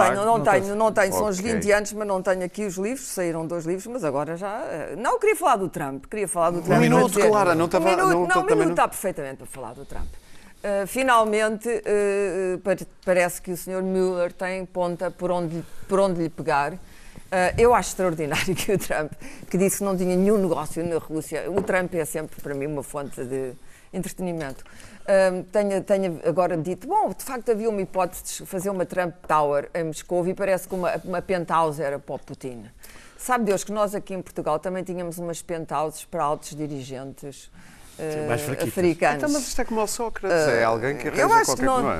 tenho, 0.00 0.24
não 0.24 0.40
tenho, 0.42 0.74
não 0.76 0.92
tenho, 0.92 1.12
são 1.12 1.28
uns 1.28 1.38
Ok. 1.38 1.52
20 1.54 1.72
anos, 1.72 1.92
mas 1.92 2.08
não 2.08 2.22
tenho 2.22 2.44
aqui 2.44 2.64
os 2.66 2.76
livros, 2.76 3.06
saíram 3.06 3.46
dois 3.46 3.64
livros, 3.64 3.86
mas 3.86 4.02
agora 4.04 4.36
já. 4.36 4.60
eh, 4.70 4.94
Não, 4.96 5.12
eu 5.12 5.18
queria 5.18 5.36
falar 5.36 5.56
do 5.56 5.68
Trump, 5.68 6.04
queria 6.10 6.26
falar 6.26 6.50
do 6.50 6.60
Trump. 6.62 6.76
Um 6.76 6.80
minuto, 6.80 7.20
Clara, 7.20 7.54
não 7.54 7.66
estava- 7.66 7.84
Um 7.84 7.90
minuto, 7.90 8.08
não- 8.10 8.16
um 8.42 8.44
minuto 8.44 8.58
não- 8.64 8.70
está 8.70 8.88
perfeitamente 8.88 9.36
para 9.36 9.46
falar 9.46 9.72
do 9.74 9.84
Trump. 9.84 10.06
Uh, 10.62 10.86
finalmente, 10.86 11.68
uh, 11.70 12.58
pare- 12.58 12.86
parece 13.04 13.40
que 13.40 13.50
o 13.52 13.56
Sr. 13.56 13.82
Mueller 13.82 14.30
tem 14.32 14.66
ponta 14.66 15.10
por 15.10 15.30
onde, 15.30 15.64
por 15.88 15.98
onde 16.00 16.20
lhe 16.22 16.28
pegar. 16.28 16.74
Uh, 17.30 17.54
eu 17.56 17.72
acho 17.72 17.90
extraordinário 17.90 18.54
que 18.56 18.72
o 18.72 18.78
Trump, 18.78 19.12
que 19.48 19.56
disse 19.56 19.78
que 19.78 19.84
não 19.84 19.96
tinha 19.96 20.16
nenhum 20.16 20.36
negócio 20.36 20.84
na 20.84 20.98
Rússia, 20.98 21.48
o 21.48 21.62
Trump 21.62 21.94
é 21.94 22.04
sempre 22.04 22.40
para 22.40 22.54
mim 22.54 22.66
uma 22.66 22.82
fonte 22.82 23.24
de 23.24 23.52
entretenimento. 23.92 24.64
Um, 25.32 25.42
tenha, 25.44 25.80
tenha 25.80 26.20
agora 26.24 26.56
dito, 26.56 26.88
bom, 26.88 27.08
de 27.10 27.24
facto 27.24 27.50
havia 27.50 27.68
uma 27.68 27.80
hipótese 27.80 28.22
de 28.24 28.46
fazer 28.46 28.70
uma 28.70 28.84
Trump 28.84 29.14
Tower 29.26 29.68
em 29.74 29.84
Moscou 29.84 30.26
e 30.26 30.34
parece 30.34 30.68
que 30.68 30.74
uma, 30.74 31.00
uma 31.04 31.22
penthouse 31.22 31.80
era 31.80 31.98
para 31.98 32.14
o 32.14 32.18
Putin. 32.18 32.64
Sabe 33.16 33.44
Deus 33.44 33.62
que 33.62 33.72
nós 33.72 33.94
aqui 33.94 34.14
em 34.14 34.22
Portugal 34.22 34.58
também 34.58 34.82
tínhamos 34.82 35.18
umas 35.18 35.40
penthouses 35.40 36.04
para 36.04 36.24
altos 36.24 36.56
dirigentes 36.56 37.50
uh, 38.00 38.28
mais 38.28 38.40
fraquitas. 38.42 38.68
africanos. 38.68 39.16
Então, 39.16 39.30
mas 39.30 39.48
isto 39.48 39.60
é 39.60 39.64
como 39.64 39.82
o 39.82 39.86
Sócrates, 39.86 40.48
é 40.48 40.64
alguém 40.64 40.96
que 40.96 41.08
eu 41.08 41.12
arranja 41.12 41.44
qualquer 41.44 41.56
que 41.56 41.62
não- 41.66 41.82
não 41.82 41.92
é? 41.92 41.96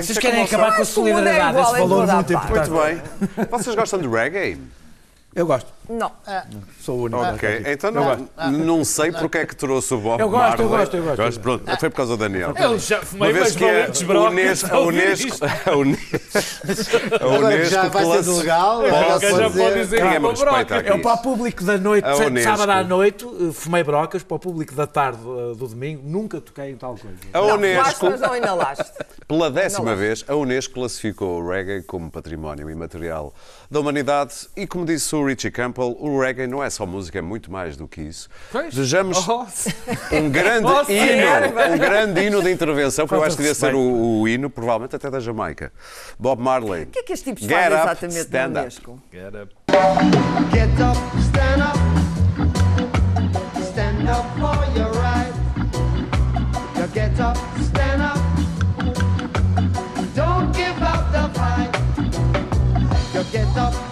Isto 0.00 0.04
Vocês 0.04 0.18
é 0.18 0.20
querem 0.20 0.42
o 0.42 0.44
acabar 0.44 0.72
com 0.72 0.78
a 0.78 0.82
é 0.82 0.84
solidariedade, 0.84 1.50
igual 1.50 1.64
esse 1.76 1.80
valor 1.88 2.06
muito 2.06 2.32
importante. 2.32 2.70
Muito 2.70 2.82
bem. 3.36 3.46
Vocês 3.50 3.74
gostam 3.76 4.00
de 4.00 4.08
reggae? 4.08 4.60
Eu 5.34 5.46
gosto. 5.46 5.72
Não. 5.88 6.10
Sou 6.80 6.98
o 6.98 7.02
único. 7.04 7.20
Ok, 7.22 7.62
então 7.66 7.90
não, 7.90 8.28
não 8.52 8.84
sei 8.84 9.10
porque 9.12 9.38
é 9.38 9.46
que 9.46 9.54
trouxe 9.56 9.92
o 9.94 9.98
Bob 9.98 10.20
Eu 10.20 10.30
gosto, 10.30 10.62
eu 10.62 10.68
Marley. 10.68 10.86
gosto, 10.86 10.96
eu 10.96 11.16
gosto. 11.16 11.40
Pronto, 11.40 11.64
foi 11.80 11.90
por 11.90 11.96
causa 11.96 12.16
do 12.16 12.20
Daniel. 12.20 12.54
Eu 12.56 12.78
já 12.78 13.00
fumei 13.02 13.30
Uma 13.32 13.40
vez 13.40 13.56
que 13.56 13.64
é 13.64 13.84
a 13.86 14.20
Unesco, 14.20 14.74
a 14.74 14.80
Unesco, 14.80 15.44
a 15.70 15.76
Unesco, 15.76 16.16
a 16.16 17.48
que 17.50 17.64
já 17.64 17.82
Unesco 17.82 17.90
vai 17.90 18.22
ser 18.22 18.30
legal, 18.30 18.82
já 18.86 19.50
pode 19.50 19.74
dizer- 19.74 19.96
que 20.00 20.06
é 20.06 20.20
broca. 20.20 20.80
Eu 20.86 21.00
para 21.00 21.14
o 21.14 21.18
público 21.18 21.64
da 21.64 21.78
noite, 21.78 22.06
Unesco. 22.08 22.50
sábado 22.50 22.70
à 22.70 22.84
noite, 22.84 23.24
eh, 23.26 23.52
fumei 23.52 23.82
brocas, 23.82 24.22
para 24.22 24.34
o 24.36 24.38
público 24.38 24.74
da 24.74 24.86
tarde 24.86 25.18
eh, 25.22 25.54
do 25.56 25.66
domingo, 25.68 26.02
nunca 26.04 26.40
toquei 26.40 26.70
em 26.70 26.76
tal 26.76 26.96
coisa. 26.96 27.16
A 27.32 27.38
Não, 27.38 27.54
Unesco, 27.56 27.82
falaste, 27.84 28.02
mas 28.02 28.20
não 28.20 28.36
inalaste. 28.36 28.92
pela 29.26 29.50
décima 29.50 29.90
Não. 29.90 29.96
vez, 29.96 30.24
a 30.28 30.34
Unesco 30.34 30.74
classificou 30.74 31.40
o 31.42 31.48
reggae 31.48 31.82
como 31.82 32.10
património 32.10 32.70
imaterial 32.70 33.34
da 33.70 33.80
humanidade 33.80 34.34
e, 34.56 34.66
como 34.66 34.84
disse 34.84 35.14
o 35.14 35.24
Richie 35.24 35.50
Campbell, 35.50 35.71
o 35.80 36.20
reggae 36.20 36.46
não 36.46 36.62
é 36.62 36.68
só 36.68 36.84
música, 36.84 37.18
é 37.18 37.22
muito 37.22 37.50
mais 37.50 37.76
do 37.76 37.88
que 37.88 38.02
isso. 38.02 38.28
Pois. 38.50 38.74
Vejamos 38.74 39.18
Oh, 39.28 39.46
um 40.16 40.28
grande 40.30 40.66
Oh, 40.66 40.82
hino, 40.90 41.74
um 41.74 41.78
grande 41.78 42.20
hino 42.26 42.42
de 42.42 42.50
intervenção, 42.50 43.06
que 43.06 43.14
eu 43.14 43.22
acho 43.22 43.36
que 43.36 43.42
devia 43.42 43.54
ser 43.54 43.74
o, 43.74 44.20
o 44.20 44.28
hino, 44.28 44.50
provavelmente 44.50 44.94
até 44.96 45.10
da 45.10 45.20
Jamaica. 45.20 45.72
Bob 46.18 46.42
Marley. 46.42 46.82
O 46.84 46.86
que 46.86 46.98
é 46.98 47.02
que 47.02 47.12
estes 47.12 47.24
tipos 47.24 47.42
Get 47.48 47.72
up, 47.72 47.82
exatamente 47.82 48.18
stand 48.20 48.48
no 48.48 48.58
up. 48.60 48.66
Unesco? 48.66 48.98
Get 49.12 49.34
up. 49.34 49.48
Get 50.52 50.80
up, 50.82 50.96
stand 51.22 51.62
up. 51.62 51.78
Stand 53.64 54.08
up 54.08 54.26
for 54.38 54.78
your 54.78 54.90
right. 55.00 55.32
You 56.76 56.86
get 56.92 57.18
up, 57.20 57.36
stand 57.62 58.02
up. 58.02 58.18
Don't 60.14 60.52
give 60.54 60.82
up 60.82 61.10
the 61.12 61.28
fight. 61.38 61.70
You 63.14 63.24
get 63.32 63.56
up, 63.56 63.72
stand 63.72 63.76
up. 63.76 63.91